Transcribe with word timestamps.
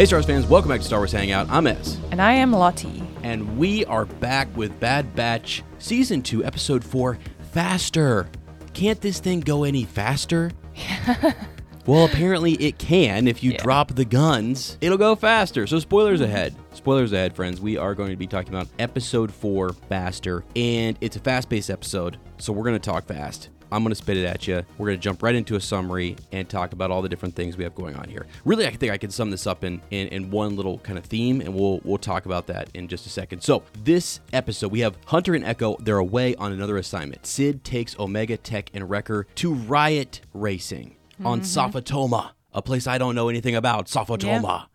Hey, 0.00 0.06
Star 0.06 0.16
Wars 0.16 0.24
fans, 0.24 0.46
welcome 0.46 0.70
back 0.70 0.80
to 0.80 0.86
Star 0.86 1.00
Wars 1.00 1.12
Hangout. 1.12 1.46
I'm 1.50 1.66
Ez, 1.66 1.98
And 2.10 2.22
I 2.22 2.32
am 2.32 2.52
Lottie. 2.52 3.02
and 3.22 3.58
we 3.58 3.84
are 3.84 4.06
back 4.06 4.48
with 4.56 4.80
Bad 4.80 5.14
Batch 5.14 5.62
Season 5.78 6.22
2, 6.22 6.42
Episode 6.42 6.82
4 6.82 7.18
Faster. 7.52 8.26
Can't 8.72 8.98
this 9.02 9.20
thing 9.20 9.40
go 9.40 9.64
any 9.64 9.84
faster? 9.84 10.52
well, 11.86 12.06
apparently 12.06 12.52
it 12.52 12.78
can. 12.78 13.28
If 13.28 13.44
you 13.44 13.50
Yeah. 13.52 13.58
drop 13.62 13.94
the 13.94 14.06
guns, 14.06 14.78
it'll 14.80 14.96
go 14.96 15.14
faster. 15.14 15.66
So, 15.66 15.78
spoilers 15.78 16.22
ahead. 16.22 16.54
Spoilers 16.72 17.12
ahead, 17.12 17.36
friends. 17.36 17.60
We 17.60 17.76
are 17.76 17.94
going 17.94 18.08
to 18.10 18.16
be 18.16 18.26
talking 18.26 18.54
about 18.54 18.68
Episode 18.78 19.30
4 19.30 19.74
Faster, 19.90 20.44
and 20.56 20.96
it's 21.02 21.16
a 21.16 21.20
fast 21.20 21.50
paced 21.50 21.68
episode, 21.68 22.16
so 22.38 22.54
we're 22.54 22.64
going 22.64 22.80
to 22.80 22.90
talk 22.90 23.04
fast. 23.04 23.50
I'm 23.72 23.82
going 23.82 23.90
to 23.90 23.96
spit 23.96 24.16
it 24.16 24.24
at 24.24 24.46
you. 24.46 24.62
We're 24.78 24.88
going 24.88 24.98
to 24.98 25.02
jump 25.02 25.22
right 25.22 25.34
into 25.34 25.56
a 25.56 25.60
summary 25.60 26.16
and 26.32 26.48
talk 26.48 26.72
about 26.72 26.90
all 26.90 27.02
the 27.02 27.08
different 27.08 27.34
things 27.34 27.56
we 27.56 27.64
have 27.64 27.74
going 27.74 27.96
on 27.96 28.08
here. 28.08 28.26
Really, 28.44 28.66
I 28.66 28.70
think 28.70 28.92
I 28.92 28.98
can 28.98 29.10
sum 29.10 29.30
this 29.30 29.46
up 29.46 29.64
in, 29.64 29.80
in, 29.90 30.08
in 30.08 30.30
one 30.30 30.56
little 30.56 30.78
kind 30.78 30.98
of 30.98 31.04
theme, 31.04 31.40
and 31.40 31.54
we'll 31.54 31.80
we'll 31.84 31.98
talk 31.98 32.26
about 32.26 32.46
that 32.48 32.68
in 32.74 32.88
just 32.88 33.06
a 33.06 33.08
second. 33.08 33.42
So, 33.42 33.62
this 33.82 34.20
episode, 34.32 34.72
we 34.72 34.80
have 34.80 34.96
Hunter 35.06 35.34
and 35.34 35.44
Echo. 35.44 35.76
They're 35.80 35.98
away 35.98 36.34
on 36.36 36.52
another 36.52 36.76
assignment. 36.76 37.26
Cid 37.26 37.64
takes 37.64 37.98
Omega 37.98 38.36
Tech 38.36 38.70
and 38.74 38.88
Wrecker 38.88 39.26
to 39.36 39.54
Riot 39.54 40.20
Racing 40.32 40.96
on 41.24 41.38
mm-hmm. 41.38 41.44
Safa 41.44 41.80
Toma, 41.80 42.34
a 42.52 42.62
place 42.62 42.86
I 42.86 42.98
don't 42.98 43.14
know 43.14 43.28
anything 43.28 43.54
about. 43.54 43.88
Safa 43.88 44.16
Toma. 44.18 44.68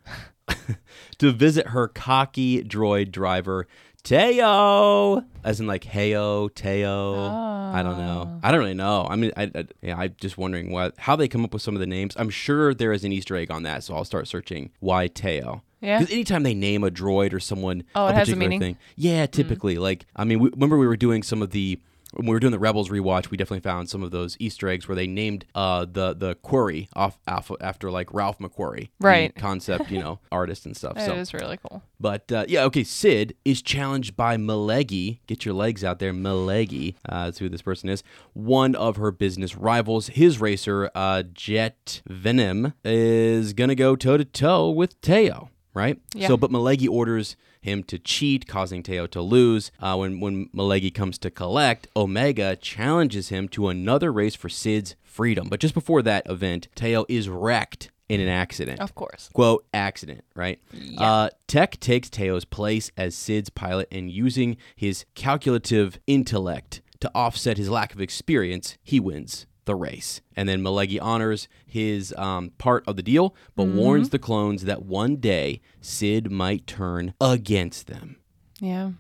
to 1.18 1.32
visit 1.32 1.68
her 1.68 1.88
cocky 1.88 2.64
droid 2.64 3.12
driver, 3.12 3.68
Teo, 4.06 5.26
as 5.44 5.60
in 5.60 5.66
like 5.66 5.84
Heyo, 5.84 6.54
Teo. 6.54 7.16
I 7.16 7.82
don't 7.84 7.98
know. 7.98 8.30
Oh. 8.30 8.40
I 8.44 8.52
don't 8.52 8.60
really 8.60 8.76
know. 8.76 9.08
I 9.10 9.16
mean, 9.16 9.32
I, 9.36 9.52
I 9.54 9.66
yeah, 9.82 9.98
I'm 9.98 10.16
just 10.22 10.38
wondering 10.38 10.72
what 10.72 10.94
how 10.98 11.16
they 11.16 11.28
come 11.28 11.44
up 11.44 11.54
with 11.54 11.64
some 11.64 11.76
of 11.76 11.80
the 11.80 11.88
names. 11.88 12.16
I'm 12.18 12.30
sure 12.30 12.74
there 12.76 12.94
is 12.94 13.04
an 13.04 13.12
Easter 13.12 13.36
egg 13.36 13.50
on 13.50 13.64
that, 13.64 13.84
so 13.84 13.96
I'll 13.96 14.06
start 14.06 14.28
searching 14.28 14.70
why 14.80 15.08
Teo. 15.08 15.64
Yeah. 15.82 16.00
Because 16.00 16.14
anytime 16.14 16.44
they 16.44 16.54
name 16.54 16.84
a 16.84 16.92
droid 16.92 17.34
or 17.34 17.40
someone 17.40 17.84
Oh, 17.96 18.06
a 18.06 18.10
it 18.10 18.16
has 18.16 18.30
a 18.30 18.36
meaning? 18.36 18.60
thing, 18.60 18.78
yeah, 18.96 19.26
mm. 19.26 19.32
typically. 19.32 19.78
Like, 19.78 20.06
I 20.16 20.24
mean, 20.24 20.40
we, 20.40 20.50
remember 20.50 20.78
we 20.78 20.88
were 20.88 20.98
doing 20.98 21.22
some 21.24 21.42
of 21.42 21.50
the 21.50 21.80
when 22.16 22.26
we 22.28 22.32
were 22.34 22.40
doing 22.40 22.52
the 22.52 22.60
Rebels 22.60 22.90
rewatch, 22.90 23.30
we 23.30 23.38
definitely 23.38 23.62
found 23.62 23.90
some 23.90 24.04
of 24.04 24.12
those 24.12 24.36
Easter 24.40 24.68
eggs 24.70 24.88
where 24.88 24.96
they 24.96 25.08
named 25.08 25.46
uh, 25.56 25.86
the 25.86 26.14
the 26.14 26.36
quarry 26.36 26.90
off, 26.96 27.18
off 27.28 27.52
after 27.62 27.92
like 27.92 28.14
Ralph 28.14 28.40
McQuarrie, 28.40 28.90
Right. 29.00 29.36
concept, 29.36 29.92
you 29.92 30.00
know, 30.00 30.20
artist 30.32 30.66
and 30.66 30.76
stuff. 30.76 30.96
That 30.96 31.06
so 31.06 31.14
is 31.16 31.34
really 31.34 31.58
cool. 31.58 31.84
but 32.00 32.32
uh, 32.32 32.46
yeah, 32.48 32.64
okay. 32.66 32.84
Cid 32.84 33.36
is 33.46 33.62
challenged 33.62 34.16
by 34.16 34.38
Malegi. 34.38 35.20
Get 35.28 35.46
your 35.46 35.54
legs 35.54 35.84
out 35.84 36.00
there, 36.00 36.14
Malegi. 36.14 36.96
Uh, 37.08 37.26
that's 37.26 37.40
who 37.40 37.50
this 37.50 37.62
person 37.62 37.90
is. 37.90 38.04
One 38.34 38.76
of 38.76 38.96
her 38.98 39.12
business 39.12 39.56
rivals, 39.56 40.08
his 40.08 40.40
racer, 40.42 40.90
uh, 40.96 41.24
Jet 41.34 42.02
Venom, 42.08 42.74
is 42.84 43.54
gonna 43.54 43.76
go 43.76 43.96
toe 43.96 44.18
to 44.18 44.26
toe 44.26 44.70
with 44.70 45.00
Teo. 45.02 45.50
Right. 45.74 46.00
Yeah. 46.14 46.30
So, 46.30 46.38
but 46.38 46.52
Malegi 46.52 46.88
orders 46.90 47.36
him 47.66 47.84
to 47.84 48.00
cheat, 48.00 48.48
causing 48.48 48.82
Teo 48.82 49.06
to 49.08 49.22
lose. 49.22 49.72
Uh, 49.82 49.98
when 49.98 50.20
when 50.20 50.48
Malegi 50.56 50.94
comes 50.94 51.18
to 51.20 51.30
collect, 51.30 51.88
Omega 51.96 52.56
challenges 52.56 53.30
him 53.30 53.48
to 53.50 53.68
another 53.68 54.12
race 54.14 54.36
for 54.36 54.48
Cid's 54.50 54.96
freedom. 55.04 55.48
But 55.50 55.60
just 55.60 55.74
before 55.74 56.02
that 56.04 56.24
event, 56.30 56.68
Teo 56.76 57.06
is 57.10 57.28
wrecked 57.30 57.92
in 58.08 58.22
an 58.22 58.28
accident 58.28 58.80
Of 58.80 58.94
course. 58.94 59.30
quote 59.34 59.66
accident 59.74 60.24
right 60.36 60.60
uh, 61.00 61.30
tech 61.48 61.80
takes 61.80 62.08
teo's 62.08 62.46
place 62.46 62.92
as 62.96 63.16
cid's 63.16 63.50
pilot 63.50 63.88
and 63.92 64.12
using 64.12 64.58
his 64.76 65.06
calculative 65.16 65.98
intellect 66.06 66.84
to 67.00 67.10
offset 67.16 67.58
his 67.58 67.68
lack 67.68 67.96
of 67.96 68.00
experience 68.02 68.78
he 68.84 69.00
wins 69.00 69.48
the 69.66 69.76
race 69.76 70.22
and 70.36 70.48
then 70.48 70.62
Malegi 70.62 71.00
honors 71.02 71.48
his 71.66 72.14
um, 72.18 72.52
part 72.58 72.84
of 72.88 72.96
the 72.96 73.04
deal 73.04 73.36
but 73.56 73.66
warns 73.66 74.10
the 74.10 74.20
clones 74.20 74.64
that 74.66 74.84
one 74.84 75.16
day 75.18 75.62
cid 75.82 76.32
might 76.32 76.66
turn 76.68 77.14
against 77.20 77.88
them 77.88 78.18
Yeah. 78.60 78.92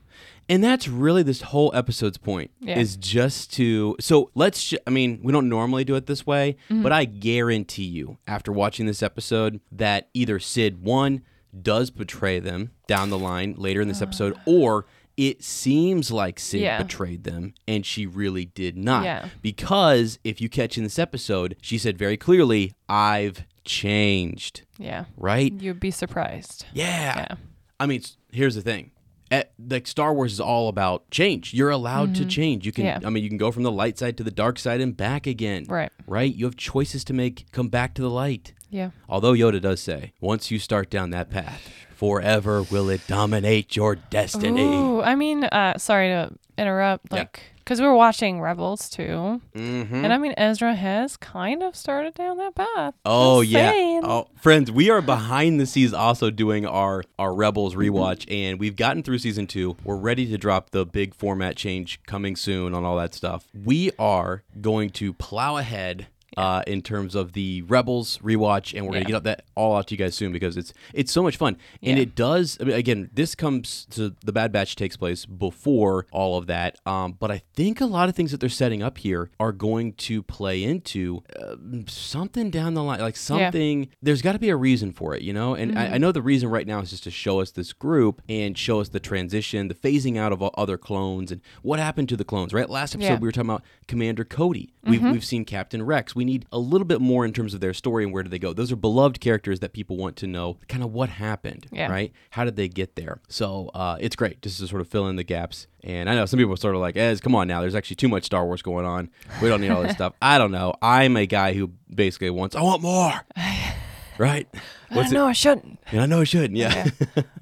and 0.50 0.64
that's 0.64 0.88
really 0.88 1.24
this 1.24 1.42
whole 1.42 1.72
episode's 1.76 2.18
point 2.18 2.52
Yeah. 2.60 2.78
is 2.80 2.96
just 2.98 3.54
to 3.54 3.96
so 4.00 4.32
let's 4.36 4.64
ju- 4.70 4.78
I 4.88 4.90
mean, 4.90 5.20
we 5.24 5.32
don't 5.32 5.50
normally 5.50 5.84
do 5.84 5.96
it 5.96 6.06
this 6.08 6.26
way, 6.26 6.58
Mm-hmm. 6.70 6.84
but 6.84 6.92
I 6.92 7.06
guarantee 7.06 7.84
you 7.86 8.18
after 8.28 8.52
watching 8.52 8.86
this 8.86 9.02
episode 9.04 9.60
that 9.72 10.10
either 10.14 10.40
Cid 10.40 10.82
one 10.84 11.22
does 11.62 11.90
betray 11.90 12.40
them 12.40 12.72
down 12.88 13.10
the 13.10 13.18
line 13.18 13.56
later 13.58 13.82
in 13.82 13.88
this 13.88 14.02
episode 14.02 14.36
or 14.46 14.86
it 15.18 15.44
seems 15.44 16.12
like 16.12 16.40
Cid 16.40 16.62
Yeah. 16.62 16.82
betrayed 16.82 17.24
them 17.24 17.54
and 17.68 17.86
she 17.86 18.06
really 18.06 18.46
did 18.46 18.78
not. 18.78 19.04
Yeah. 19.06 19.30
Because 19.42 20.20
if 20.24 20.42
you 20.42 20.50
catch 20.50 20.78
in 20.78 20.84
this 20.84 21.00
episode, 21.00 21.56
she 21.62 21.78
said 21.78 21.98
very 21.98 22.18
clearly, 22.18 22.74
I've 22.90 23.46
changed, 23.64 24.64
Yeah. 24.78 25.06
right? 25.18 25.54
You'd 25.54 25.80
be 25.80 25.92
surprised. 25.92 26.66
Yeah. 26.74 27.18
Yeah. 27.18 27.36
I 27.80 27.86
mean, 27.86 28.02
here's 28.32 28.56
the 28.56 28.62
thing. 28.62 28.92
At, 29.32 29.54
like 29.70 29.88
Star 29.88 30.14
Wars 30.14 30.34
is 30.34 30.40
all 30.40 30.68
about 30.70 31.10
change. 31.10 31.54
You're 31.54 31.72
allowed 31.72 32.14
to 32.16 32.26
change. 32.26 32.66
You 32.66 32.72
can 32.72 32.86
Mm-hmm. 32.86 33.02
Yeah. 33.02 33.08
I 33.08 33.10
mean 33.10 33.24
you 33.24 33.30
can 33.30 33.40
go 33.40 33.52
from 33.52 33.64
the 33.64 33.72
light 33.72 33.98
side 33.98 34.18
to 34.18 34.24
the 34.24 34.30
dark 34.32 34.60
side 34.60 34.82
and 34.82 34.96
back 34.96 35.26
again. 35.26 35.66
Right. 35.68 35.92
Right? 36.06 36.34
You 36.34 36.46
have 36.46 36.56
choices 36.58 37.04
to 37.06 37.14
make. 37.14 37.46
Come 37.52 37.70
back 37.70 37.96
to 37.96 38.02
the 38.04 38.10
light. 38.10 38.54
Yeah. 38.76 38.90
Although 39.08 39.32
Yoda 39.34 39.62
does 39.62 39.80
say, 39.80 40.12
once 40.20 40.52
you 40.52 40.60
start 40.60 40.90
down 40.90 41.12
that 41.12 41.30
path, 41.30 41.70
forever 41.96 42.62
will 42.64 42.90
it 42.90 43.02
dominate 43.08 43.76
your 43.76 43.96
destiny. 43.96 44.66
Ooh, 44.66 45.02
I 45.02 45.16
mean, 45.16 45.46
uh, 45.46 45.78
sorry 45.78 46.10
to 46.10 46.32
interrupt. 46.58 47.10
Like, 47.12 47.42
because 47.60 47.80
we 47.82 47.88
were 47.88 47.96
watching 47.96 48.42
Rebels 48.42 48.90
too, 48.90 49.42
Mhm. 49.56 49.92
and 50.04 50.14
I 50.14 50.18
mean, 50.18 50.34
Ezra 50.38 50.76
has 50.76 51.16
kind 51.18 51.64
of 51.64 51.76
started 51.76 52.14
down 52.14 52.38
that 52.38 52.54
path. 52.54 52.94
Oh 53.06 53.42
yeah. 53.42 53.72
Oh, 54.04 54.28
friends, 54.40 54.72
we 54.72 54.90
are 54.90 55.02
behind 55.02 55.60
the 55.60 55.66
scenes 55.66 55.94
also 55.94 56.30
doing 56.30 56.66
our 56.66 57.04
our 57.18 57.34
Rebels 57.34 57.74
rewatch 57.76 58.26
and 58.30 58.60
we've 58.60 58.76
gotten 58.76 59.02
through 59.02 59.18
season 59.20 59.48
2. 59.48 59.78
We're 59.84 59.96
ready 59.96 60.28
to 60.28 60.38
drop 60.38 60.70
the 60.72 60.86
big 60.86 61.16
format 61.16 61.56
change 61.56 62.00
coming 62.06 62.36
soon 62.36 62.76
on 62.76 62.84
all 62.84 62.98
that 62.98 63.14
stuff. 63.16 63.48
We 63.66 63.92
are 63.98 64.44
going 64.62 64.90
to 64.92 65.14
plow 65.14 65.58
ahead 65.58 66.06
uh, 66.38 66.64
in 66.68 66.82
terms 66.82 67.16
of 67.16 67.34
the 67.34 67.62
Rebels 67.64 68.18
rewatch, 68.20 68.74
and 68.76 68.86
we're 68.86 68.94
gonna 68.94 69.06
get 69.06 69.24
that 69.24 69.46
all 69.56 69.76
out 69.76 69.88
to 69.88 69.94
you 69.94 69.98
guys 69.98 70.16
soon 70.16 70.32
because 70.32 70.58
it's 70.58 70.74
it's 70.94 71.12
so 71.12 71.24
much 71.24 71.38
fun, 71.38 71.58
and 71.82 71.98
Yeah. 71.98 72.04
it 72.04 72.16
does. 72.16 72.58
I 72.60 72.66
mean, 72.66 72.76
again, 72.76 73.10
this 73.14 73.36
comes 73.36 73.86
to 73.92 74.16
the 74.24 74.32
Bad 74.32 74.52
Batch 74.52 74.76
takes 74.76 74.98
place 74.98 75.26
before 75.26 76.06
all 76.12 76.38
of 76.38 76.48
that, 76.48 76.78
um, 76.86 77.14
but 77.20 77.32
I 77.32 77.42
think 77.54 77.82
a 77.82 77.86
lot 77.86 78.10
of 78.10 78.16
things 78.16 78.32
that 78.32 78.40
they're 78.40 78.50
setting 78.50 78.84
up 78.84 78.98
here 78.98 79.30
are 79.40 79.52
going 79.52 79.94
to 79.94 80.22
play 80.24 80.64
into 80.64 81.24
uh, 81.40 81.56
something 81.88 82.50
down 82.50 82.74
the 82.74 82.84
line, 82.84 83.00
like 83.00 83.16
something. 83.18 83.88
There's 84.02 84.22
got 84.22 84.34
to 84.34 84.40
be 84.40 84.50
a 84.50 84.56
reason 84.56 84.92
for 84.92 85.16
it, 85.16 85.22
you 85.22 85.34
know. 85.34 85.56
And 85.56 85.78
I, 85.78 85.94
I 85.94 85.98
know 85.98 86.12
the 86.12 86.22
reason 86.22 86.50
right 86.50 86.68
now 86.68 86.80
is 86.80 86.90
just 86.92 87.04
to 87.06 87.12
show 87.12 87.40
us 87.40 87.52
this 87.52 87.74
group 87.74 88.22
and 88.28 88.58
show 88.58 88.80
us 88.82 88.90
the 88.90 89.00
transition, 89.00 89.68
the 89.68 89.76
phasing 89.76 90.18
out 90.18 90.32
of 90.32 90.42
other 90.58 90.78
clones, 90.78 91.32
and 91.32 91.42
what 91.62 91.80
happened 91.80 92.10
to 92.10 92.18
the 92.18 92.26
clones. 92.26 92.54
Right, 92.54 92.70
last 92.70 92.96
episode 92.96 93.08
Yeah. 93.14 93.20
we 93.20 93.28
were 93.28 93.32
talking 93.32 93.50
about 93.50 93.64
Commander 93.88 94.26
Cody. 94.26 94.74
We've 94.84 95.02
we've 95.02 95.26
seen 95.26 95.46
Captain 95.46 95.82
Rex. 95.84 96.16
We 96.16 96.25
need 96.26 96.46
a 96.52 96.60
little 96.60 96.86
bit 96.86 97.00
more 97.02 97.24
in 97.26 97.32
terms 97.34 97.54
of 97.54 97.60
their 97.62 97.74
story 97.74 98.04
and 98.04 98.12
where 98.14 98.24
do 98.24 98.30
they 98.30 98.40
go. 98.40 98.52
Those 98.54 98.72
are 98.72 98.76
beloved 98.76 99.20
characters 99.20 99.60
that 99.62 99.74
people 99.74 99.96
want 99.98 100.16
to 100.18 100.28
know 100.28 100.58
kind 100.68 100.84
of 100.84 100.92
what 100.94 101.10
happened, 101.10 101.68
Yeah. 101.72 101.90
right? 101.92 102.12
How 102.32 102.44
did 102.46 102.56
they 102.56 102.68
get 102.68 102.96
there? 102.96 103.22
So 103.30 103.70
uh, 103.74 103.98
it's 104.00 104.16
great 104.16 104.42
just 104.42 104.60
to 104.60 104.68
sort 104.68 104.82
of 104.82 104.88
fill 104.88 105.08
in 105.08 105.16
the 105.16 105.24
gaps. 105.24 105.68
And 105.84 106.10
I 106.10 106.16
know 106.16 106.26
some 106.26 106.38
people 106.40 106.54
are 106.54 106.58
sort 106.58 106.76
of 106.76 106.82
like, 106.82 106.98
Ez, 106.98 107.22
come 107.22 107.36
on 107.36 107.48
now. 107.48 107.62
There's 107.62 107.76
actually 107.76 107.98
too 107.98 108.10
much 108.10 108.24
Star 108.26 108.46
Wars 108.46 108.62
going 108.62 108.86
on. 108.86 109.10
We 109.42 109.48
don't 109.50 109.62
need 109.62 109.70
all 109.70 109.84
this 109.84 109.94
stuff. 109.96 110.14
I 110.22 110.38
don't 110.38 110.52
know. 110.52 110.74
I'm 110.82 111.16
a 111.18 111.26
guy 111.28 111.54
who 111.54 111.72
basically 111.94 112.30
wants, 112.32 112.56
I 112.56 112.62
want 112.62 112.82
more. 112.82 113.14
right? 114.18 114.48
I 114.92 115.10
know 115.10 115.26
I 115.28 115.34
shouldn't. 115.34 115.80
And 115.92 116.02
I 116.02 116.06
know 116.06 116.22
I 116.22 116.24
shouldn't. 116.24 116.56
Yeah. 116.58 116.88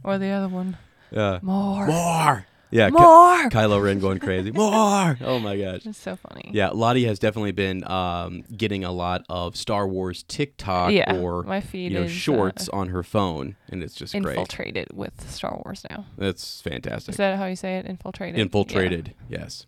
Or 0.04 0.18
the 0.18 0.30
other 0.30 0.48
one. 0.50 0.78
Yeah. 1.12 1.38
More. 1.44 1.86
more. 1.86 2.48
Yeah. 2.74 2.90
Ky- 2.90 2.94
More. 2.96 3.50
Kylo 3.50 3.82
Ren 3.84 4.00
going 4.00 4.20
crazy. 4.20 4.52
More. 4.54 5.18
Oh 5.22 5.40
my 5.40 5.56
gosh. 5.58 5.86
It's 5.86 5.98
so 5.98 6.16
funny. 6.16 6.50
Yeah, 6.54 6.70
Lottie 6.70 7.06
has 7.06 7.20
definitely 7.20 7.52
been 7.52 7.84
um, 7.90 8.44
getting 8.56 8.84
a 8.84 8.92
lot 8.92 9.24
of 9.30 9.56
Star 9.56 9.88
Wars 9.88 10.24
TikTok 10.24 10.92
Yeah, 10.92 11.16
or 11.18 11.44
my 11.44 11.62
feed 11.62 11.92
you 11.92 12.00
know 12.00 12.06
is, 12.06 12.12
uh, 12.12 12.16
shorts 12.16 12.70
on 12.70 12.90
her 12.90 13.04
phone, 13.04 13.56
and 13.70 13.84
it's 13.84 13.94
just 13.96 14.14
great. 14.14 14.38
Infiltrated 14.38 14.88
with 14.94 15.30
Star 15.30 15.62
Wars 15.64 15.86
now. 15.90 16.06
That's 16.18 16.62
fantastic. 16.62 17.14
Is 17.14 17.18
that 17.18 17.38
how 17.38 17.46
you 17.46 17.56
say 17.56 17.78
it? 17.78 17.86
Infiltrated. 17.86 18.40
Infiltrated, 18.40 19.14
yes. 19.30 19.66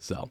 So, 0.00 0.30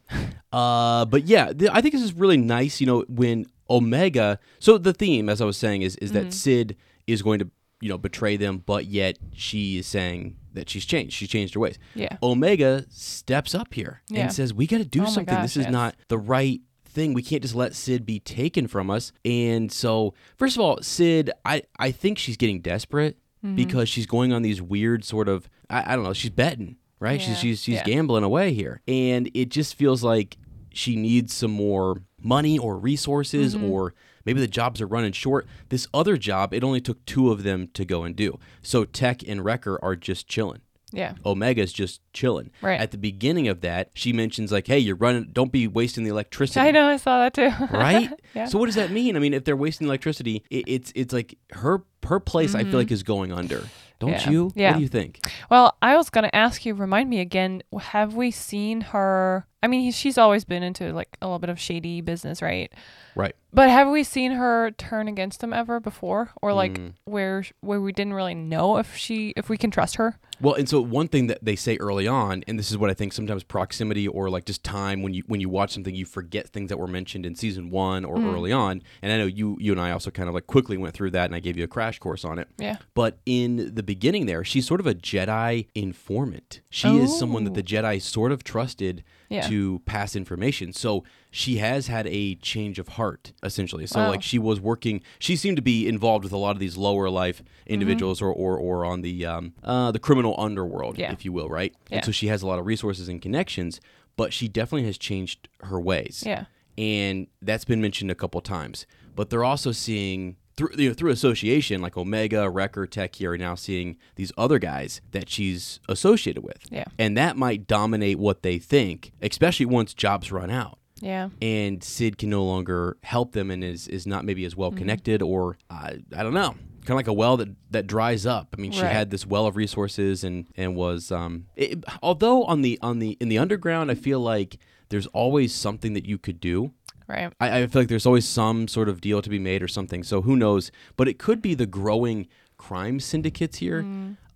uh, 0.53 1.05
but 1.05 1.25
yeah, 1.25 1.51
th- 1.53 1.71
I 1.73 1.81
think 1.81 1.93
this 1.93 2.01
is 2.03 2.13
really 2.13 2.37
nice. 2.37 2.79
You 2.81 2.87
know, 2.87 3.05
when 3.09 3.45
Omega. 3.69 4.39
So 4.59 4.77
the 4.77 4.93
theme, 4.93 5.29
as 5.29 5.41
I 5.41 5.45
was 5.45 5.57
saying, 5.57 5.81
is 5.81 5.95
is 5.97 6.11
Mm-hmm. 6.11 6.23
that 6.25 6.33
Cid 6.33 6.75
is 7.05 7.21
going 7.21 7.39
to 7.39 7.49
you 7.81 7.89
know 7.89 7.97
betray 7.97 8.37
them, 8.37 8.63
but 8.65 8.85
yet 8.85 9.17
she 9.33 9.77
is 9.77 9.87
saying 9.87 10.35
that 10.53 10.69
she's 10.69 10.85
changed. 10.85 11.13
She's 11.13 11.29
changed 11.29 11.53
her 11.53 11.59
ways. 11.59 11.77
Yeah. 11.95 12.17
Omega 12.23 12.85
steps 12.89 13.53
up 13.55 13.73
here 13.73 14.01
Yeah. 14.09 14.21
and 14.21 14.33
says, 14.33 14.53
"We 14.53 14.67
got 14.67 14.79
to 14.79 14.85
do 14.85 15.03
Oh 15.03 15.05
something. 15.05 15.35
gosh, 15.35 15.43
this 15.43 15.57
is 15.57 15.65
yes. 15.65 15.71
not 15.71 15.95
the 16.07 16.17
right." 16.17 16.61
Thing. 16.89 17.13
We 17.13 17.21
can't 17.21 17.43
just 17.43 17.53
let 17.53 17.75
Cid 17.75 18.07
be 18.07 18.19
taken 18.19 18.65
from 18.65 18.89
us. 18.89 19.11
And 19.23 19.71
so, 19.71 20.15
first 20.35 20.55
of 20.57 20.61
all, 20.63 20.81
Cid, 20.81 21.29
I, 21.45 21.61
I 21.77 21.91
think 21.91 22.17
she's 22.17 22.37
getting 22.37 22.59
desperate 22.59 23.17
Mm-hmm. 23.45 23.55
because 23.55 23.87
she's 23.87 24.07
going 24.07 24.33
on 24.33 24.41
these 24.41 24.63
weird 24.63 25.03
sort 25.05 25.29
of 25.29 25.47
I, 25.69 25.93
I 25.93 25.95
don't 25.95 26.03
know, 26.03 26.13
she's 26.13 26.31
betting, 26.31 26.77
right? 26.99 27.19
Yeah. 27.19 27.27
She's 27.27 27.37
she's 27.39 27.61
she's 27.61 27.75
Yeah. 27.75 27.83
gambling 27.83 28.23
away 28.23 28.51
here. 28.53 28.81
And 28.87 29.29
it 29.35 29.49
just 29.49 29.75
feels 29.75 30.03
like 30.03 30.37
she 30.73 30.95
needs 30.95 31.35
some 31.35 31.51
more 31.51 32.01
money 32.19 32.57
or 32.57 32.79
resources 32.79 33.53
Mm-hmm. 33.55 33.69
or 33.69 33.93
maybe 34.27 34.39
the 34.39 34.47
jobs 34.47 34.79
are 34.81 34.85
running 34.87 35.13
short. 35.13 35.47
This 35.69 35.87
other 35.93 36.17
job, 36.17 36.53
it 36.53 36.63
only 36.63 36.81
took 36.81 37.03
two 37.05 37.31
of 37.31 37.41
them 37.41 37.69
to 37.73 37.83
go 37.85 38.03
and 38.03 38.15
do. 38.15 38.37
So 38.61 38.85
Tech 38.85 39.27
and 39.27 39.43
Wrecker 39.43 39.79
are 39.83 39.95
just 39.95 40.27
chilling. 40.27 40.61
Yeah. 40.93 41.15
Omega's 41.25 41.73
just 41.73 41.99
chilling. 42.13 42.49
Right. 42.61 42.79
At 42.79 42.91
the 42.91 42.97
beginning 42.97 43.49
of 43.49 43.59
that, 43.59 43.89
she 43.93 44.13
mentions 44.13 44.53
like, 44.53 44.67
"Hey, 44.67 44.79
you're 44.79 44.95
running. 44.95 45.31
Don't 45.33 45.51
be 45.51 45.67
wasting 45.67 46.05
the 46.05 46.09
electricity." 46.11 46.61
I 46.61 46.71
know. 46.71 46.87
I 46.87 46.95
saw 46.95 47.19
that 47.19 47.33
too. 47.33 47.51
right? 47.75 48.09
Yeah. 48.33 48.45
So 48.45 48.57
what 48.57 48.67
does 48.67 48.75
that 48.75 48.91
mean? 48.91 49.17
I 49.17 49.19
mean, 49.19 49.33
if 49.33 49.43
they're 49.43 49.57
wasting 49.57 49.87
electricity, 49.87 50.43
it, 50.49 50.63
it's 50.67 50.93
it's 50.95 51.13
like 51.13 51.37
her 51.51 51.83
her 52.07 52.21
place. 52.21 52.55
I 52.55 52.63
feel 52.63 52.79
like 52.79 52.89
is 52.91 53.03
going 53.03 53.33
under. 53.33 53.63
Don't 53.99 54.11
Mm-hmm. 54.13 54.29
Yeah. 54.29 54.31
you? 54.31 54.51
Yeah. 54.55 54.69
What 54.71 54.75
do 54.77 54.81
you 54.83 54.87
think? 54.87 55.19
Well, 55.49 55.75
I 55.81 55.97
was 55.97 56.09
gonna 56.09 56.29
ask 56.31 56.65
you. 56.65 56.73
Remind 56.73 57.09
me 57.09 57.19
again. 57.19 57.63
Have 57.77 58.13
we 58.15 58.31
seen 58.31 58.79
her? 58.81 59.45
I 59.63 59.67
mean, 59.67 59.91
she's 59.91 60.17
always 60.19 60.45
been 60.45 60.61
into 60.61 60.93
like 60.93 61.17
a 61.21 61.25
little 61.25 61.39
bit 61.39 61.49
of 61.49 61.59
shady 61.59 61.99
business, 62.01 62.41
right? 62.43 62.71
Right. 63.15 63.35
But 63.51 63.69
have 63.71 63.89
we 63.89 64.03
seen 64.03 64.33
her 64.33 64.69
turn 64.71 65.07
against 65.07 65.41
him 65.43 65.51
ever 65.51 65.79
before, 65.79 66.29
or 66.43 66.53
like 66.53 66.73
Mm. 66.73 66.93
where 67.05 67.43
where 67.61 67.81
we 67.81 67.91
didn't 67.91 68.13
really 68.13 68.35
know 68.35 68.77
if 68.77 68.95
she 68.95 69.33
if 69.35 69.49
we 69.49 69.57
can 69.57 69.71
trust 69.71 69.95
her? 69.95 70.19
Well, 70.39 70.53
and 70.53 70.69
so 70.69 70.79
one 70.81 71.07
thing 71.07 71.25
that 71.27 71.39
they 71.43 71.55
say 71.55 71.77
early 71.77 72.07
on, 72.07 72.43
and 72.47 72.59
this 72.59 72.69
is 72.69 72.77
what 72.77 72.91
I 72.91 72.93
think 72.93 73.13
sometimes 73.13 73.43
proximity 73.43 74.07
or 74.07 74.29
like 74.29 74.45
just 74.45 74.63
time 74.63 75.01
when 75.01 75.15
you 75.15 75.23
when 75.25 75.41
you 75.41 75.49
watch 75.49 75.73
something, 75.73 75.95
you 75.95 76.05
forget 76.05 76.49
things 76.49 76.69
that 76.69 76.77
were 76.77 76.85
mentioned 76.85 77.25
in 77.25 77.33
season 77.33 77.71
one 77.71 78.05
or 78.05 78.17
Mm. 78.17 78.31
early 78.35 78.51
on. 78.51 78.83
And 79.01 79.11
I 79.11 79.17
know 79.17 79.25
you 79.25 79.57
you 79.59 79.71
and 79.71 79.81
I 79.81 79.89
also 79.89 80.11
kind 80.11 80.29
of 80.29 80.35
like 80.35 80.45
quickly 80.45 80.77
went 80.77 80.93
through 80.93 81.11
that, 81.11 81.25
and 81.25 81.33
I 81.33 81.39
gave 81.39 81.57
you 81.57 81.63
a 81.63 81.67
crash 81.67 81.97
course 81.97 82.23
on 82.23 82.37
it. 82.37 82.47
Yeah. 82.59 82.77
But 82.93 83.17
in 83.25 83.73
the 83.73 83.81
beginning, 83.83 84.27
there, 84.27 84.43
she's 84.43 84.67
sort 84.67 84.79
of 84.81 84.85
a 84.85 84.93
Jedi 84.93 85.65
informant. 85.73 86.61
She 86.69 86.97
is 86.99 87.17
someone 87.17 87.43
that 87.45 87.51
Oh. 87.51 87.55
the 87.55 87.63
Jedi 87.63 87.99
sort 87.99 88.31
of 88.31 88.43
trusted 88.43 89.03
Yeah. 89.29 89.47
to 89.49 89.79
pass 89.85 90.15
information. 90.15 90.71
So 90.73 91.03
she 91.31 91.57
has 91.57 91.87
had 91.87 92.07
a 92.07 92.35
change 92.35 92.79
of 92.79 92.87
heart, 92.89 93.33
essentially. 93.43 93.85
So 93.85 93.99
Wow. 93.99 94.09
like 94.09 94.23
she 94.23 94.39
was 94.39 94.59
working. 94.61 95.01
She 95.19 95.35
seemed 95.35 95.57
to 95.57 95.61
be 95.61 95.87
involved 95.87 96.23
with 96.23 96.31
a 96.33 96.37
lot 96.37 96.51
of 96.51 96.59
these 96.59 96.77
lower 96.77 97.09
life 97.09 97.39
Mm-hmm. 97.41 97.73
individuals, 97.73 98.21
or, 98.21 98.31
or 98.31 98.57
or 98.57 98.85
on 98.85 99.01
the 99.01 99.25
um 99.25 99.53
uh 99.63 99.91
the 99.91 99.99
criminal 99.99 100.35
underworld, 100.37 100.97
Yeah. 100.97 101.11
if 101.11 101.25
you 101.25 101.31
will, 101.33 101.49
right? 101.49 101.73
Yeah. 101.89 101.97
And 101.97 102.05
so 102.05 102.11
she 102.11 102.27
has 102.27 102.41
a 102.41 102.47
lot 102.47 102.59
of 102.59 102.65
resources 102.65 103.09
and 103.09 103.21
connections. 103.21 103.81
But 104.15 104.33
she 104.33 104.47
definitely 104.47 104.85
has 104.87 104.97
changed 104.97 105.47
her 105.61 105.79
ways 105.79 106.23
Yeah. 106.25 106.45
and 106.77 107.27
that's 107.41 107.65
been 107.65 107.81
mentioned 107.81 108.09
a 108.11 108.15
couple 108.15 108.41
times. 108.41 108.85
But 109.15 109.29
they're 109.29 109.43
also 109.43 109.71
seeing 109.71 110.37
through 110.57 110.71
you 110.77 110.89
know, 110.89 110.93
through 110.93 111.11
association, 111.11 111.81
like 111.81 111.95
Omega, 111.95 112.49
Wrecker, 112.49 112.85
Tech 112.87 113.15
here 113.15 113.31
are 113.33 113.37
now 113.37 113.55
seeing 113.55 113.95
these 114.15 114.31
other 114.37 114.57
guys 114.59 114.99
that 115.11 115.29
she's 115.29 115.79
associated 115.87 116.43
with, 116.43 116.57
Yeah. 116.71 116.85
and 116.97 117.15
that 117.15 117.37
might 117.37 117.67
dominate 117.67 118.17
what 118.19 118.41
they 118.43 118.57
think, 118.57 119.11
especially 119.21 119.67
once 119.67 119.93
jobs 119.93 120.31
run 120.31 120.49
out. 120.49 120.79
Yeah. 120.99 121.29
And 121.43 121.83
Sid 121.83 122.17
can 122.17 122.31
no 122.31 122.43
longer 122.43 122.97
help 123.03 123.33
them 123.33 123.51
and 123.51 123.63
is, 123.63 123.87
is 123.87 124.07
not 124.07 124.25
maybe 124.25 124.43
as 124.45 124.55
well 124.55 124.71
Mm-hmm. 124.71 124.79
connected, 124.79 125.21
or 125.21 125.57
uh, 125.69 125.91
I 126.15 126.23
don't 126.23 126.33
know, 126.33 126.49
kind 126.85 126.89
of 126.89 126.95
like 126.95 127.07
a 127.07 127.13
well 127.13 127.37
that, 127.37 127.49
that 127.69 127.85
dries 127.85 128.25
up. 128.25 128.55
I 128.57 128.59
mean, 128.59 128.71
she 128.71 128.81
Right. 128.81 128.91
had 128.91 129.11
this 129.11 129.23
well 129.27 129.45
of 129.45 129.55
resources 129.57 130.23
and 130.23 130.47
and 130.55 130.75
was 130.75 131.11
um, 131.11 131.45
it, 131.55 131.83
although 132.01 132.45
on 132.45 132.63
the 132.63 132.79
on 132.81 132.97
the 132.97 133.11
in 133.21 133.29
the 133.29 133.37
underground, 133.37 133.91
I 133.91 133.95
feel 133.95 134.19
like 134.19 134.57
there's 134.89 135.05
always 135.07 135.53
something 135.53 135.93
that 135.93 136.05
you 136.07 136.17
could 136.17 136.39
do. 136.39 136.71
Right. 137.07 137.31
I, 137.39 137.61
I 137.61 137.67
feel 137.67 137.81
like 137.81 137.89
there's 137.89 138.05
always 138.05 138.27
some 138.27 138.67
sort 138.67 138.89
of 138.89 138.99
deal 139.01 139.21
to 139.21 139.29
be 139.29 139.39
made 139.39 139.63
or 139.63 139.67
something. 139.67 140.03
So 140.03 140.21
who 140.21 140.35
knows? 140.35 140.71
But 140.97 141.07
it 141.07 141.17
could 141.17 141.41
be 141.41 141.53
the 141.53 141.65
growing 141.65 142.27
crime 142.57 142.99
syndicates 142.99 143.57
here. 143.59 143.85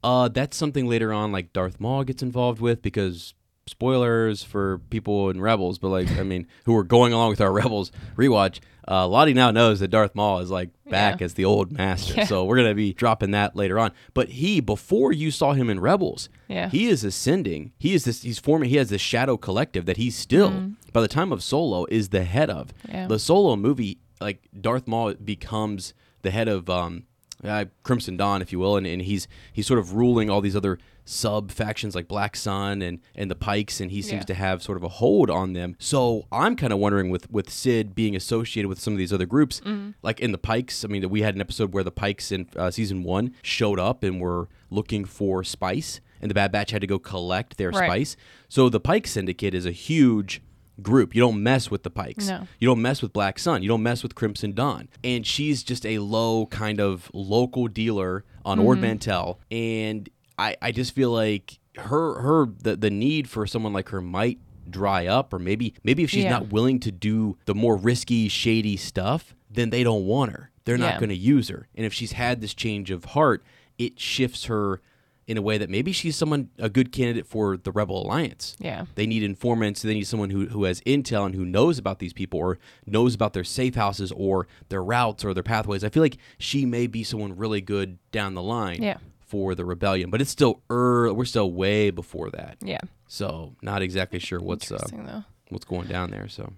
Uh, 0.04 0.30
that's 0.30 0.58
something 0.58 0.88
later 0.88 1.14
on, 1.14 1.32
like 1.32 1.54
Darth 1.54 1.80
Maul 1.80 2.04
gets 2.04 2.24
involved 2.24 2.62
with 2.62 2.82
because 2.82 3.34
spoilers 3.72 4.44
for 4.44 4.80
people 4.90 5.30
in 5.30 5.42
Rebels, 5.42 5.80
but 5.80 5.90
like 5.90 6.12
I 6.20 6.24
mean, 6.24 6.46
who 6.66 6.76
are 6.78 6.84
going 6.84 7.14
along 7.14 7.30
with 7.32 7.42
our 7.42 7.52
Rebels 7.52 7.92
rewatch. 8.16 8.60
Uh, 8.88 9.08
Lottie 9.08 9.34
now 9.34 9.52
knows 9.52 9.80
that 9.80 9.88
Darth 9.90 10.16
Maul 10.16 10.40
is 10.40 10.50
like 10.52 10.70
back 10.90 11.20
Yeah. 11.22 11.26
as 11.26 11.34
the 11.36 11.46
old 11.46 11.72
master, 11.72 12.14
Yeah. 12.18 12.26
so 12.26 12.44
we're 12.46 12.58
gonna 12.58 12.74
be 12.76 12.94
dropping 12.94 13.32
that 13.32 13.56
later 13.56 13.80
on. 13.80 13.92
But 14.14 14.30
he, 14.30 14.60
before 14.60 15.12
you 15.12 15.32
saw 15.32 15.54
him 15.54 15.70
in 15.70 15.80
Rebels, 15.80 16.30
Yeah. 16.50 16.70
he 16.70 16.88
is 16.88 17.04
ascending. 17.04 17.72
He 17.78 17.94
is 17.94 18.04
this. 18.06 18.22
He's 18.24 18.40
forming. 18.40 18.70
He 18.70 18.76
has 18.78 18.90
this 18.90 19.02
shadow 19.02 19.38
collective 19.38 19.86
that 19.86 19.98
he's 19.98 20.16
still, 20.16 20.50
Mm-hmm. 20.50 20.74
by 20.94 21.02
the 21.02 21.08
time 21.08 21.32
of 21.32 21.42
Solo, 21.44 21.86
is 21.90 22.10
the 22.10 22.24
head 22.24 22.50
of. 22.50 22.74
Yeah. 22.90 23.08
The 23.08 23.20
Solo 23.20 23.56
movie, 23.56 24.00
like 24.20 24.48
Darth 24.60 24.88
Maul 24.88 25.14
becomes 25.14 25.94
the 26.24 26.32
head 26.32 26.48
of 26.48 26.70
um, 26.70 27.04
uh, 27.44 27.66
Crimson 27.84 28.18
Dawn, 28.18 28.42
if 28.42 28.52
you 28.52 28.60
will, 28.60 28.78
and, 28.78 28.86
and 28.86 29.02
he's 29.04 29.28
he's 29.54 29.68
sort 29.68 29.80
of 29.80 29.94
ruling 29.94 30.30
all 30.30 30.42
these 30.42 30.56
other 30.56 30.78
sub 31.06 31.52
factions 31.52 31.96
like 31.96 32.08
Black 32.08 32.36
Sun 32.36 32.82
and 32.82 33.00
and 33.16 33.30
the 33.32 33.36
Pikes, 33.36 33.82
and 33.82 33.92
he 33.92 34.02
seems 34.02 34.22
Yeah. 34.22 34.26
to 34.26 34.34
have 34.36 34.62
sort 34.64 34.78
of 34.78 34.84
a 34.84 34.88
hold 34.88 35.30
on 35.30 35.54
them. 35.54 35.76
So 35.80 36.28
I'm 36.32 36.56
kind 36.56 36.72
of 36.72 36.80
wondering 36.80 37.10
with 37.10 37.30
with 37.32 37.50
Cid 37.50 37.96
being 37.96 38.16
associated 38.16 38.70
with 38.70 38.80
some 38.80 38.94
of 38.94 38.98
these 38.98 39.12
other 39.14 39.26
groups, 39.26 39.60
Mm-hmm. 39.62 39.92
like 40.04 40.20
in 40.20 40.32
the 40.32 40.38
Pikes. 40.38 40.86
I 40.86 40.88
mean, 40.88 41.10
we 41.10 41.22
had 41.22 41.36
an 41.36 41.42
episode 41.42 41.74
where 41.74 41.84
the 41.84 41.92
Pikes 41.92 42.32
in 42.32 42.48
uh, 42.56 42.72
season 42.72 43.04
one 43.04 43.34
showed 43.42 43.80
up 43.80 44.04
and 44.04 44.22
were 44.22 44.48
looking 44.70 45.04
for 45.06 45.44
spice, 45.44 46.00
and 46.22 46.30
the 46.30 46.36
Bad 46.36 46.52
Batch 46.52 46.72
had 46.72 46.82
to 46.82 46.88
go 46.88 47.00
collect 47.00 47.58
their 47.58 47.72
Right. 47.72 47.88
spice. 47.88 48.16
So 48.48 48.70
the 48.70 48.80
Pike 48.80 49.08
Syndicate 49.08 49.54
is 49.54 49.66
a 49.66 49.72
huge 49.72 50.42
group. 50.82 51.14
You 51.14 51.22
don't 51.22 51.44
mess 51.44 51.70
with 51.70 51.84
the 51.84 51.90
Pikes. 51.92 52.28
No. 52.28 52.48
You 52.60 52.68
don't 52.68 52.82
mess 52.82 53.02
with 53.02 53.12
Black 53.14 53.38
Sun. 53.38 53.62
You 53.62 53.68
don't 53.70 53.84
mess 53.84 54.02
with 54.02 54.16
Crimson 54.16 54.54
Dawn. 54.54 54.88
And 55.04 55.28
she's 55.28 55.62
just 55.64 55.86
a 55.86 56.00
low 56.00 56.46
kind 56.48 56.80
of 56.80 57.12
local 57.14 57.68
dealer 57.68 58.24
on 58.46 58.58
Ord 58.60 58.80
Mantell. 58.80 59.40
And 59.52 60.10
I, 60.42 60.56
I 60.62 60.72
just 60.72 60.94
feel 60.96 61.12
like 61.12 61.60
her 61.78 62.22
her 62.22 62.46
the, 62.64 62.76
the 62.76 62.90
need 62.90 63.30
for 63.30 63.46
someone 63.48 63.74
like 63.74 63.90
her 63.90 64.02
might 64.02 64.40
dry 64.70 65.06
up 65.08 65.34
or 65.34 65.40
maybe 65.40 65.74
maybe 65.84 66.04
if 66.04 66.10
she's 66.10 66.24
Yeah. 66.24 66.32
not 66.32 66.52
willing 66.52 66.80
to 66.82 66.92
do 66.92 67.38
the 67.46 67.56
more 67.56 67.76
risky, 67.76 68.28
shady 68.28 68.78
stuff, 68.78 69.36
then 69.50 69.70
they 69.70 69.84
don't 69.84 70.06
want 70.06 70.32
her. 70.32 70.52
They're 70.66 70.78
not 70.78 70.94
Yeah. 70.96 71.00
going 71.00 71.10
to 71.10 71.16
use 71.16 71.50
her. 71.50 71.68
And 71.76 71.86
if 71.86 71.94
she's 71.94 72.14
had 72.14 72.42
this 72.42 72.54
change 72.54 72.92
of 72.92 73.06
heart, 73.06 73.44
it 73.78 74.00
shifts 74.00 74.46
her 74.46 74.82
in 75.28 75.38
a 75.38 75.42
way 75.42 75.58
that 75.58 75.70
maybe 75.70 75.92
she's 75.92 76.16
someone 76.16 76.50
a 76.58 76.70
good 76.70 76.92
candidate 76.92 77.26
for 77.26 77.56
the 77.56 77.72
Rebel 77.72 78.04
Alliance. 78.06 78.56
Yeah. 78.60 78.86
They 78.96 79.06
need 79.08 79.24
informants. 79.24 79.82
They 79.82 79.94
need 79.94 80.08
someone 80.08 80.30
who, 80.30 80.48
who 80.48 80.66
has 80.66 80.82
intel 80.82 81.26
and 81.26 81.36
who 81.36 81.46
knows 81.46 81.78
about 81.78 82.00
these 82.00 82.12
people 82.12 82.40
or 82.40 82.58
knows 82.86 83.16
about 83.16 83.34
their 83.34 83.44
safe 83.44 83.76
houses 83.76 84.12
or 84.12 84.48
their 84.70 84.84
routes 84.84 85.24
or 85.24 85.34
their 85.34 85.44
pathways. 85.44 85.84
I 85.84 85.90
feel 85.90 86.04
like 86.04 86.18
she 86.38 86.66
may 86.66 86.86
be 86.88 87.04
someone 87.04 87.38
really 87.38 87.62
good 87.62 87.98
down 88.12 88.34
the 88.34 88.42
line 88.42 88.82
Yeah. 88.84 88.98
For 89.32 89.56
the 89.56 89.64
rebellion, 89.66 90.10
but 90.10 90.20
it's 90.22 90.30
still 90.30 90.62
early. 90.70 91.14
We're 91.14 91.26
still 91.26 91.52
way 91.52 91.90
before 91.90 92.30
that, 92.32 92.58
Yeah. 92.62 92.80
so 93.08 93.56
not 93.62 93.82
exactly 93.82 94.20
sure 94.20 94.40
what's 94.40 94.72
uh, 94.72 95.22
what's 95.50 95.66
going 95.66 95.88
down 95.88 96.12
there. 96.12 96.28
So 96.28 96.52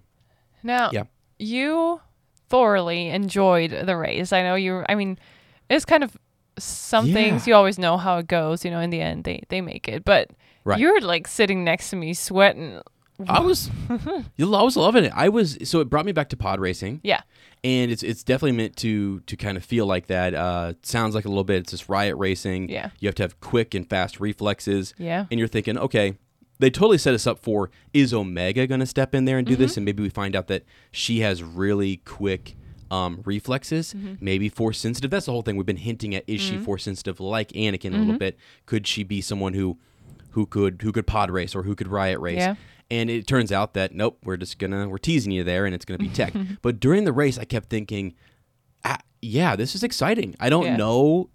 Now, 0.62 0.90
Yeah. 0.92 1.04
you 1.38 2.00
thoroughly 2.48 3.08
enjoyed 3.10 3.70
the 3.70 3.96
race. 3.96 4.32
I 4.32 4.42
know 4.42 4.54
you. 4.56 4.84
I 4.88 4.94
mean, 4.96 5.18
it's 5.70 5.84
kind 5.84 6.02
of 6.04 6.16
some 6.58 7.06
Yeah. 7.06 7.14
things 7.14 7.46
you 7.46 7.54
always 7.54 7.78
know 7.78 7.96
how 7.96 8.18
it 8.18 8.26
goes. 8.26 8.64
You 8.64 8.70
know, 8.72 8.80
in 8.80 8.90
the 8.90 9.00
end, 9.00 9.24
they 9.24 9.42
they 9.48 9.60
make 9.60 9.88
it. 9.88 10.04
But 10.04 10.30
Right. 10.64 10.78
you're 10.80 11.00
like 11.00 11.28
sitting 11.28 11.64
next 11.64 11.90
to 11.90 11.96
me, 11.96 12.14
sweating. 12.14 12.80
I 13.28 13.38
was, 13.40 13.70
you 14.36 14.52
I 14.54 14.62
was 14.62 14.76
loving 14.76 15.04
it. 15.04 15.12
I 15.14 15.28
was 15.28 15.56
so 15.64 15.80
it 15.80 15.88
brought 15.90 16.04
me 16.06 16.12
back 16.12 16.28
to 16.30 16.36
pod 16.36 16.58
racing. 16.60 17.00
Yeah. 17.04 17.20
And 17.64 17.90
it's 17.90 18.02
it's 18.04 18.22
definitely 18.22 18.52
meant 18.56 18.76
to 18.76 19.20
to 19.20 19.36
kind 19.36 19.56
of 19.56 19.64
feel 19.64 19.86
like 19.86 20.06
that. 20.06 20.34
Uh, 20.34 20.74
sounds 20.82 21.14
like 21.16 21.24
a 21.24 21.28
little 21.28 21.42
bit. 21.44 21.58
It's 21.62 21.70
just 21.72 21.88
riot 21.88 22.16
racing. 22.16 22.68
Yeah. 22.68 22.90
you 23.00 23.08
have 23.08 23.14
to 23.16 23.22
have 23.24 23.40
quick 23.40 23.74
and 23.74 23.88
fast 23.88 24.20
reflexes. 24.20 24.94
Yeah. 24.98 25.26
and 25.30 25.38
you're 25.40 25.48
thinking, 25.48 25.76
okay, 25.78 26.16
they 26.60 26.70
totally 26.70 26.98
set 26.98 27.14
us 27.14 27.26
up 27.26 27.38
for 27.40 27.70
is 27.92 28.14
Omega 28.14 28.66
going 28.68 28.80
to 28.80 28.86
step 28.86 29.14
in 29.14 29.24
there 29.24 29.38
and 29.38 29.46
do 29.46 29.54
Mm-hmm. 29.54 29.62
this, 29.62 29.76
and 29.76 29.84
maybe 29.84 30.02
we 30.02 30.08
find 30.10 30.36
out 30.36 30.46
that 30.48 30.62
she 30.92 31.20
has 31.20 31.42
really 31.42 31.96
quick. 32.04 32.54
Um, 32.90 33.22
reflexes, 33.24 33.92
Mm-hmm. 33.94 34.14
maybe 34.20 34.48
force 34.48 34.78
sensitive. 34.78 35.10
That's 35.10 35.26
the 35.26 35.32
whole 35.32 35.42
thing 35.42 35.56
we've 35.56 35.66
been 35.66 35.78
hinting 35.78 36.14
at. 36.14 36.22
Is 36.28 36.40
she 36.40 36.58
force 36.58 36.84
sensitive, 36.84 37.18
like 37.18 37.48
Anakin 37.48 37.86
a 37.86 37.88
Mm-hmm. 37.88 37.98
little 37.98 38.18
bit? 38.18 38.36
Could 38.66 38.86
she 38.86 39.02
be 39.02 39.20
someone 39.20 39.54
who, 39.54 39.78
who 40.32 40.46
could 40.46 40.80
who 40.82 40.92
could 40.92 41.06
pod 41.06 41.30
race 41.30 41.56
or 41.56 41.62
who 41.64 41.74
could 41.74 41.88
riot 41.88 42.20
race? 42.20 42.36
Yeah. 42.38 42.54
And 42.90 43.08
it 43.10 43.26
turns 43.26 43.50
out 43.50 43.74
that 43.74 43.94
nope, 43.94 44.18
we're 44.24 44.36
just 44.36 44.58
gonna 44.58 44.88
we're 44.88 44.98
teasing 44.98 45.32
you 45.32 45.42
there, 45.44 45.64
and 45.66 45.74
it's 45.74 45.84
gonna 45.84 45.98
be 45.98 46.08
tech. 46.08 46.32
but 46.62 46.80
during 46.80 47.04
the 47.04 47.12
race, 47.12 47.38
I 47.38 47.44
kept 47.44 47.70
thinking, 47.70 48.14
ah, 48.84 48.98
yeah, 49.22 49.56
this 49.56 49.74
is 49.74 49.82
exciting. 49.82 50.34
I 50.38 50.50
don't 50.50 50.64
Yeah. 50.66 50.76
know 50.76 51.30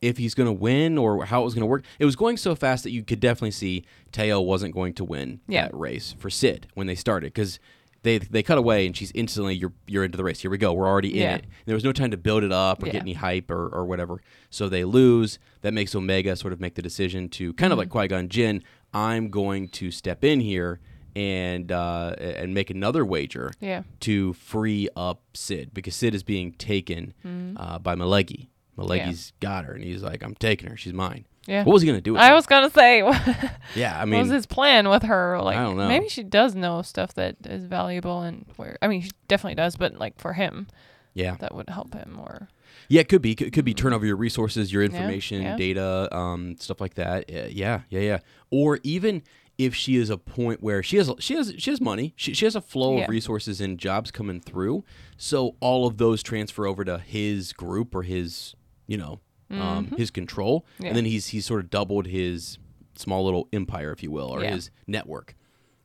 if 0.00 0.16
he's 0.18 0.34
gonna 0.34 0.52
win 0.52 0.96
or 0.98 1.24
how 1.26 1.42
it 1.42 1.44
was 1.44 1.54
gonna 1.54 1.66
work. 1.66 1.84
It 1.98 2.04
was 2.06 2.16
going 2.16 2.36
so 2.38 2.54
fast 2.54 2.82
that 2.84 2.90
you 2.92 3.02
could 3.02 3.20
definitely 3.20 3.50
see 3.50 3.84
Teo 4.12 4.40
wasn't 4.40 4.74
going 4.74 4.94
to 4.94 5.04
win 5.04 5.40
Yeah. 5.48 5.64
that 5.66 5.74
race 5.76 6.14
for 6.18 6.30
Cid 6.30 6.68
when 6.74 6.86
they 6.86 6.94
started 6.94 7.26
because. 7.32 7.58
They, 8.02 8.18
they 8.18 8.44
cut 8.44 8.56
away 8.56 8.86
and 8.86 8.96
she's 8.96 9.10
instantly 9.16 9.56
you're 9.56 9.72
you're 9.88 10.04
into 10.04 10.16
the 10.16 10.22
race. 10.22 10.38
Here 10.40 10.50
we 10.50 10.58
go. 10.58 10.72
We're 10.72 10.86
already 10.86 11.08
in 11.14 11.22
Yeah. 11.22 11.34
it. 11.36 11.46
There 11.64 11.74
was 11.74 11.82
no 11.82 11.90
time 11.90 12.12
to 12.12 12.16
build 12.16 12.44
it 12.44 12.52
up 12.52 12.80
or 12.80 12.86
Yeah. 12.86 12.92
get 12.92 13.02
any 13.02 13.14
hype 13.14 13.50
or, 13.50 13.66
or 13.66 13.84
whatever. 13.84 14.20
So 14.48 14.68
they 14.68 14.84
lose. 14.84 15.40
That 15.62 15.74
makes 15.74 15.92
Omega 15.92 16.36
sort 16.36 16.52
of 16.52 16.60
make 16.60 16.76
the 16.76 16.82
decision 16.82 17.28
to 17.30 17.52
kind 17.54 17.72
of 17.72 17.80
like 17.80 17.88
Mm-hmm. 17.88 17.98
Qui 17.98 18.06
Gon 18.08 18.28
Jinn. 18.28 18.62
I'm 18.96 19.28
going 19.28 19.68
to 19.68 19.90
step 19.90 20.24
in 20.24 20.40
here 20.40 20.80
and 21.14 21.70
uh, 21.70 22.14
and 22.18 22.54
make 22.54 22.70
another 22.70 23.04
wager 23.04 23.52
Yeah. 23.60 23.82
to 24.00 24.32
free 24.34 24.88
up 24.96 25.20
Cid 25.34 25.72
because 25.74 25.94
Cid 25.94 26.14
is 26.14 26.22
being 26.22 26.52
taken 26.52 27.12
Mm-hmm. 27.24 27.56
uh, 27.58 27.78
by 27.78 27.94
Malegi. 27.94 28.48
Malegi's 28.78 29.32
got 29.40 29.64
her, 29.64 29.72
and 29.72 29.82
he's 29.84 30.02
like, 30.02 30.22
"I'm 30.22 30.34
taking 30.34 30.68
her. 30.68 30.76
She's 30.76 30.92
mine." 30.92 31.26
Yeah. 31.46 31.64
What 31.64 31.72
was 31.74 31.82
he 31.82 31.88
gonna 31.88 32.00
do? 32.02 32.12
With 32.14 32.20
I 32.22 32.28
her? 32.28 32.34
was 32.34 32.44
gonna 32.46 32.68
say, 32.70 32.98
yeah, 33.74 33.96
I 33.98 34.04
was 34.04 34.10
mean, 34.10 34.26
his 34.28 34.44
plan 34.46 34.88
with 34.90 35.02
her? 35.04 35.40
Like, 35.40 35.56
don't 35.56 35.76
know. 35.78 35.88
maybe 35.88 36.08
she 36.08 36.22
does 36.22 36.54
know 36.54 36.82
stuff 36.82 37.14
that 37.14 37.36
is 37.44 37.64
valuable, 37.64 38.20
and 38.22 38.44
where 38.56 38.76
I 38.82 38.88
mean, 38.88 39.00
she 39.02 39.12
definitely 39.28 39.54
does, 39.54 39.76
but 39.76 39.94
like 39.98 40.18
for 40.20 40.32
him, 40.34 40.66
Yeah. 41.14 41.36
that 41.40 41.54
would 41.54 41.70
help 41.70 41.94
him 41.94 42.18
or 42.20 42.48
Yeah, 42.88 43.00
it 43.00 43.08
could 43.08 43.22
be. 43.22 43.32
It 43.32 43.52
could 43.52 43.64
be 43.64 43.74
turn 43.74 43.92
over 43.92 44.06
your 44.06 44.16
resources, 44.16 44.72
your 44.72 44.82
information, 44.82 45.42
yeah. 45.42 45.56
data, 45.56 46.08
um, 46.16 46.56
stuff 46.58 46.80
like 46.80 46.94
that. 46.94 47.28
Yeah, 47.30 47.80
yeah, 47.88 48.00
yeah. 48.00 48.18
Or 48.50 48.78
even 48.82 49.22
if 49.58 49.74
she 49.74 49.96
is 49.96 50.10
a 50.10 50.18
point 50.18 50.62
where 50.62 50.82
she 50.82 50.96
has 50.98 51.10
she 51.18 51.34
has 51.34 51.54
she 51.58 51.70
has 51.70 51.80
money, 51.80 52.12
she, 52.16 52.34
she 52.34 52.44
has 52.44 52.54
a 52.54 52.60
flow 52.60 52.96
Yeah. 52.98 53.04
of 53.04 53.08
resources 53.10 53.60
and 53.60 53.78
jobs 53.78 54.10
coming 54.10 54.40
through, 54.40 54.84
so 55.16 55.56
all 55.60 55.86
of 55.86 55.96
those 55.96 56.22
transfer 56.22 56.66
over 56.66 56.84
to 56.84 56.98
his 56.98 57.52
group 57.54 57.94
or 57.94 58.02
his 58.02 58.54
you 58.86 58.96
know 58.98 59.20
um, 59.50 59.86
his 59.96 60.10
control, 60.10 60.66
Mm-hmm. 60.74 60.82
Yeah. 60.82 60.88
and 60.88 60.96
then 60.96 61.04
he's 61.06 61.28
he's 61.28 61.46
sort 61.46 61.60
of 61.60 61.70
doubled 61.70 62.06
his 62.06 62.58
small 62.96 63.24
little 63.24 63.48
empire, 63.52 63.92
if 63.92 64.02
you 64.02 64.10
will, 64.10 64.28
or 64.28 64.42
Yeah. 64.42 64.54
his 64.54 64.70
network, 64.86 65.34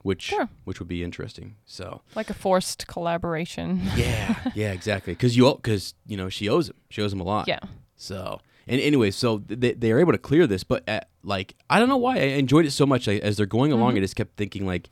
which 0.03 0.24
Sure. 0.24 0.50
which 0.63 0.79
would 0.79 0.88
be 0.88 1.03
interesting. 1.03 1.55
So 1.65 2.01
like 2.15 2.29
a 2.29 2.34
forced 2.34 2.88
collaboration. 2.88 3.81
yeah, 3.96 4.36
yeah, 4.55 4.72
exactly. 4.72 5.13
Because 5.13 5.36
you 5.38 5.53
because 5.55 5.93
you 6.05 6.17
know 6.17 6.29
she 6.29 6.50
owes 6.50 6.70
him, 6.70 6.75
she 6.89 7.01
owes 7.01 7.13
him 7.13 7.20
a 7.20 7.24
lot. 7.24 7.48
yeah. 7.48 7.60
So, 7.96 8.39
and 8.67 8.81
anyway, 8.81 9.12
so 9.12 9.43
they, 9.46 9.74
they 9.74 9.91
are 9.91 10.00
able 10.00 10.12
to 10.12 10.17
clear 10.17 10.48
this, 10.48 10.63
but 10.63 10.84
at, 10.88 11.08
like, 11.24 11.53
I 11.70 11.77
don't 11.77 11.88
know 11.88 11.98
why 11.98 12.15
I 12.17 12.22
enjoyed 12.39 12.65
it 12.65 12.72
so 12.72 12.88
much. 12.88 13.08
I, 13.08 13.17
as 13.17 13.38
they're 13.38 13.46
going 13.46 13.72
along, 13.72 13.91
mm-hmm. 13.91 13.98
I 13.98 14.01
just 14.01 14.15
kept 14.15 14.38
thinking 14.38 14.65
like, 14.65 14.89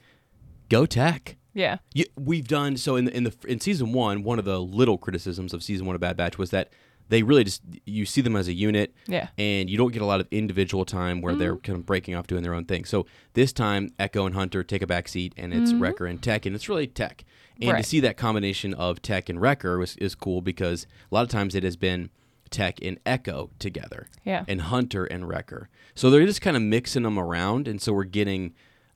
go 0.70 0.86
tech. 0.86 1.36
Yeah. 1.56 1.78
You, 1.96 2.06
we've 2.16 2.48
done 2.48 2.78
so 2.78 2.96
in 2.96 3.06
the, 3.06 3.18
in 3.18 3.24
the 3.24 3.34
in 3.48 3.60
season 3.60 3.94
one. 3.94 4.22
One 4.22 4.38
of 4.38 4.46
the 4.46 4.60
little 4.62 5.00
criticisms 5.00 5.56
of 5.56 5.64
season 5.64 5.88
one 5.88 5.96
of 5.96 6.02
Bad 6.02 6.18
Batch 6.18 6.38
was 6.38 6.52
that 6.52 6.72
they 7.10 7.24
really 7.24 7.44
just 7.44 7.62
you 7.86 8.06
see 8.06 8.22
them 8.22 8.36
as 8.36 8.48
a 8.48 8.54
unit, 8.54 8.94
Yeah. 9.08 9.30
and 9.38 9.70
you 9.70 9.78
don't 9.78 9.92
get 9.92 10.02
a 10.02 10.06
lot 10.06 10.20
of 10.20 10.28
individual 10.32 10.86
time 10.86 11.22
where 11.22 11.36
they're 11.36 11.56
mm-hmm. 11.56 11.72
kind 11.72 11.80
of 11.80 11.86
breaking 11.86 12.16
off 12.16 12.28
doing 12.28 12.44
their 12.44 12.54
own 12.54 12.66
thing. 12.66 12.86
So 12.86 13.06
this 13.34 13.52
time, 13.52 13.90
Echo 14.00 14.26
and 14.26 14.36
Hunter 14.36 14.64
take 14.64 14.82
a 14.82 14.88
back 14.88 15.08
seat, 15.08 15.34
and 15.36 15.54
it's 15.54 15.72
mm-hmm. 15.72 15.82
Wrecker 15.82 16.06
and 16.06 16.22
Tech, 16.22 16.46
and 16.46 16.56
it's 16.56 16.70
really 16.70 16.88
Tech. 16.88 17.26
And 17.62 17.72
Right. 17.72 17.84
to 17.84 17.90
see 17.90 18.00
that 18.00 18.16
combination 18.16 18.74
of 18.74 19.02
Tech 19.02 19.28
and 19.28 19.42
Wrecker 19.42 19.78
was, 19.78 19.98
is 19.98 20.16
cool 20.16 20.42
because 20.42 20.88
a 21.12 21.16
lot 21.16 21.24
of 21.24 21.30
times 21.30 21.56
it 21.56 21.64
has 21.64 21.76
been 21.76 22.10
Tech 22.52 22.80
and 22.82 23.00
Echo 23.06 23.50
together, 23.60 24.08
Yeah. 24.24 24.46
and 24.48 24.62
Hunter 24.62 25.06
and 25.06 25.28
Wrecker. 25.28 25.70
So 25.96 26.10
they're 26.10 26.26
just 26.26 26.42
kind 26.42 26.56
of 26.56 26.64
mixing 26.64 27.04
them 27.04 27.20
around, 27.20 27.68
and 27.68 27.82
so 27.82 27.92
we're 27.92 28.06
getting 28.06 28.54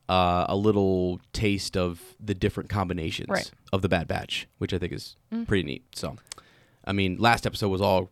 uh, 0.09 0.45
a 0.49 0.55
little 0.55 1.19
taste 1.31 1.77
of 1.77 2.01
the 2.19 2.33
different 2.33 2.69
combinations 2.69 3.29
Right. 3.29 3.51
of 3.71 3.81
the 3.81 3.89
Bad 3.89 4.07
Batch, 4.07 4.47
which 4.57 4.73
I 4.73 4.77
think 4.77 4.91
is 4.93 5.15
mm-hmm. 5.33 5.45
pretty 5.45 5.63
neat. 5.63 5.83
So, 5.95 6.17
I 6.85 6.93
mean, 6.93 7.17
last 7.17 7.45
episode 7.45 7.69
was 7.69 7.81
all 7.81 8.09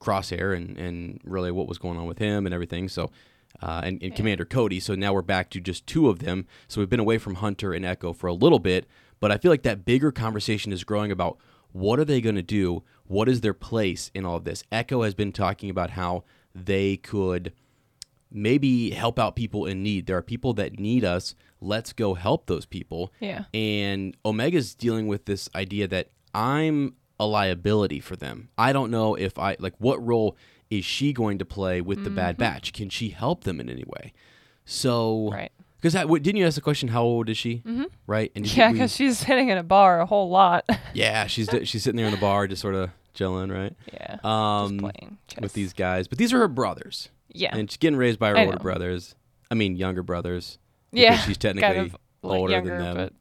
Crosshair 0.00 0.56
and, 0.56 0.76
and 0.76 1.20
really 1.24 1.50
what 1.50 1.68
was 1.68 1.78
going 1.78 1.98
on 1.98 2.06
with 2.06 2.18
him 2.18 2.46
and 2.46 2.54
everything. 2.54 2.88
So, 2.88 3.10
uh, 3.60 3.82
and, 3.84 4.02
and 4.02 4.14
Commander 4.14 4.44
Cody. 4.44 4.80
So 4.80 4.94
now 4.94 5.12
we're 5.12 5.22
back 5.22 5.50
to 5.50 5.60
just 5.60 5.86
two 5.86 6.08
of 6.08 6.18
them. 6.18 6.46
So 6.68 6.80
we've 6.80 6.90
been 6.90 7.00
away 7.00 7.18
from 7.18 7.36
Hunter 7.36 7.72
and 7.72 7.84
Echo 7.84 8.12
for 8.12 8.26
a 8.26 8.32
little 8.32 8.58
bit, 8.58 8.86
but 9.20 9.30
I 9.30 9.38
feel 9.38 9.50
like 9.50 9.62
that 9.62 9.84
bigger 9.84 10.10
conversation 10.10 10.72
is 10.72 10.84
growing 10.84 11.12
about 11.12 11.38
what 11.72 11.98
are 11.98 12.04
they 12.04 12.20
going 12.20 12.36
to 12.36 12.42
do? 12.42 12.82
What 13.06 13.28
is 13.28 13.40
their 13.40 13.54
place 13.54 14.10
in 14.14 14.24
all 14.24 14.36
of 14.36 14.44
this? 14.44 14.64
Echo 14.70 15.02
has 15.02 15.14
been 15.14 15.32
talking 15.32 15.70
about 15.70 15.90
how 15.90 16.24
they 16.54 16.96
could 16.96 17.52
maybe 18.30 18.90
help 18.90 19.18
out 19.18 19.36
people 19.36 19.66
in 19.66 19.82
need. 19.82 20.06
There 20.06 20.16
are 20.16 20.22
people 20.22 20.54
that 20.54 20.78
need 20.78 21.04
us. 21.04 21.34
Let's 21.60 21.92
go 21.92 22.14
help 22.14 22.46
those 22.46 22.66
people. 22.66 23.12
Yeah. 23.20 23.44
And 23.54 24.16
Omega's 24.24 24.74
dealing 24.74 25.06
with 25.06 25.26
this 25.26 25.48
idea 25.54 25.86
that 25.88 26.10
I'm 26.34 26.94
a 27.22 27.26
liability 27.26 28.00
for 28.00 28.16
them. 28.16 28.48
I 28.58 28.72
don't 28.72 28.90
know 28.90 29.14
if 29.14 29.38
I 29.38 29.56
like 29.58 29.74
what 29.78 30.04
role 30.04 30.36
is 30.70 30.84
she 30.84 31.12
going 31.12 31.38
to 31.38 31.44
play 31.44 31.80
with 31.80 32.02
the 32.04 32.10
Bad 32.10 32.36
Batch? 32.38 32.72
Can 32.72 32.88
she 32.88 33.10
help 33.10 33.44
them 33.44 33.60
in 33.60 33.68
any 33.68 33.84
way? 33.86 34.12
So, 34.64 35.30
Right. 35.32 35.52
Because 35.76 35.94
that 35.94 36.06
didn't 36.08 36.36
you 36.36 36.46
ask 36.46 36.54
the 36.54 36.60
question? 36.60 36.88
How 36.88 37.02
old 37.02 37.28
is 37.28 37.36
she? 37.36 37.56
Mm-hmm. 37.66 37.84
Right. 38.06 38.30
And 38.36 38.46
Yeah, 38.56 38.70
because 38.70 38.94
she's 38.94 39.18
sitting 39.18 39.48
in 39.48 39.58
a 39.58 39.64
bar 39.64 40.00
a 40.00 40.06
whole 40.06 40.30
lot. 40.30 40.64
yeah, 40.94 41.26
she's 41.26 41.50
she's 41.64 41.82
sitting 41.82 41.96
there 41.96 42.06
in 42.06 42.12
the 42.12 42.20
bar, 42.20 42.46
just 42.46 42.62
sort 42.62 42.76
of 42.76 42.90
chilling, 43.14 43.50
right? 43.50 43.74
yeah. 43.92 44.18
Um, 44.22 44.78
playing 44.78 45.18
chess. 45.26 45.40
with 45.40 45.52
these 45.54 45.72
guys, 45.72 46.06
but 46.06 46.18
these 46.18 46.32
are 46.32 46.38
her 46.38 46.48
brothers. 46.48 47.08
Yeah. 47.34 47.56
and 47.56 47.70
she's 47.70 47.78
getting 47.78 47.96
raised 47.98 48.18
by 48.18 48.28
her 48.30 48.36
I 48.36 48.44
older 48.44 48.58
know. 48.58 48.62
brothers. 48.62 49.14
I 49.50 49.54
mean, 49.54 49.74
younger 49.76 50.02
brothers. 50.02 50.58
yeah. 50.92 51.16
she's 51.16 51.36
technically 51.38 51.74
kind 51.74 51.86
of 51.86 51.96
older 52.22 52.52
younger, 52.52 52.70
than 52.78 52.94
them. 52.94 52.96
but 52.96 53.12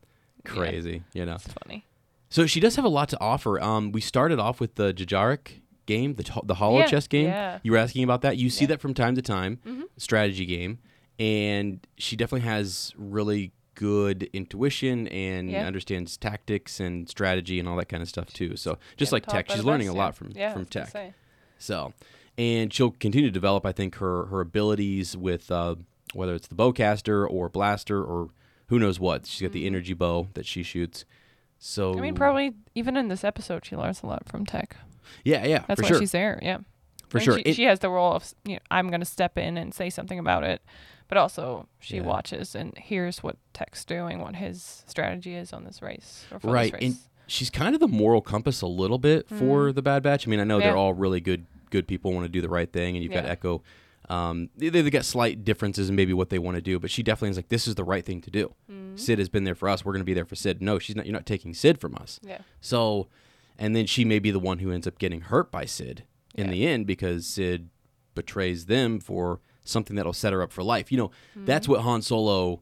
Crazy, 0.46 1.04
you 1.14 1.26
know. 1.26 1.36
it's 1.36 1.48
funny. 1.64 1.86
So 2.32 2.48
she 2.48 2.60
does 2.60 2.76
have 2.78 2.86
a 2.86 2.90
lot 2.90 3.10
to 3.10 3.20
offer. 3.22 3.62
Um, 3.62 3.92
we 3.92 4.02
started 4.02 4.40
off 4.40 4.60
with 4.60 4.76
the 4.76 4.94
Dejarik 4.94 5.62
game, 5.86 6.16
the 6.16 6.24
the 6.44 6.56
Hollow 6.56 6.80
Yeah, 6.80 6.88
Chess 6.88 7.08
game. 7.08 7.26
yeah. 7.28 7.60
You 7.62 7.74
were 7.74 7.78
asking 7.78 8.04
about 8.04 8.22
that. 8.24 8.38
You 8.38 8.50
see 8.50 8.64
Yeah. 8.64 8.70
that 8.70 8.82
from 8.82 8.94
time 8.96 9.16
to 9.16 9.22
time, 9.22 9.60
Mm-hmm. 9.68 9.82
strategy 9.98 10.46
game, 10.46 10.80
and 11.20 11.86
she 11.98 12.16
definitely 12.16 12.48
has 12.48 12.94
really 12.98 13.52
good 13.76 14.30
intuition 14.34 15.08
and 15.10 15.54
understands 15.56 16.16
tactics 16.18 16.80
and 16.80 17.10
strategy 17.10 17.60
and 17.60 17.68
all 17.68 17.76
that 17.78 17.90
kind 17.90 18.02
of 18.04 18.10
stuff 18.10 18.32
too. 18.34 18.56
So 18.56 18.78
just 18.98 19.12
like 19.12 19.26
tech, 19.26 19.50
she's 19.50 19.62
the 19.62 19.68
learning 19.68 19.88
best, 19.88 19.96
a 19.96 20.00
lot 20.00 20.16
from 20.16 20.32
from 20.32 20.42
I 20.42 20.46
was 20.46 20.54
gonna 20.54 20.66
tech. 20.66 21.14
So, 21.58 21.94
and 22.38 22.74
she'll 22.74 22.92
continue 22.92 23.28
to 23.28 23.34
develop, 23.34 23.66
I 23.66 23.72
think, 23.72 23.96
her 23.96 24.26
her 24.28 24.40
abilities 24.42 25.18
with 25.18 25.52
uh, 25.52 25.76
whether 26.14 26.34
it's 26.36 26.48
the 26.48 26.56
bowcaster 26.56 27.28
or 27.30 27.50
blaster 27.50 28.02
or 28.04 28.30
who 28.68 28.80
knows 28.80 29.00
what. 29.02 29.26
She's 29.28 29.42
got 29.42 29.52
the 29.52 29.66
energy 29.68 29.94
bow 29.94 30.28
that 30.34 30.46
she 30.46 30.64
shoots. 30.64 31.04
So. 31.64 31.96
I 31.96 32.02
mean, 32.02 32.16
probably 32.16 32.54
even 32.76 32.98
in 32.98 33.08
this 33.08 33.24
episode, 33.24 33.64
she 33.66 33.76
learns 33.76 34.02
a 34.02 34.08
lot 34.08 34.28
from 34.28 34.46
Tech. 34.48 34.76
yeah, 35.24 35.46
yeah, 35.46 35.64
That's 35.68 35.80
why 35.82 35.88
sure, 35.90 36.00
she's 36.00 36.12
there. 36.12 36.40
Yeah. 36.42 36.58
for 37.10 37.20
And 37.20 37.24
sure. 37.26 37.36
She, 37.36 37.42
It- 37.42 37.56
she 37.56 37.64
has 37.66 37.80
the 37.80 37.90
role 37.90 38.14
of, 38.14 38.34
you 38.46 38.54
know, 38.56 38.60
I'm 38.72 38.88
going 38.90 39.00
to 39.02 39.06
step 39.06 39.38
in 39.38 39.58
and 39.58 39.72
say 39.74 39.90
something 39.92 40.18
about 40.18 40.44
it, 40.44 40.62
but 41.08 41.18
also 41.20 41.68
she 41.80 41.98
Yeah. 41.98 42.02
watches 42.04 42.56
and 42.56 42.76
hears 42.78 43.22
what 43.22 43.38
Tech's 43.54 43.86
doing, 43.86 44.20
what 44.22 44.38
his 44.38 44.84
strategy 44.88 45.36
is 45.36 45.54
on 45.54 45.64
this 45.66 45.82
race. 45.84 46.26
Or 46.32 46.40
for 46.40 46.52
right, 46.52 46.72
This 46.74 46.82
and 46.82 46.98
she's 47.28 47.50
kind 47.52 47.76
of 47.76 47.80
the 47.80 47.88
moral 47.88 48.22
compass 48.22 48.62
a 48.62 48.68
little 48.68 48.98
bit 48.98 49.30
for 49.30 49.72
the 49.72 49.82
Bad 49.84 50.02
Batch. 50.04 50.28
I 50.28 50.32
mean, 50.32 50.40
I 50.40 50.44
know 50.46 50.60
they're 50.60 50.70
Mm-hmm. 50.70 50.78
All 50.80 50.94
really 50.94 51.20
good 51.22 51.46
good 51.70 51.88
people, 51.88 52.12
want 52.12 52.26
to 52.26 52.30
do 52.30 52.42
the 52.42 52.50
right 52.50 52.70
thing, 52.74 52.96
and 52.98 53.04
you've 53.04 53.14
got 53.14 53.24
Echo. 53.26 53.62
Um, 54.12 54.50
they, 54.58 54.70
they've 54.70 54.92
got 54.92 55.06
slight 55.06 55.44
differences 55.46 55.90
in 55.90 55.96
maybe 55.96 56.14
what 56.14 56.30
they 56.30 56.40
want 56.40 56.56
to 56.56 56.62
do, 56.62 56.80
but 56.80 56.92
she 56.92 57.02
definitely 57.02 57.30
is 57.30 57.38
like, 57.38 57.48
this 57.50 57.68
is 57.68 57.76
the 57.76 57.84
right 57.84 58.06
thing 58.06 58.20
to 58.22 58.30
do. 58.32 58.54
Mm-hmm. 58.70 58.98
Cid 58.98 59.20
has 59.20 59.30
been 59.30 59.44
there 59.46 59.56
for 59.56 59.70
us. 59.70 59.86
We're 59.86 59.94
going 59.94 60.02
to 60.02 60.06
be 60.06 60.14
there 60.14 60.26
for 60.26 60.36
Cid. 60.36 60.62
No, 60.62 60.80
she's 60.80 60.96
not. 60.96 61.06
You're 61.06 61.14
not 61.14 61.26
taking 61.26 61.54
Cid 61.54 61.80
from 61.80 61.96
us. 61.96 62.20
yeah. 62.22 62.40
So, 62.60 63.08
and 63.58 63.76
then 63.76 63.86
she 63.86 64.04
may 64.04 64.20
be 64.20 64.32
the 64.32 64.40
one 64.40 64.60
who 64.60 64.72
ends 64.72 64.86
up 64.88 64.98
getting 65.00 65.22
hurt 65.22 65.52
by 65.52 65.66
Cid 65.66 66.04
in 66.36 66.46
Yeah. 66.48 66.52
the 66.52 66.68
end 66.68 66.88
because 66.88 67.26
Cid 67.26 67.70
betrays 68.16 68.66
them 68.66 69.00
for 69.00 69.40
something 69.64 69.96
that'll 69.96 70.12
set 70.14 70.34
her 70.34 70.42
up 70.42 70.52
for 70.52 70.64
life. 70.64 70.92
You 70.92 70.98
know, 70.98 71.12
that's 71.36 71.66
Mm-hmm. 71.66 71.72
what 71.74 71.82
Han 71.82 72.02
Solo 72.02 72.62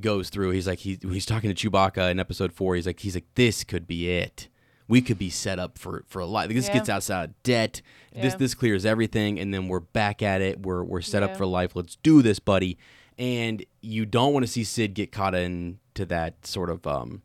goes 0.00 0.28
through. 0.30 0.50
He's 0.50 0.66
like 0.68 0.78
he 0.80 0.98
he's 1.02 1.26
talking 1.26 1.52
to 1.52 1.70
Chewbacca 1.70 2.10
in 2.10 2.20
Episode 2.20 2.52
Four. 2.52 2.76
He's 2.76 2.86
like 2.86 3.00
he's 3.00 3.14
like 3.16 3.26
this 3.34 3.64
could 3.64 3.86
be 3.86 4.10
it. 4.10 4.48
We 4.88 5.02
could 5.02 5.18
be 5.18 5.30
set 5.30 5.58
up 5.58 5.78
for 5.78 6.02
for 6.08 6.20
a 6.20 6.26
life. 6.26 6.48
This 6.50 6.66
Yeah. 6.68 6.74
gets 6.74 6.88
outside 6.88 7.24
of 7.30 7.42
debt. 7.42 7.82
This 8.14 8.32
Yeah. 8.32 8.36
this 8.38 8.54
clears 8.54 8.84
everything, 8.86 9.38
and 9.38 9.52
then 9.52 9.68
we're 9.68 9.80
back 9.80 10.22
at 10.22 10.40
it. 10.40 10.60
We're 10.62 10.82
we're 10.82 11.02
set 11.02 11.22
up 11.22 11.36
for 11.36 11.46
life. 11.46 11.76
Let's 11.76 11.96
do 12.02 12.22
this, 12.22 12.38
buddy. 12.38 12.78
And 13.18 13.64
you 13.82 14.06
don't 14.06 14.32
want 14.32 14.44
to 14.46 14.50
see 14.50 14.64
Cid 14.64 14.94
get 14.94 15.12
caught 15.12 15.34
into 15.34 16.06
that 16.06 16.46
sort 16.46 16.70
of 16.70 16.86
um, 16.86 17.22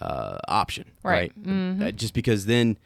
uh, 0.00 0.38
option, 0.48 0.86
right? 1.02 1.32
Right. 1.36 1.42
Mm-hmm. 1.42 1.82
Uh, 1.82 1.90
just 1.92 2.14
because 2.14 2.46
then, 2.46 2.78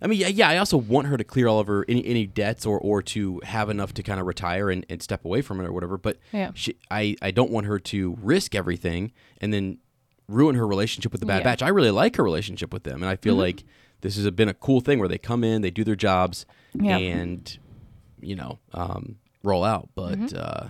I 0.00 0.06
mean, 0.06 0.20
yeah, 0.20 0.28
yeah. 0.28 0.48
I 0.48 0.56
also 0.58 0.76
want 0.76 1.08
her 1.08 1.16
to 1.16 1.24
clear 1.24 1.48
all 1.48 1.58
of 1.58 1.66
her 1.66 1.84
any, 1.88 2.04
any 2.06 2.26
debts 2.26 2.64
or 2.64 2.78
or 2.78 3.02
to 3.02 3.40
have 3.44 3.68
enough 3.68 3.92
to 3.94 4.02
kind 4.02 4.20
of 4.20 4.26
retire 4.26 4.70
and, 4.70 4.86
and 4.88 5.02
step 5.02 5.24
away 5.24 5.42
from 5.42 5.60
it 5.60 5.64
or 5.66 5.72
whatever. 5.72 5.98
But 5.98 6.18
Yeah. 6.32 6.52
she, 6.54 6.76
I 6.90 7.16
I 7.20 7.30
don't 7.32 7.50
want 7.50 7.66
her 7.66 7.78
to 7.80 8.16
risk 8.22 8.54
everything 8.54 9.12
and 9.40 9.52
then 9.52 9.78
ruin 10.28 10.54
her 10.56 10.66
relationship 10.66 11.10
with 11.12 11.20
the 11.20 11.26
Bad 11.26 11.38
Yeah. 11.38 11.44
Batch. 11.44 11.62
I 11.62 11.68
really 11.68 11.90
like 11.90 12.16
her 12.16 12.22
relationship 12.22 12.72
with 12.72 12.82
them, 12.84 13.02
and 13.02 13.10
I 13.10 13.16
feel 13.16 13.34
like 13.34 13.64
this 14.02 14.16
has 14.16 14.30
been 14.30 14.48
a 14.48 14.54
cool 14.54 14.80
thing 14.80 14.98
where 14.98 15.08
they 15.08 15.18
come 15.18 15.42
in, 15.42 15.62
they 15.62 15.70
do 15.70 15.84
their 15.84 15.96
jobs, 15.96 16.46
Yeah. 16.74 16.98
and 16.98 17.58
you 18.20 18.36
know 18.36 18.58
um, 18.74 19.16
roll 19.42 19.64
out. 19.64 19.88
But 19.94 20.18
Mm-hmm. 20.18 20.36
uh, 20.38 20.68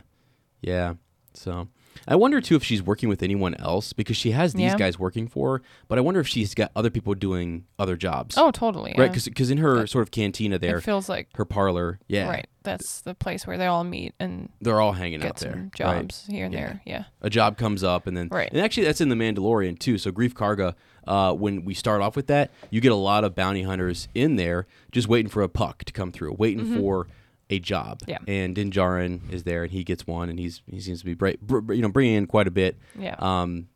yeah, 0.62 0.94
so. 1.34 1.68
I 2.06 2.14
wonder 2.14 2.40
too 2.40 2.54
if 2.54 2.62
she's 2.62 2.80
working 2.82 3.08
with 3.08 3.24
anyone 3.24 3.54
else 3.56 3.92
because 3.92 4.16
she 4.16 4.30
has 4.30 4.52
these 4.54 4.70
Yeah. 4.70 4.76
guys 4.78 4.98
working 5.00 5.26
for 5.26 5.58
her, 5.58 5.62
but 5.88 5.98
I 5.98 6.00
wonder 6.00 6.20
if 6.20 6.28
she's 6.28 6.54
got 6.54 6.70
other 6.76 6.90
people 6.90 7.12
doing 7.14 7.64
other 7.78 7.96
jobs. 7.96 8.36
Oh, 8.38 8.52
totally. 8.52 8.94
right, 8.96 9.10
yeah. 9.14 9.24
because 9.24 9.50
in 9.50 9.58
her 9.58 9.84
sort 9.88 10.02
of 10.02 10.12
cantina 10.12 10.58
there, 10.60 10.78
it 10.78 10.82
feels 10.82 11.08
like, 11.08 11.28
her 11.36 11.44
parlor, 11.44 11.98
yeah, 12.06 12.28
right. 12.28 12.46
That's 12.68 13.00
the 13.00 13.14
place 13.14 13.46
where 13.46 13.56
they 13.58 13.66
all 13.66 13.84
meet 13.84 14.14
and 14.20 14.48
they're 14.60 14.80
all 14.80 14.92
hanging 14.92 15.24
out 15.24 15.36
there. 15.38 15.52
some 15.52 15.62
right? 15.62 15.74
jobs 15.74 16.26
here 16.28 16.44
and 16.44 16.54
Yeah. 16.54 16.60
there. 16.60 16.80
Yeah. 16.86 17.04
a 17.22 17.30
job 17.30 17.56
comes 17.58 17.82
up 17.82 18.06
and 18.06 18.16
then 18.16 18.28
Right. 18.30 18.50
and 18.52 18.60
actually 18.60 18.84
that's 18.86 19.00
in 19.00 19.08
the 19.08 19.16
Mandalorian 19.16 19.78
too. 19.78 19.98
So 19.98 20.12
Greef 20.12 20.32
Karga, 20.34 20.74
uh, 21.06 21.32
when 21.34 21.64
we 21.64 21.74
start 21.74 22.02
off 22.02 22.14
with 22.16 22.26
that, 22.28 22.50
you 22.70 22.80
get 22.80 22.92
a 22.92 22.96
lot 22.96 23.24
of 23.24 23.34
bounty 23.34 23.62
hunters 23.62 24.08
in 24.14 24.36
there 24.36 24.66
just 24.92 25.08
waiting 25.08 25.30
for 25.30 25.42
a 25.42 25.48
puck 25.48 25.84
to 25.84 25.92
come 25.92 26.12
through, 26.12 26.34
waiting 26.38 26.76
for 26.76 27.06
a 27.50 27.58
job. 27.58 28.00
Mm-hmm. 28.00 28.10
Yeah. 28.10 28.18
And 28.42 28.54
Din 28.54 28.70
Djarin 28.70 29.20
is 29.32 29.44
there 29.44 29.62
and 29.62 29.72
he 29.72 29.82
gets 29.84 30.06
one 30.06 30.28
and 30.28 30.38
he's 30.38 30.60
he 30.70 30.80
seems 30.80 30.98
to 31.00 31.04
be 31.06 31.14
bra- 31.14 31.32
br- 31.40 31.60
br- 31.60 31.72
you 31.74 31.82
know 31.82 31.88
bringing 31.88 32.14
in 32.16 32.26
quite 32.26 32.46
a 32.46 32.50
bit. 32.50 32.76
Yeah. 32.98 33.16
Um, 33.18 33.68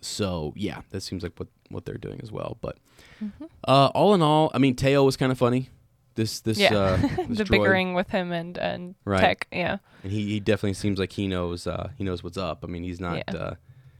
so 0.00 0.52
yeah, 0.56 0.80
that 0.90 1.02
seems 1.02 1.22
like 1.22 1.32
what 1.38 1.48
what 1.68 1.84
they're 1.84 1.94
doing 1.98 2.20
as 2.22 2.32
well. 2.32 2.56
But 2.60 2.76
Mm-hmm. 3.22 3.44
uh, 3.68 3.88
all 3.94 4.14
in 4.14 4.22
all, 4.22 4.50
I 4.54 4.58
mean, 4.58 4.74
Teo 4.74 5.04
was 5.04 5.16
kind 5.16 5.30
of 5.30 5.36
funny. 5.38 5.68
This 6.16 6.40
this 6.40 6.58
yeah. 6.58 6.74
uh, 6.74 6.96
this 7.28 7.38
the 7.38 7.44
droid. 7.44 7.50
bickering 7.50 7.94
with 7.94 8.10
him 8.10 8.32
and, 8.32 8.58
and 8.58 8.94
Right. 9.04 9.20
Tech. 9.20 9.46
Yeah. 9.52 9.78
and 10.02 10.12
he, 10.12 10.26
he 10.28 10.40
definitely 10.40 10.74
seems 10.74 10.98
like 10.98 11.12
he 11.12 11.26
knows 11.28 11.66
uh, 11.66 11.90
he 11.96 12.04
knows 12.04 12.22
what's 12.24 12.36
up. 12.38 12.64
I 12.64 12.66
mean, 12.66 12.82
he's 12.82 13.00
not 13.00 13.22
Yeah. 13.28 13.34
uh, 13.36 13.54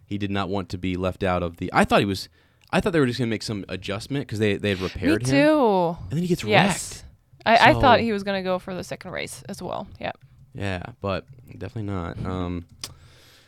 he 0.04 0.18
did 0.18 0.30
not 0.30 0.48
want 0.48 0.68
to 0.70 0.78
be 0.78 0.96
left 0.96 1.22
out 1.22 1.42
of 1.42 1.58
the. 1.58 1.70
I 1.72 1.84
thought 1.84 2.00
he 2.00 2.06
was. 2.06 2.28
I 2.72 2.80
thought 2.80 2.92
they 2.92 3.00
were 3.00 3.06
just 3.06 3.18
gonna 3.18 3.30
make 3.30 3.42
some 3.42 3.64
adjustment 3.68 4.26
because 4.26 4.38
they 4.38 4.56
they 4.56 4.70
had 4.70 4.78
Me 4.78 4.84
repaired 4.84 5.22
him, 5.26 5.30
too. 5.30 5.96
and 6.02 6.10
then 6.12 6.18
he 6.20 6.26
gets 6.28 6.42
Yes. 6.44 7.04
wrecked. 7.44 7.60
I, 7.62 7.70
I 7.70 7.72
thought 7.80 8.00
he 8.00 8.12
was 8.12 8.22
gonna 8.22 8.42
go 8.42 8.58
for 8.58 8.74
the 8.74 8.84
second 8.84 9.12
race 9.12 9.42
as 9.48 9.62
well. 9.62 9.86
Yeah. 10.00 10.12
Yeah, 10.54 10.82
but 11.00 11.26
definitely 11.56 11.90
not. 11.92 12.18
Um, 12.26 12.66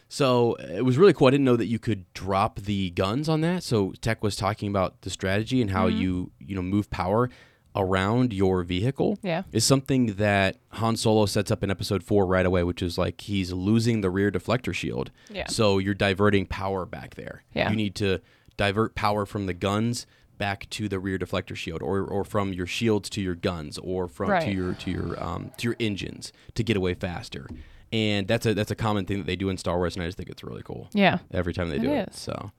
so 0.09 0.54
it 0.54 0.85
was 0.85 0.99
really 0.99 1.12
cool. 1.12 1.26
I 1.28 1.31
didn't 1.31 1.45
know 1.45 1.57
that 1.57 1.66
you 1.66 1.78
could 1.78 2.04
drop 2.14 2.61
the 2.61 2.90
guns 2.90 3.28
on 3.28 3.40
that. 3.40 3.62
So 3.62 3.92
Tech 4.00 4.23
was 4.23 4.37
talking 4.37 4.69
about 4.69 5.00
the 5.02 5.11
strategy 5.11 5.61
and 5.62 5.71
how 5.71 5.88
Mhm. 5.88 5.99
you 5.99 6.33
you 6.38 6.54
know 6.54 6.62
move 6.62 6.90
power 6.90 7.31
around 7.75 8.33
your 8.33 8.62
vehicle. 8.62 9.19
Yeah. 9.23 9.43
Is 9.52 9.64
something 9.64 10.14
that 10.14 10.57
Han 10.71 10.97
Solo 10.97 11.26
sets 11.26 11.50
up 11.50 11.62
in 11.62 11.71
Episode 11.71 12.02
Four 12.02 12.26
right 12.26 12.45
away, 12.47 12.62
which 12.62 12.83
is 12.83 12.99
like 12.99 13.21
he's 13.23 13.52
losing 13.52 14.00
the 14.00 14.11
rear 14.11 14.31
deflector 14.31 14.75
shield. 14.75 15.11
Yeah. 15.31 15.47
So 15.49 15.79
you're 15.79 15.95
diverting 15.95 16.47
power 16.47 16.85
back 16.87 17.14
there. 17.14 17.43
Yeah. 17.55 17.71
You 17.71 17.76
need 17.76 17.95
to 17.97 18.21
divert 18.57 18.95
power 18.95 19.25
from 19.26 19.47
the 19.47 19.55
guns 19.55 20.07
back 20.38 20.69
to 20.71 20.88
the 20.88 20.99
rear 20.99 21.19
deflector 21.19 21.55
shield, 21.55 21.83
or, 21.83 22.00
or 22.00 22.25
from 22.25 22.52
your 22.52 22.67
shields 22.67 23.09
to 23.11 23.21
your 23.21 23.35
guns, 23.37 23.79
or 23.79 24.09
from 24.09 24.41
to 24.41 24.50
your 24.50 24.75
to 24.75 24.91
your 24.91 25.23
um, 25.23 25.50
to 25.59 25.69
your 25.69 25.76
engines 25.81 26.33
to 26.55 26.62
get 26.64 26.76
away 26.76 26.95
faster. 26.95 27.49
And 27.93 28.26
that's 28.26 28.47
a 28.47 28.55
that's 28.55 28.71
a 28.71 28.75
common 28.75 29.05
thing 29.05 29.19
that 29.19 29.26
they 29.26 29.37
do 29.37 29.49
in 29.50 29.57
Star 29.59 29.76
Wars, 29.79 29.95
and 29.97 30.02
I 30.02 30.07
just 30.09 30.17
think 30.19 30.29
it's 30.31 30.43
really 30.43 30.62
cool 30.62 30.88
Yeah. 30.95 31.19
every 31.31 31.52
time 31.52 31.69
they 31.69 31.76
It 31.76 31.83
do 31.83 31.93
it. 31.93 32.14
So, 32.14 32.50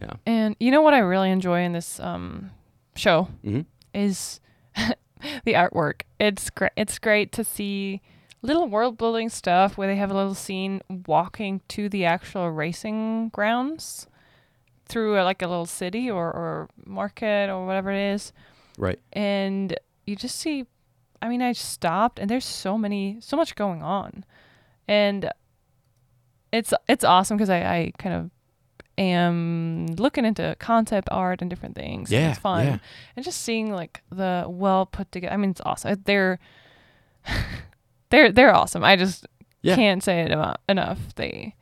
yeah. 0.00 0.12
And 0.26 0.54
you 0.60 0.70
know 0.70 0.82
what 0.82 0.94
I 0.94 0.98
really 0.98 1.30
enjoy 1.30 1.60
in 1.62 1.72
this 1.72 1.98
um, 2.00 2.50
show 2.94 3.24
hmm 3.42 3.62
is 3.94 4.40
the 4.76 5.54
artwork. 5.54 6.02
It's 6.18 6.50
great. 6.50 6.72
It's 6.76 6.98
great 6.98 7.32
to 7.32 7.44
see 7.44 8.00
little 8.42 8.68
world 8.68 8.96
building 8.96 9.28
stuff 9.28 9.76
where 9.76 9.88
they 9.88 9.96
have 9.96 10.10
a 10.10 10.14
little 10.14 10.34
scene 10.34 10.80
walking 11.06 11.60
to 11.68 11.88
the 11.88 12.04
actual 12.04 12.50
racing 12.50 13.28
grounds 13.30 14.06
through 14.86 15.20
a, 15.20 15.22
like 15.22 15.42
a 15.42 15.46
little 15.46 15.66
city 15.66 16.10
or, 16.10 16.26
or 16.26 16.68
market 16.84 17.50
or 17.50 17.66
whatever 17.66 17.90
it 17.90 18.14
is. 18.14 18.32
Right. 18.78 18.98
And 19.12 19.78
you 20.06 20.16
just 20.16 20.36
see, 20.36 20.66
I 21.20 21.28
mean, 21.28 21.42
I 21.42 21.52
stopped 21.52 22.18
and 22.18 22.30
there's 22.30 22.44
so 22.44 22.78
many, 22.78 23.18
so 23.20 23.36
much 23.36 23.54
going 23.54 23.82
on. 23.82 24.24
And 24.88 25.30
it's 26.52 26.74
it's 26.88 27.04
awesome 27.04 27.36
because 27.36 27.50
I, 27.50 27.58
I 27.58 27.92
kind 27.98 28.14
of 28.14 28.30
am 29.00 29.86
looking 29.96 30.24
into 30.24 30.54
concept 30.58 31.08
art 31.10 31.40
and 31.40 31.48
different 31.50 31.74
things. 31.74 32.10
Yeah. 32.10 32.30
it's 32.30 32.38
fun 32.38 32.66
Yeah. 32.66 32.78
and 33.16 33.24
just 33.24 33.40
seeing 33.42 33.72
like 33.72 34.02
the 34.10 34.44
well 34.48 34.86
put 34.86 35.10
together. 35.12 35.32
I 35.34 35.36
mean, 35.36 35.50
it's 35.50 35.60
awesome. 35.64 36.00
They're 36.04 36.38
they're 38.10 38.32
they're 38.32 38.54
awesome. 38.54 38.84
I 38.84 38.96
just 38.96 39.26
Yeah. 39.62 39.76
can't 39.76 40.02
say 40.02 40.20
it 40.22 40.30
emo- 40.32 40.56
enough. 40.68 41.14
They 41.16 41.54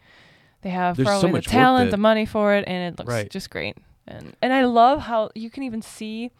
they 0.62 0.70
have 0.70 0.96
There's 0.96 1.06
so 1.08 1.12
probably 1.12 1.32
much 1.32 1.44
the 1.44 1.50
talent, 1.50 1.90
the 1.90 1.96
money 1.96 2.26
for 2.26 2.54
it, 2.54 2.64
and 2.66 2.92
it 2.92 2.98
looks 2.98 3.12
Right. 3.12 3.30
just 3.30 3.50
great. 3.50 3.76
And 4.06 4.34
and 4.42 4.52
I 4.52 4.64
love 4.64 5.00
how 5.00 5.30
you 5.34 5.50
can 5.50 5.62
even 5.62 5.82
see. 5.82 6.30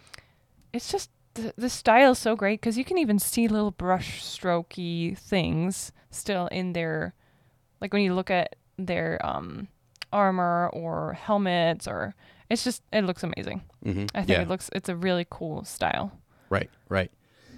It's 0.73 0.91
just 0.91 1.11
the, 1.35 1.53
the 1.57 1.69
style 1.71 2.13
is 2.13 2.19
so 2.19 2.35
great 2.37 2.61
because 2.61 2.77
you 2.77 2.85
can 2.85 2.99
even 2.99 3.19
see 3.19 3.49
little 3.49 3.71
brush 3.71 4.23
strokey 4.23 5.17
things 5.17 5.93
still 6.11 6.47
in 6.49 6.73
their, 6.73 7.15
like 7.81 7.93
when 7.93 8.03
you 8.03 8.15
look 8.15 8.31
at 8.31 8.57
their 8.79 9.19
um 9.25 9.69
armor 10.13 10.71
or 10.73 11.13
helmets 11.15 11.87
or 11.87 12.15
it's 12.51 12.65
just 12.65 12.83
it 12.93 13.05
looks 13.05 13.23
amazing. 13.23 13.63
hmm 13.83 14.07
I 14.15 14.21
think 14.21 14.31
yeah. 14.31 14.43
it 14.43 14.49
looks 14.49 14.71
it's 14.75 14.89
a 14.89 14.97
really 14.97 15.27
cool 15.29 15.65
style. 15.65 16.13
Right, 16.51 16.71
right. 16.89 17.11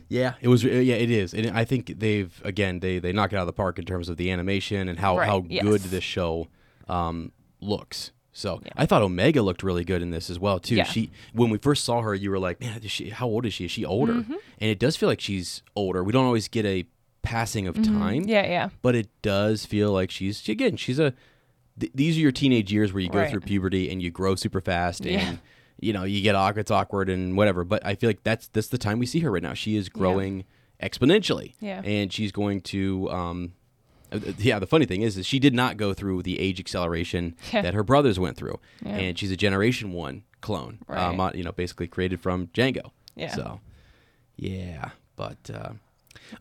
Yeah, 0.09 0.35
it 0.41 0.49
was. 0.49 0.65
Yeah, 0.65 0.97
it 0.97 1.09
is, 1.11 1.33
and 1.33 1.57
I 1.57 1.65
think 1.65 2.01
they've 2.01 2.43
again 2.45 2.81
they 2.81 2.99
they 2.99 3.13
knock 3.13 3.33
it 3.33 3.37
out 3.37 3.43
of 3.43 3.47
the 3.47 3.53
park 3.53 3.79
in 3.79 3.85
terms 3.85 4.09
of 4.09 4.17
the 4.17 4.33
animation 4.33 4.89
and 4.89 4.99
how 4.99 5.19
Right, 5.19 5.29
how 5.29 5.45
yes. 5.49 5.63
good 5.63 5.81
this 5.83 6.03
show 6.03 6.49
um, 6.89 7.31
looks. 7.61 8.11
So 8.33 8.61
Yeah. 8.65 8.73
I 8.77 8.87
thought 8.87 9.03
Omega 9.03 9.43
looked 9.43 9.63
really 9.63 9.85
good 9.85 10.03
in 10.03 10.11
this 10.11 10.29
as 10.31 10.39
well 10.41 10.59
too. 10.59 10.75
Yeah. 10.77 10.85
She 10.85 11.11
when 11.33 11.51
we 11.51 11.59
first 11.59 11.85
saw 11.85 12.01
her, 12.03 12.13
you 12.15 12.31
were 12.33 12.41
like, 12.41 12.61
man, 12.61 12.81
is 12.83 12.91
she, 12.91 13.11
how 13.11 13.27
old 13.29 13.47
is 13.47 13.55
she? 13.55 13.67
Is 13.67 13.71
she 13.71 13.85
older? 13.85 14.15
Mhm. 14.15 14.31
And 14.59 14.71
it 14.71 14.81
does 14.81 14.97
feel 14.97 15.09
like 15.09 15.21
she's 15.21 15.63
older. 15.77 16.03
We 16.03 16.11
don't 16.13 16.25
always 16.27 16.49
get 16.49 16.65
a 16.67 16.85
passing 17.23 17.69
of 17.69 17.77
Mhm. 17.77 17.85
time, 17.85 18.23
Yeah, 18.25 18.47
yeah. 18.47 18.69
but 18.83 18.95
it 18.97 19.09
does 19.23 19.65
feel 19.67 19.93
like 19.93 20.11
she's 20.11 20.41
she, 20.41 20.51
again 20.53 20.77
she's 20.77 20.99
a. 20.99 21.15
Th- 21.81 21.93
these 21.95 22.17
are 22.17 22.21
your 22.21 22.33
teenage 22.33 22.73
years 22.73 22.93
where 22.93 23.01
you 23.03 23.09
go 23.09 23.19
Right. 23.19 23.31
through 23.31 23.41
puberty 23.41 23.91
and 23.91 24.01
you 24.03 24.11
grow 24.11 24.35
super 24.37 24.61
fast 24.61 25.05
Yeah. 25.05 25.21
and 25.21 25.39
you 25.81 25.93
know 25.93 26.05
you 26.05 26.21
get 26.23 26.35
awkward, 26.35 26.61
it's 26.61 26.71
awkward 26.71 27.09
and 27.09 27.37
whatever. 27.37 27.65
But 27.65 27.85
I 27.85 27.95
feel 27.95 28.09
like 28.11 28.23
that's 28.23 28.49
that's 28.49 28.69
the 28.69 28.79
time 28.79 28.99
we 28.99 29.07
see 29.07 29.21
her 29.21 29.31
right 29.31 29.43
now. 29.43 29.55
She 29.55 29.77
is 29.77 29.89
growing 29.89 30.45
exponentially, 30.83 31.55
Yeah. 31.61 31.83
and 31.85 32.13
she's 32.13 32.33
going 32.33 32.61
to. 32.63 33.11
Um, 33.11 33.53
uh, 34.13 34.19
yeah, 34.39 34.59
the 34.59 34.67
funny 34.67 34.87
thing 34.87 35.03
is, 35.03 35.17
is 35.17 35.25
she 35.25 35.39
did 35.39 35.55
not 35.55 35.77
go 35.77 35.95
through 35.95 36.23
the 36.23 36.41
age 36.41 36.59
acceleration 36.59 37.37
Yeah. 37.53 37.63
that 37.63 37.75
her 37.75 37.85
brothers 37.85 38.19
went 38.19 38.37
through, 38.37 38.59
Yeah. 38.85 38.97
and 38.97 39.19
she's 39.19 39.31
a 39.31 39.37
Generation 39.37 39.93
One 39.93 40.25
clone, 40.41 40.79
uh, 40.89 40.95
Right. 40.95 41.17
mo- 41.17 41.31
you 41.35 41.45
know, 41.45 41.53
basically 41.53 41.87
created 41.87 42.21
from 42.21 42.49
Jango. 42.49 42.91
Yeah. 43.15 43.29
So, 43.35 43.61
yeah, 44.37 44.91
but 45.17 45.39
uh, 45.53 45.73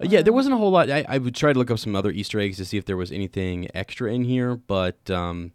uh, 0.02 0.06
yeah, 0.08 0.22
there 0.22 0.34
wasn't 0.34 0.54
a 0.56 0.58
whole 0.58 0.72
lot. 0.72 0.90
I, 0.90 1.06
I 1.08 1.18
would 1.18 1.36
try 1.36 1.54
to 1.54 1.60
look 1.60 1.72
up 1.72 1.80
some 1.80 1.96
other 1.96 2.12
Easter 2.12 2.40
eggs 2.40 2.58
to 2.58 2.66
see 2.66 2.78
if 2.78 2.86
there 2.86 2.98
was 2.98 3.12
anything 3.12 3.68
extra 3.74 4.12
in 4.12 4.24
here, 4.24 4.56
but 4.56 5.10
um, 5.10 5.52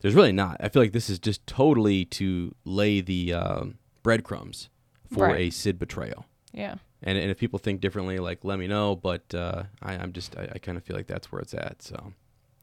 there's 0.00 0.14
really 0.14 0.32
not. 0.32 0.56
I 0.60 0.68
feel 0.68 0.82
like 0.82 0.92
this 0.92 1.08
is 1.10 1.18
just 1.18 1.46
totally 1.46 2.04
to 2.06 2.54
lay 2.64 3.00
the 3.00 3.32
um 3.34 3.78
breadcrumbs 4.02 4.68
for 5.12 5.26
Right. 5.26 5.40
a 5.40 5.50
Cid 5.50 5.78
betrayal. 5.78 6.26
Yeah. 6.52 6.76
And, 7.02 7.18
and 7.18 7.30
if 7.30 7.38
people 7.38 7.58
think 7.58 7.80
differently, 7.80 8.18
like 8.18 8.44
let 8.44 8.58
me 8.58 8.66
know. 8.66 8.96
But 8.96 9.34
uh, 9.34 9.64
I, 9.82 9.94
I'm 9.94 10.12
just 10.12 10.36
I, 10.36 10.48
I 10.54 10.58
kind 10.58 10.76
of 10.78 10.84
feel 10.84 10.96
like 10.96 11.06
that's 11.06 11.30
where 11.32 11.40
it's 11.40 11.54
at. 11.54 11.82
So 11.82 12.12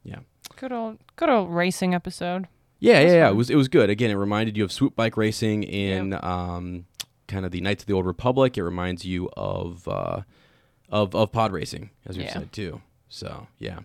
yeah. 0.04 0.20
Good 0.58 0.72
old 0.72 0.98
good 1.16 1.30
old 1.30 1.50
racing 1.50 1.94
episode. 1.94 2.48
yeah, 2.80 3.00
yeah, 3.00 3.12
yeah. 3.14 3.30
It 3.30 3.36
was 3.36 3.50
it 3.50 3.56
was 3.56 3.68
good. 3.68 3.90
Again, 3.90 4.10
it 4.12 4.16
reminded 4.16 4.58
you 4.58 4.64
of 4.64 4.72
swoop 4.72 4.96
bike 4.96 5.16
racing 5.18 5.64
in 5.64 6.14
um, 6.24 6.86
kind 7.28 7.46
of 7.46 7.52
the 7.52 7.62
Knights 7.62 7.84
of 7.84 7.88
the 7.88 7.94
Old 7.94 8.06
Republic. 8.06 8.58
It 8.58 8.64
reminds 8.64 9.06
you 9.06 9.30
of 9.38 9.88
uh, 9.88 10.22
of 10.92 11.16
of 11.16 11.32
pod 11.32 11.52
racing, 11.52 11.90
as 12.06 12.18
we 12.18 12.24
Yeah. 12.26 12.34
said 12.34 12.52
too. 12.54 12.82
So 13.10 13.48
yeah. 13.60 13.80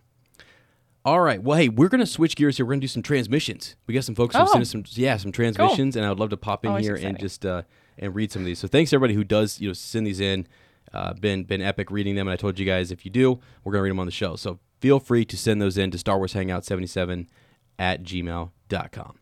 All 1.05 1.21
right. 1.21 1.40
Well, 1.40 1.57
hey, 1.57 1.69
we're 1.69 1.88
gonna 1.88 2.05
switch 2.07 2.35
gears 2.37 2.57
here. 2.57 2.66
We're 2.66 2.73
gonna 2.73 2.81
do 2.81 2.88
some 2.88 3.03
transmissions. 3.03 3.77
We 3.87 3.95
got 3.95 4.05
some 4.05 4.14
folks 4.16 4.35
who 4.35 4.42
Oh. 4.42 4.47
sent 4.47 4.62
us 4.62 4.71
some 4.71 4.85
yeah 4.90 5.16
some 5.16 5.31
transmissions, 5.33 5.95
and 5.97 6.05
I 6.05 6.09
would 6.09 6.19
love 6.19 6.31
to 6.31 6.37
pop 6.37 6.64
in 6.64 6.71
Always 6.71 6.85
here 6.87 6.97
and 6.97 7.19
just 7.19 7.47
uh, 7.47 7.62
and 7.99 8.14
read 8.14 8.33
some 8.33 8.42
of 8.42 8.47
these. 8.47 8.59
So 8.59 8.66
thanks 8.69 8.92
everybody 8.92 9.14
who 9.14 9.25
does 9.25 9.61
you 9.61 9.69
know 9.69 9.73
send 9.73 10.07
these 10.07 10.21
in. 10.21 10.47
Uh, 10.92 11.12
been 11.14 11.45
been 11.45 11.61
epic 11.62 11.90
reading 11.90 12.14
them, 12.14 12.27
and 12.29 12.33
I 12.33 12.37
told 12.37 12.59
you 12.59 12.64
guys 12.66 12.90
if 12.90 13.05
you 13.05 13.11
do, 13.11 13.38
we're 13.64 13.73
gonna 13.73 13.83
read 13.83 13.90
them 13.90 14.01
on 14.01 14.07
the 14.07 14.12
show. 14.12 14.35
So 14.37 14.59
feel 14.81 14.99
free 15.01 15.25
to 15.27 15.37
send 15.37 15.61
those 15.61 15.77
in 15.79 15.90
to 15.92 15.99
Star 15.99 16.16
Wars 16.19 16.33
Hangout 16.33 16.64
seventy 16.64 16.87
seven 16.87 17.29
at 17.79 18.03
gmail.com. 18.03 19.19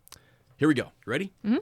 Here 0.57 0.67
we 0.67 0.73
go. 0.73 0.91
Ready? 1.05 1.33
Mhm. 1.45 1.57
All 1.57 1.61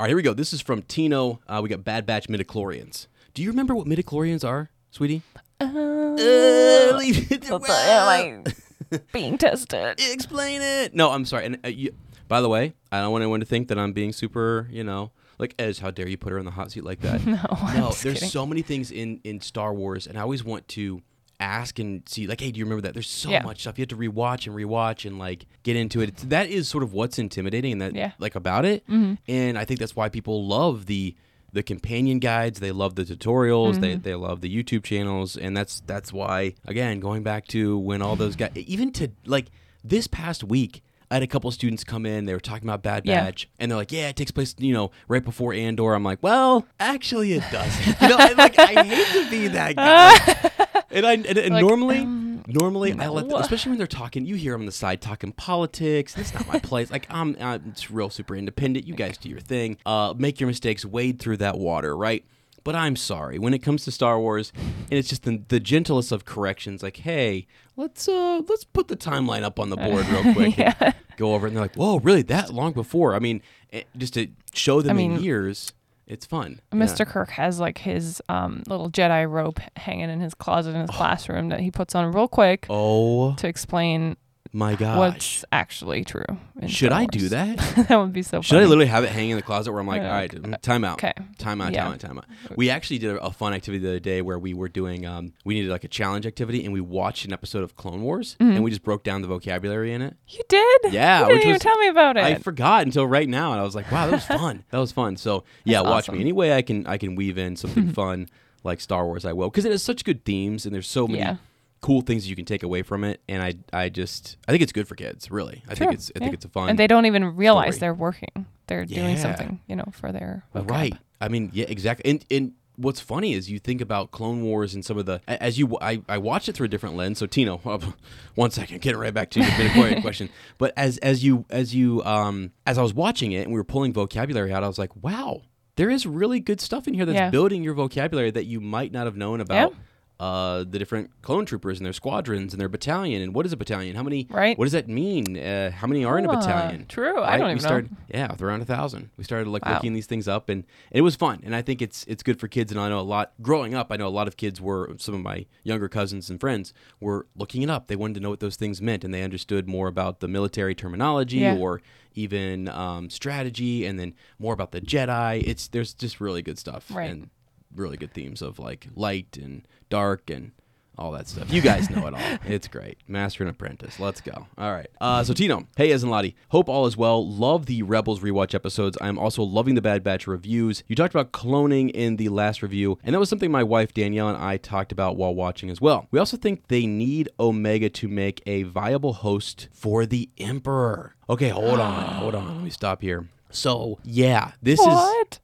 right, 0.00 0.08
here 0.08 0.16
we 0.16 0.22
go. 0.22 0.34
This 0.34 0.52
is 0.52 0.60
from 0.60 0.82
Tino. 0.82 1.40
Uh, 1.46 1.60
we 1.62 1.68
got 1.68 1.84
Bad 1.84 2.04
Batch 2.04 2.26
midichlorians. 2.28 3.06
Do 3.32 3.42
you 3.42 3.50
remember 3.50 3.74
what 3.74 3.86
midichlorians 3.86 4.44
are, 4.46 4.70
sweetie? 4.90 5.22
Uh, 5.60 6.96
leave 6.98 7.30
it 7.30 7.48
what 7.50 7.62
the 7.62 7.72
am 7.72 8.44
I 8.92 9.00
being 9.12 9.38
tested? 9.38 9.98
Explain 10.12 10.60
it. 10.62 10.94
No, 10.94 11.10
I'm 11.10 11.24
sorry. 11.24 11.46
And 11.46 11.58
uh, 11.64 11.68
you, 11.68 11.94
by 12.28 12.40
the 12.40 12.48
way, 12.48 12.74
I 12.92 13.00
don't 13.00 13.12
want 13.12 13.22
anyone 13.22 13.40
to 13.40 13.46
think 13.46 13.68
that 13.68 13.78
I'm 13.78 13.92
being 13.92 14.12
super, 14.12 14.68
you 14.70 14.84
know, 14.84 15.10
like 15.38 15.54
Ez. 15.58 15.78
How 15.78 15.90
dare 15.90 16.08
you 16.08 16.16
put 16.16 16.32
her 16.32 16.38
in 16.38 16.44
the 16.44 16.50
hot 16.52 16.72
seat 16.72 16.84
like 16.84 17.00
that? 17.00 17.24
No, 17.26 17.38
no, 17.74 17.90
there's 17.90 18.14
kidding. 18.14 18.28
so 18.28 18.46
many 18.46 18.62
things 18.62 18.90
in 18.90 19.20
in 19.24 19.40
Star 19.40 19.72
Wars, 19.74 20.06
and 20.06 20.18
I 20.18 20.22
always 20.22 20.44
want 20.44 20.68
to 20.68 21.02
ask 21.40 21.78
and 21.80 22.08
see, 22.08 22.26
like, 22.28 22.40
hey, 22.40 22.52
do 22.52 22.58
you 22.60 22.64
remember 22.64 22.82
that? 22.82 22.94
There's 22.94 23.10
so 23.10 23.28
Yeah. 23.30 23.42
much 23.42 23.60
stuff 23.62 23.76
you 23.76 23.82
have 23.82 23.88
to 23.88 23.96
rewatch 23.96 24.46
and 24.46 24.54
rewatch 24.54 25.04
and 25.04 25.18
like 25.18 25.46
get 25.64 25.74
into 25.76 26.00
it. 26.00 26.10
It's, 26.10 26.22
that 26.24 26.48
is 26.48 26.68
sort 26.68 26.84
of 26.84 26.92
what's 26.92 27.18
intimidating 27.18 27.72
and 27.72 27.80
that 27.82 27.94
Yeah. 27.94 28.12
like 28.18 28.34
about 28.36 28.64
it, 28.64 28.86
Mhm. 28.88 29.18
and 29.26 29.58
I 29.58 29.64
think 29.64 29.80
that's 29.80 29.96
why 29.96 30.08
people 30.08 30.46
love 30.46 30.86
the 30.86 31.14
the 31.54 31.62
companion 31.62 32.18
guides. 32.18 32.60
They 32.60 32.72
love 32.72 32.94
the 32.96 33.04
tutorials. 33.04 33.80
They 33.80 33.92
Mm-hmm. 33.94 34.02
they 34.02 34.14
love 34.14 34.42
the 34.42 34.54
YouTube 34.54 34.82
channels, 34.84 35.36
and 35.36 35.56
that's 35.56 35.80
that's 35.86 36.12
why 36.12 36.54
again 36.66 37.00
going 37.00 37.22
back 37.22 37.46
to 37.48 37.78
when 37.78 38.02
all 38.02 38.16
those 38.16 38.36
guys, 38.36 38.50
even 38.54 38.92
to 38.92 39.08
like 39.24 39.46
this 39.82 40.06
past 40.06 40.44
week. 40.44 40.82
I 41.10 41.16
had 41.16 41.22
a 41.22 41.26
couple 41.28 41.48
students 41.52 41.84
come 41.84 42.06
in. 42.06 42.24
They 42.24 42.32
were 42.32 42.40
talking 42.40 42.66
about 42.66 42.82
Bad 42.82 43.04
Yeah. 43.06 43.22
Batch, 43.24 43.48
and 43.60 43.70
they're 43.70 43.76
like, 43.76 43.92
"Yeah, 43.92 44.08
it 44.08 44.16
takes 44.16 44.32
place, 44.32 44.54
you 44.58 44.72
know, 44.72 44.90
right 45.06 45.22
before 45.24 45.52
Andor." 45.52 45.94
I'm 45.94 46.02
like, 46.02 46.18
"Well, 46.22 46.66
actually, 46.80 47.34
it 47.34 47.44
doesn't." 47.52 48.00
You 48.00 48.08
know, 48.08 48.16
I, 48.18 48.32
like 48.32 48.58
I 48.58 48.82
hate 48.82 49.06
to 49.24 49.30
be 49.30 49.46
that 49.48 49.76
guy. 49.76 50.82
and 50.90 51.06
I 51.06 51.12
and, 51.12 51.26
and 51.26 51.54
Like, 51.54 51.60
normally, 51.62 51.98
um, 52.00 52.33
normally 52.46 52.92
I 52.92 53.08
let, 53.08 53.26
no. 53.26 53.36
especially 53.38 53.70
when 53.70 53.78
they're 53.78 53.86
talking. 53.86 54.26
You 54.26 54.34
hear 54.34 54.52
them 54.52 54.62
on 54.62 54.66
the 54.66 54.72
side 54.72 55.00
talking 55.00 55.32
politics. 55.32 56.14
That's 56.14 56.34
not 56.34 56.46
my 56.46 56.58
place. 56.58 56.90
Like 56.90 57.06
I'm, 57.10 57.36
I'm 57.40 57.62
it's 57.68 57.90
real 57.90 58.10
super 58.10 58.36
independent. 58.36 58.86
You 58.86 58.94
guys 58.94 59.18
do 59.18 59.28
your 59.28 59.40
thing. 59.40 59.78
Uh, 59.86 60.14
make 60.16 60.40
your 60.40 60.46
mistakes. 60.46 60.84
Wade 60.84 61.18
through 61.18 61.38
that 61.38 61.58
water, 61.58 61.96
right? 61.96 62.24
But 62.64 62.74
I'm 62.74 62.96
sorry 62.96 63.38
when 63.38 63.52
it 63.52 63.58
comes 63.58 63.84
to 63.84 63.90
Star 63.90 64.18
Wars, 64.18 64.50
and 64.56 64.92
it's 64.92 65.08
just 65.08 65.24
the, 65.24 65.42
the 65.48 65.60
gentlest 65.60 66.12
of 66.12 66.24
corrections. 66.24 66.82
Like, 66.82 66.96
hey, 66.96 67.46
let's 67.76 68.08
uh 68.08 68.40
let's 68.48 68.64
put 68.64 68.88
the 68.88 68.96
timeline 68.96 69.42
up 69.42 69.60
on 69.60 69.68
the 69.68 69.76
board 69.76 70.06
real 70.08 70.22
quick. 70.34 70.58
and 70.58 70.58
yeah. 70.58 70.92
Go 71.16 71.34
over 71.34 71.46
it, 71.46 71.50
and 71.50 71.56
they're 71.56 71.64
like, 71.64 71.76
whoa, 71.76 71.98
really 71.98 72.22
that 72.22 72.52
long 72.52 72.72
before? 72.72 73.14
I 73.14 73.18
mean, 73.18 73.42
it, 73.70 73.86
just 73.96 74.14
to 74.14 74.28
show 74.54 74.80
them 74.80 74.98
I 74.98 75.02
in 75.02 75.20
years, 75.22 75.72
it's 76.06 76.26
fun. 76.26 76.60
Mr. 76.72 77.06
Kirk 77.06 77.30
has 77.30 77.58
like 77.58 77.78
his 77.78 78.20
um, 78.28 78.62
little 78.68 78.90
Jedi 78.90 79.28
rope 79.28 79.60
hanging 79.76 80.10
in 80.10 80.20
his 80.20 80.34
closet 80.34 80.74
in 80.74 80.82
his 80.82 80.90
classroom 80.90 81.48
that 81.48 81.60
he 81.60 81.70
puts 81.70 81.94
on 81.94 82.12
real 82.12 82.28
quick 82.28 82.66
Oh 82.68 83.34
to 83.36 83.48
explain 83.48 84.16
my 84.52 84.76
gosh. 84.76 84.98
what's 84.98 85.44
actually 85.50 86.04
true. 86.04 86.24
Should 86.68 86.92
I 86.92 87.06
do 87.06 87.28
that? 87.30 87.56
that 87.88 87.96
would 87.98 88.12
be 88.12 88.22
so 88.22 88.40
Should 88.40 88.58
I 88.58 88.64
literally 88.66 88.86
have 88.86 89.02
it 89.02 89.10
hanging 89.10 89.30
in 89.32 89.36
the 89.36 89.42
closet 89.42 89.72
where 89.72 89.80
I'm 89.80 89.86
like, 89.86 90.02
all 90.02 90.08
right, 90.08 90.62
time 90.62 90.84
out. 90.84 90.98
Okay. 91.02 91.12
Time 91.38 91.60
out, 91.60 91.72
Yeah. 91.72 91.84
time 91.84 91.92
out, 91.94 92.00
time 92.00 92.18
out. 92.18 92.24
We 92.56 92.70
actually 92.70 92.98
did 92.98 93.16
a, 93.16 93.20
a 93.24 93.32
fun 93.32 93.52
activity 93.52 93.82
the 93.82 93.90
other 93.90 93.98
day 94.00 94.22
where 94.22 94.38
we 94.38 94.54
were 94.54 94.68
doing, 94.68 95.06
um, 95.06 95.32
we 95.44 95.54
needed 95.54 95.70
like 95.70 95.82
a 95.84 95.88
challenge 95.88 96.26
activity 96.26 96.64
and 96.64 96.72
we 96.72 96.80
watched 96.80 97.24
an 97.24 97.32
episode 97.32 97.64
of 97.64 97.76
Clone 97.76 98.02
Wars 98.02 98.36
Mm-hmm. 98.40 98.52
and 98.52 98.64
we 98.64 98.70
just 98.70 98.82
broke 98.84 99.02
down 99.02 99.22
the 99.22 99.28
vocabulary 99.28 99.92
in 99.92 100.02
it. 100.02 100.16
You 100.28 100.42
did? 100.48 100.80
Yeah, 100.92 101.22
You 101.22 101.26
didn't 101.28 101.40
even 101.42 101.52
was- 101.54 101.62
tell 101.62 101.78
me 101.78 101.88
about 101.88 102.16
it. 102.16 102.24
I 102.24 102.36
forgot 102.36 102.84
until 102.86 103.06
right 103.06 103.28
now, 103.28 103.50
and 103.52 103.60
I 103.60 103.64
was 103.64 103.74
like, 103.74 103.90
"Wow, 103.90 104.06
that 104.06 104.12
was 104.12 104.24
fun. 104.40 104.64
that 104.70 104.78
was 104.78 104.92
fun." 104.92 105.16
So 105.16 105.44
yeah, 105.64 105.78
That's 105.78 105.90
watch 105.90 106.04
awesome. 106.04 106.14
me. 106.16 106.20
Any 106.20 106.32
way 106.32 106.52
I 106.54 106.62
can, 106.62 106.86
I 106.86 106.96
can 106.98 107.14
weave 107.16 107.38
in 107.38 107.56
something 107.56 107.92
fun 107.92 108.28
like 108.62 108.80
Star 108.80 109.04
Wars, 109.06 109.24
I 109.24 109.32
will, 109.32 109.50
because 109.50 109.64
it 109.64 109.72
has 109.72 109.82
such 109.82 110.04
good 110.04 110.24
themes, 110.24 110.64
and 110.64 110.74
there's 110.74 110.88
so 110.88 111.06
many 111.06 111.18
Yeah. 111.20 111.36
Cool 111.84 112.00
things 112.00 112.28
you 112.28 112.34
can 112.34 112.44
take 112.46 112.62
away 112.62 112.82
from 112.82 113.04
it. 113.04 113.20
And 113.28 113.42
I, 113.42 113.54
I 113.72 113.88
just, 113.90 114.38
I 114.48 114.52
think 114.52 114.62
it's 114.62 114.72
good 114.72 114.88
for 114.88 114.94
kids. 114.94 115.30
Really, 115.30 115.62
I 115.68 115.74
Sure, 115.74 115.86
think 115.86 115.92
it's, 115.94 116.10
I 116.16 116.18
think 116.18 116.32
it's 116.34 116.44
a 116.44 116.48
fun. 116.48 116.70
and 116.70 116.78
they 116.78 116.86
don't 116.86 117.04
even 117.06 117.36
realize 117.36 117.74
story. 117.76 117.80
they're 117.80 117.94
working. 117.94 118.46
They're 118.66 118.86
doing 118.86 119.16
something, 119.18 119.60
you 119.66 119.76
know, 119.76 119.84
for 119.92 120.10
their 120.10 120.44
vocab. 120.54 120.70
Right. 120.70 120.94
I 121.20 121.28
mean, 121.28 121.50
yeah, 121.52 121.66
exactly. 121.68 122.10
And 122.10 122.24
and 122.30 122.52
what's 122.76 122.98
funny 123.00 123.34
is 123.34 123.50
you 123.50 123.58
think 123.58 123.80
about 123.82 124.10
Clone 124.10 124.42
Wars 124.42 124.74
and 124.74 124.82
some 124.84 124.96
of 124.98 125.04
the 125.06 125.20
as 125.28 125.58
you 125.58 125.76
I, 125.80 126.00
I 126.08 126.18
watched 126.18 126.48
it 126.48 126.54
through 126.54 126.64
a 126.66 126.68
different 126.68 126.96
lens. 126.96 127.18
So 127.18 127.26
Tino, 127.26 127.58
one 128.34 128.50
second, 128.50 128.80
getting 128.80 128.98
right 128.98 129.12
back 129.14 129.30
to 129.30 129.40
your 129.40 129.48
midichlorian 129.50 130.00
question. 130.08 130.30
But 130.58 130.72
as 130.78 130.96
as 130.98 131.22
you 131.22 131.44
as 131.50 131.74
you 131.74 132.02
um 132.04 132.52
as 132.66 132.78
I 132.78 132.82
was 132.82 132.94
watching 132.94 133.32
it 133.32 133.42
and 133.42 133.52
we 133.52 133.60
were 133.60 133.64
pulling 133.64 133.92
vocabulary 133.92 134.52
out, 134.52 134.64
I 134.64 134.68
was 134.68 134.78
like, 134.78 134.90
wow, 135.02 135.42
there 135.76 135.90
is 135.90 136.06
really 136.06 136.40
good 136.40 136.60
stuff 136.62 136.88
in 136.88 136.94
here 136.94 137.04
that's 137.04 137.14
Yeah. 137.16 137.30
building 137.30 137.62
your 137.62 137.74
vocabulary 137.74 138.30
that 138.30 138.46
you 138.46 138.60
might 138.60 138.90
not 138.92 139.04
have 139.04 139.16
known 139.16 139.40
about. 139.42 139.74
Uh, 140.20 140.58
the 140.60 140.78
different 140.78 141.10
clone 141.22 141.44
troopers 141.44 141.78
and 141.80 141.84
their 141.84 141.92
squadrons 141.92 142.52
and 142.54 142.60
their 142.60 142.68
battalion 142.68 143.20
and 143.20 143.34
what 143.34 143.44
is 143.44 143.52
a 143.52 143.56
battalion? 143.56 143.96
How 143.96 144.02
many? 144.04 144.28
Right. 144.30 144.56
What 144.56 144.64
does 144.64 144.72
that 144.72 144.88
mean? 144.88 145.36
Uh, 145.36 145.72
how 145.72 145.88
many 145.88 146.04
are 146.04 146.16
in 146.18 146.24
a 146.24 146.28
battalion? 146.28 146.86
true. 146.86 147.20
I 147.20 147.36
don't 147.36 147.46
we 147.46 147.52
even 147.54 147.62
know. 147.62 147.68
started, 147.68 147.90
Yeah, 148.08 148.30
with 148.30 148.40
around 148.40 148.62
a 148.62 148.64
thousand. 148.64 149.10
We 149.16 149.24
started 149.24 149.48
like 149.48 149.64
Wow. 149.66 149.74
looking 149.74 149.92
these 149.92 150.06
things 150.06 150.28
up, 150.28 150.48
and, 150.48 150.58
and 150.92 150.98
it 150.98 151.00
was 151.00 151.16
fun. 151.16 151.40
And 151.42 151.54
I 151.54 151.62
think 151.62 151.82
it's 151.82 152.04
it's 152.06 152.22
good 152.22 152.38
for 152.38 152.46
kids. 152.46 152.70
And 152.70 152.80
I 152.80 152.88
know 152.88 153.00
a 153.00 153.02
lot. 153.02 153.32
Growing 153.42 153.74
up, 153.74 153.88
I 153.90 153.96
know 153.96 154.06
a 154.06 154.08
lot 154.08 154.28
of 154.28 154.36
kids 154.36 154.60
were 154.60 154.94
some 154.98 155.16
of 155.16 155.20
my 155.20 155.46
younger 155.64 155.88
cousins 155.88 156.30
and 156.30 156.38
friends 156.38 156.72
were 157.00 157.26
looking 157.34 157.62
it 157.62 157.68
up. 157.68 157.88
They 157.88 157.96
wanted 157.96 158.14
to 158.14 158.20
know 158.20 158.30
what 158.30 158.38
those 158.40 158.54
things 158.56 158.80
meant, 158.80 159.02
and 159.02 159.12
they 159.12 159.24
understood 159.24 159.66
more 159.68 159.88
about 159.88 160.20
the 160.20 160.28
military 160.28 160.76
terminology 160.76 161.38
Yeah. 161.38 161.56
or 161.56 161.82
even 162.14 162.68
um, 162.68 163.10
strategy, 163.10 163.84
and 163.84 163.98
then 163.98 164.14
more 164.38 164.54
about 164.54 164.70
the 164.70 164.80
Jedi. 164.80 165.42
It's 165.44 165.66
there's 165.66 165.92
just 165.92 166.20
really 166.20 166.40
good 166.42 166.58
stuff 166.60 166.88
Right. 166.94 167.10
and 167.10 167.30
really 167.74 167.96
good 167.96 168.12
themes 168.12 168.42
of 168.42 168.58
like 168.58 168.88
light 168.94 169.36
and 169.40 169.66
dark 169.88 170.30
and 170.30 170.52
all 170.96 171.12
that 171.12 171.28
stuff. 171.28 171.52
You 171.52 171.60
guys 171.60 171.90
know 171.90 172.06
it 172.06 172.14
all. 172.14 172.20
It's 172.46 172.68
great. 172.68 172.98
Master 173.08 173.42
and 173.42 173.50
Apprentice. 173.50 173.98
Let's 173.98 174.20
go. 174.20 174.46
All 174.56 174.72
right. 174.72 174.86
Uh, 175.00 175.24
so 175.24 175.32
Tino, 175.32 175.66
hey 175.76 175.96
Lottie, 175.96 176.36
hope 176.50 176.68
all 176.68 176.86
is 176.86 176.96
well. 176.96 177.26
Love 177.26 177.66
the 177.66 177.82
Rebels 177.82 178.20
rewatch 178.20 178.54
episodes. 178.54 178.96
I 179.00 179.08
am 179.08 179.18
also 179.18 179.42
loving 179.42 179.74
the 179.74 179.82
Bad 179.82 180.02
Batch 180.02 180.26
reviews. 180.26 180.84
You 180.86 180.94
talked 180.94 181.14
about 181.14 181.32
cloning 181.32 181.90
in 181.90 182.16
the 182.16 182.28
last 182.28 182.62
review, 182.62 182.98
and 183.02 183.14
that 183.14 183.18
was 183.18 183.28
something 183.28 183.50
my 183.50 183.62
wife 183.62 183.94
Danielle 183.94 184.28
and 184.28 184.38
I 184.38 184.56
talked 184.56 184.92
about 184.92 185.16
while 185.16 185.34
watching 185.34 185.70
as 185.70 185.80
well. 185.80 186.06
We 186.10 186.18
also 186.18 186.36
think 186.36 186.68
they 186.68 186.86
need 186.86 187.28
Omega 187.40 187.88
to 187.90 188.08
make 188.08 188.42
a 188.46 188.64
viable 188.64 189.14
host 189.14 189.68
for 189.72 190.06
the 190.06 190.28
Emperor. 190.38 191.14
Okay, 191.28 191.48
hold 191.48 191.80
on, 191.80 192.04
hold 192.14 192.34
on. 192.34 192.54
Let 192.56 192.64
me 192.64 192.70
stop 192.70 193.00
here. 193.00 193.28
So 193.54 193.98
yeah, 194.04 194.52
this 194.62 194.80
is 194.80 194.86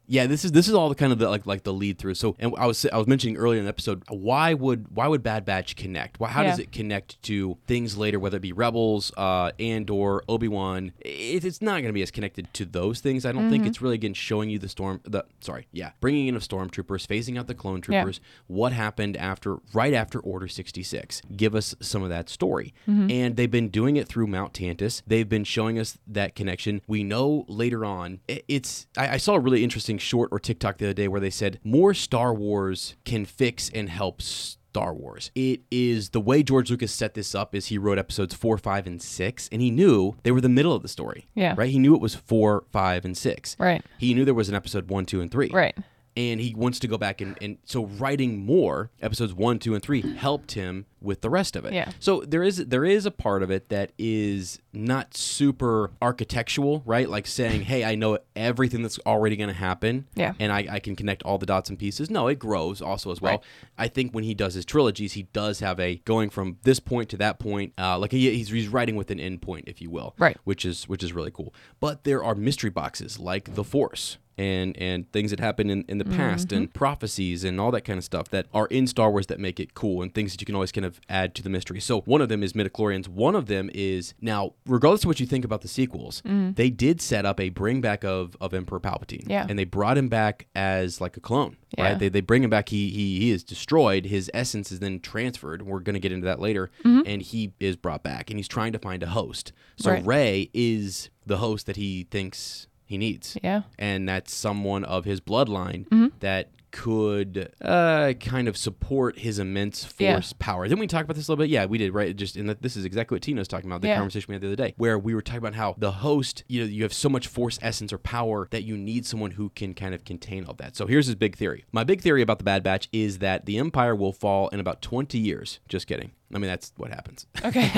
yeah, 0.06 0.26
this 0.26 0.44
is 0.44 0.52
this 0.52 0.66
is 0.68 0.74
all 0.74 0.88
the 0.88 0.94
kind 0.94 1.12
of 1.12 1.18
the 1.18 1.28
like 1.28 1.46
like 1.46 1.62
the 1.62 1.72
lead 1.72 1.98
through. 1.98 2.14
So, 2.14 2.34
and 2.38 2.52
I 2.58 2.66
was 2.66 2.84
I 2.86 2.98
was 2.98 3.06
mentioning 3.06 3.36
earlier 3.36 3.58
in 3.60 3.64
the 3.64 3.68
episode, 3.68 4.02
why 4.08 4.54
would 4.54 4.86
why 4.94 5.06
would 5.06 5.22
Bad 5.22 5.44
Batch 5.44 5.76
connect? 5.76 6.18
Why, 6.18 6.28
how 6.28 6.42
does 6.42 6.58
it 6.58 6.72
connect 6.72 7.22
to 7.24 7.56
things 7.66 7.96
later, 7.96 8.18
whether 8.18 8.36
it 8.38 8.40
be 8.40 8.52
Rebels, 8.52 9.12
uh, 9.16 9.52
Andor, 9.60 10.22
Obi 10.28 10.48
Wan? 10.48 10.92
It, 11.00 11.44
it's 11.44 11.62
not 11.62 11.74
going 11.74 11.86
to 11.86 11.92
be 11.92 12.02
as 12.02 12.10
connected 12.10 12.52
to 12.54 12.64
those 12.64 12.98
things. 13.00 13.24
I 13.24 13.32
don't 13.32 13.48
think 13.50 13.64
it's 13.66 13.80
really 13.80 13.94
again 13.94 14.14
showing 14.14 14.50
you 14.50 14.58
the 14.58 14.68
storm. 14.68 15.00
The 15.04 15.24
sorry, 15.40 15.68
yeah, 15.72 15.92
bringing 16.00 16.26
in 16.26 16.34
of 16.34 16.42
stormtroopers, 16.42 17.06
phasing 17.06 17.38
out 17.38 17.46
the 17.46 17.54
clone 17.54 17.76
Yeah. 17.88 18.00
troopers. 18.02 18.20
What 18.48 18.72
happened 18.72 19.16
after 19.16 19.58
right 19.72 19.94
after 19.94 20.18
Order 20.18 20.48
sixty 20.48 20.82
six? 20.82 21.22
Give 21.36 21.54
us 21.54 21.74
some 21.80 22.02
of 22.02 22.08
that 22.10 22.28
story. 22.28 22.74
And 22.86 23.36
they've 23.36 23.50
been 23.50 23.68
doing 23.68 23.94
it 23.96 24.08
through 24.08 24.26
Mount 24.26 24.52
Tantiss. 24.52 25.02
They've 25.06 25.28
been 25.28 25.44
showing 25.44 25.78
us 25.78 25.96
that 26.08 26.34
connection. 26.34 26.80
We 26.88 27.04
know 27.04 27.44
later 27.46 27.84
on. 27.84 27.99
I- 28.28 28.42
It's 28.48 28.86
I, 28.96 29.14
I 29.14 29.16
saw 29.16 29.34
a 29.34 29.40
really 29.40 29.62
interesting 29.64 29.98
short 29.98 30.28
or 30.32 30.38
TikTok 30.38 30.78
the 30.78 30.86
other 30.86 30.94
day 30.94 31.08
where 31.08 31.20
they 31.20 31.30
said 31.30 31.58
more 31.64 31.94
Star 31.94 32.32
Wars 32.34 32.96
can 33.04 33.24
fix 33.24 33.70
and 33.74 33.88
help 33.88 34.20
Star 34.22 34.94
Wars. 34.94 35.30
It 35.34 35.62
is 35.70 36.10
the 36.10 36.20
way 36.20 36.42
George 36.44 36.70
Lucas 36.70 36.92
set 36.92 37.14
this 37.14 37.34
up 37.34 37.54
is 37.56 37.66
he 37.66 37.76
wrote 37.78 37.98
episodes 37.98 38.34
four, 38.34 38.56
five, 38.56 38.86
and 38.86 39.02
six, 39.02 39.48
and 39.50 39.60
he 39.60 39.70
knew 39.70 40.14
they 40.22 40.30
were 40.30 40.40
the 40.40 40.48
middle 40.48 40.72
of 40.74 40.82
the 40.82 40.88
story. 40.88 41.26
Yeah. 41.34 41.54
Right? 41.56 41.70
He 41.70 41.78
knew 41.80 41.94
it 41.96 42.00
was 42.00 42.14
four, 42.14 42.64
five, 42.70 43.04
and 43.04 43.16
six. 43.16 43.56
Right. 43.58 43.84
He 43.98 44.14
knew 44.14 44.24
there 44.24 44.32
was 44.34 44.48
an 44.48 44.54
episode 44.54 44.88
one, 44.88 45.06
two, 45.06 45.20
and 45.20 45.28
three 45.30 45.50
Right. 45.52 45.76
And 46.16 46.40
he 46.40 46.54
wants 46.54 46.78
to 46.80 46.88
go 46.88 46.98
back 46.98 47.20
and, 47.20 47.36
and 47.40 47.58
so 47.64 47.86
writing 47.86 48.38
more 48.44 48.90
episodes 49.00 49.32
one 49.32 49.58
two 49.58 49.74
and 49.74 49.82
three 49.82 50.00
helped 50.16 50.52
him 50.52 50.86
with 51.00 51.20
the 51.22 51.30
rest 51.30 51.56
of 51.56 51.64
it 51.64 51.72
Yeah. 51.72 51.92
so 51.98 52.20
there 52.20 52.42
is 52.42 52.58
there 52.66 52.84
is 52.84 53.06
a 53.06 53.10
part 53.10 53.42
of 53.42 53.50
it 53.50 53.68
that 53.70 53.92
is 53.98 54.58
not 54.72 55.16
super 55.16 55.90
architectural 56.02 56.82
right 56.84 57.08
like 57.08 57.26
saying 57.26 57.62
hey 57.62 57.84
i 57.84 57.94
know 57.94 58.18
everything 58.36 58.82
that's 58.82 58.98
already 59.06 59.36
going 59.36 59.48
to 59.48 59.54
happen 59.54 60.06
Yeah. 60.14 60.34
and 60.38 60.52
I, 60.52 60.66
I 60.70 60.78
can 60.80 60.96
connect 60.96 61.22
all 61.22 61.38
the 61.38 61.46
dots 61.46 61.70
and 61.70 61.78
pieces 61.78 62.10
no 62.10 62.26
it 62.28 62.38
grows 62.38 62.82
also 62.82 63.10
as 63.12 63.20
well 63.20 63.30
Right. 63.32 63.40
i 63.78 63.88
think 63.88 64.12
when 64.12 64.24
he 64.24 64.34
does 64.34 64.54
his 64.54 64.64
trilogies 64.64 65.14
he 65.14 65.22
does 65.32 65.60
have 65.60 65.80
a 65.80 65.96
going 66.04 66.28
from 66.28 66.58
this 66.64 66.80
point 66.80 67.08
to 67.10 67.16
that 67.18 67.38
point 67.38 67.72
uh, 67.78 67.98
like 67.98 68.12
he, 68.12 68.30
he's, 68.34 68.48
he's 68.48 68.68
writing 68.68 68.96
with 68.96 69.10
an 69.10 69.20
end 69.20 69.40
point 69.42 69.64
if 69.68 69.80
you 69.80 69.88
will 69.90 70.14
Right. 70.18 70.36
which 70.44 70.64
is 70.64 70.88
which 70.88 71.02
is 71.02 71.12
really 71.12 71.30
cool. 71.30 71.54
But 71.78 72.04
there 72.04 72.22
are 72.22 72.34
mystery 72.34 72.70
boxes 72.70 73.18
like 73.18 73.54
the 73.54 73.64
Force 73.64 74.18
and 74.40 74.74
and 74.78 75.12
things 75.12 75.30
that 75.30 75.38
happen 75.38 75.68
in, 75.68 75.84
in 75.86 75.98
the 75.98 76.04
past 76.04 76.48
mm-hmm. 76.48 76.56
and 76.56 76.74
prophecies 76.74 77.44
and 77.44 77.60
all 77.60 77.70
that 77.70 77.82
kind 77.82 77.98
of 77.98 78.04
stuff 78.04 78.30
that 78.30 78.46
are 78.54 78.66
in 78.68 78.86
Star 78.86 79.10
Wars 79.10 79.26
that 79.26 79.38
make 79.38 79.60
it 79.60 79.74
cool 79.74 80.00
and 80.00 80.14
things 80.14 80.32
that 80.32 80.40
you 80.40 80.46
can 80.46 80.54
always 80.54 80.72
kind 80.72 80.86
of 80.86 80.98
add 81.10 81.34
to 81.34 81.42
the 81.42 81.50
mystery. 81.50 81.78
So 81.78 82.00
one 82.02 82.22
of 82.22 82.30
them 82.30 82.42
is 82.42 82.54
midichlorians. 82.54 83.06
One 83.06 83.36
of 83.36 83.46
them 83.46 83.70
is 83.74 84.14
now, 84.20 84.54
regardless 84.66 85.02
of 85.02 85.08
what 85.08 85.20
you 85.20 85.26
think 85.26 85.44
about 85.44 85.60
the 85.60 85.68
sequels, 85.68 86.22
mm-hmm. 86.22 86.52
they 86.52 86.70
did 86.70 87.02
set 87.02 87.26
up 87.26 87.38
a 87.38 87.50
bring 87.50 87.82
back 87.82 88.02
of 88.02 88.34
of 88.40 88.54
Emperor 88.54 88.80
Palpatine. 88.80 89.28
Yeah. 89.28 89.46
And 89.46 89.58
they 89.58 89.64
brought 89.64 89.98
him 89.98 90.08
back 90.08 90.46
as 90.54 91.02
like 91.02 91.18
a 91.18 91.20
clone. 91.20 91.58
Yeah. 91.76 91.90
Right? 91.90 91.98
They, 91.98 92.08
they 92.08 92.22
bring 92.22 92.42
him 92.42 92.50
back. 92.50 92.70
He, 92.70 92.88
he 92.88 93.20
he 93.20 93.30
is 93.30 93.44
destroyed. 93.44 94.06
His 94.06 94.30
essence 94.32 94.72
is 94.72 94.80
then 94.80 95.00
transferred. 95.00 95.62
We're 95.62 95.80
gonna 95.80 95.98
get 95.98 96.12
into 96.12 96.24
that 96.24 96.40
later. 96.40 96.70
Mm-hmm. 96.82 97.02
And 97.04 97.20
he 97.20 97.52
is 97.60 97.76
brought 97.76 98.02
back 98.02 98.30
and 98.30 98.38
he's 98.38 98.48
trying 98.48 98.72
to 98.72 98.78
find 98.78 99.02
a 99.02 99.08
host. 99.08 99.52
So 99.76 99.90
Right. 99.90 100.06
Rey 100.06 100.50
is 100.54 101.10
the 101.26 101.38
host 101.38 101.66
that 101.66 101.76
he 101.76 102.06
thinks 102.10 102.66
he 102.90 102.98
needs. 102.98 103.38
Yeah. 103.42 103.62
And 103.78 104.08
that's 104.08 104.34
someone 104.34 104.84
of 104.84 105.04
his 105.04 105.20
bloodline 105.20 105.86
Mm-hmm. 105.88 106.06
that 106.18 106.50
could 106.72 107.50
uh, 107.62 108.12
kind 108.20 108.46
of 108.48 108.56
support 108.56 109.18
his 109.18 109.38
immense 109.38 109.92
Yeah. 109.98 110.14
force 110.14 110.32
power. 110.38 110.66
Didn't 110.68 110.78
we 110.80 110.86
talk 110.86 111.04
about 111.04 111.16
this 111.16 111.26
a 111.28 111.32
little 111.32 111.42
bit? 111.44 111.50
Yeah, 111.50 111.66
we 111.66 111.78
did, 111.78 111.92
right? 111.94 112.14
Just 112.14 112.36
in 112.36 112.46
that 112.46 112.62
this 112.62 112.76
is 112.76 112.84
exactly 112.84 113.16
what 113.16 113.22
Tina's 113.22 113.48
talking 113.48 113.68
about, 113.70 113.80
the 113.80 113.88
Yeah. 113.88 113.96
conversation 113.96 114.26
we 114.28 114.34
had 114.34 114.42
the 114.42 114.48
other 114.48 114.56
day, 114.56 114.74
where 114.76 114.96
we 114.98 115.14
were 115.14 115.22
talking 115.22 115.38
about 115.38 115.54
how 115.54 115.74
the 115.78 115.90
host, 115.90 116.44
you 116.48 116.60
know, 116.62 116.66
you 116.68 116.82
have 116.84 116.92
so 116.92 117.08
much 117.08 117.26
force 117.26 117.58
essence 117.62 117.92
or 117.92 117.98
power 117.98 118.46
that 118.50 118.62
you 118.64 118.76
need 118.76 119.04
someone 119.06 119.32
who 119.32 119.50
can 119.50 119.74
kind 119.74 119.94
of 119.94 120.04
contain 120.04 120.44
all 120.44 120.54
that. 120.54 120.76
So 120.76 120.86
here's 120.86 121.06
his 121.06 121.16
big 121.16 121.36
theory. 121.36 121.64
My 121.72 121.82
big 121.84 122.00
theory 122.02 122.22
about 122.22 122.38
the 122.38 122.44
Bad 122.44 122.62
Batch 122.62 122.88
is 122.92 123.18
that 123.18 123.46
the 123.46 123.56
Empire 123.58 123.94
will 123.96 124.12
fall 124.12 124.48
in 124.48 124.60
about 124.60 124.80
20 124.82 125.18
years. 125.18 125.58
Just 125.68 125.86
kidding. 125.88 126.12
I 126.32 126.38
mean, 126.38 126.48
that's 126.48 126.72
what 126.76 126.90
happens. 126.92 127.26
Okay. 127.44 127.68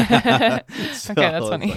So 0.93 1.13
okay, 1.13 1.31
that's 1.31 1.49
funny. 1.49 1.73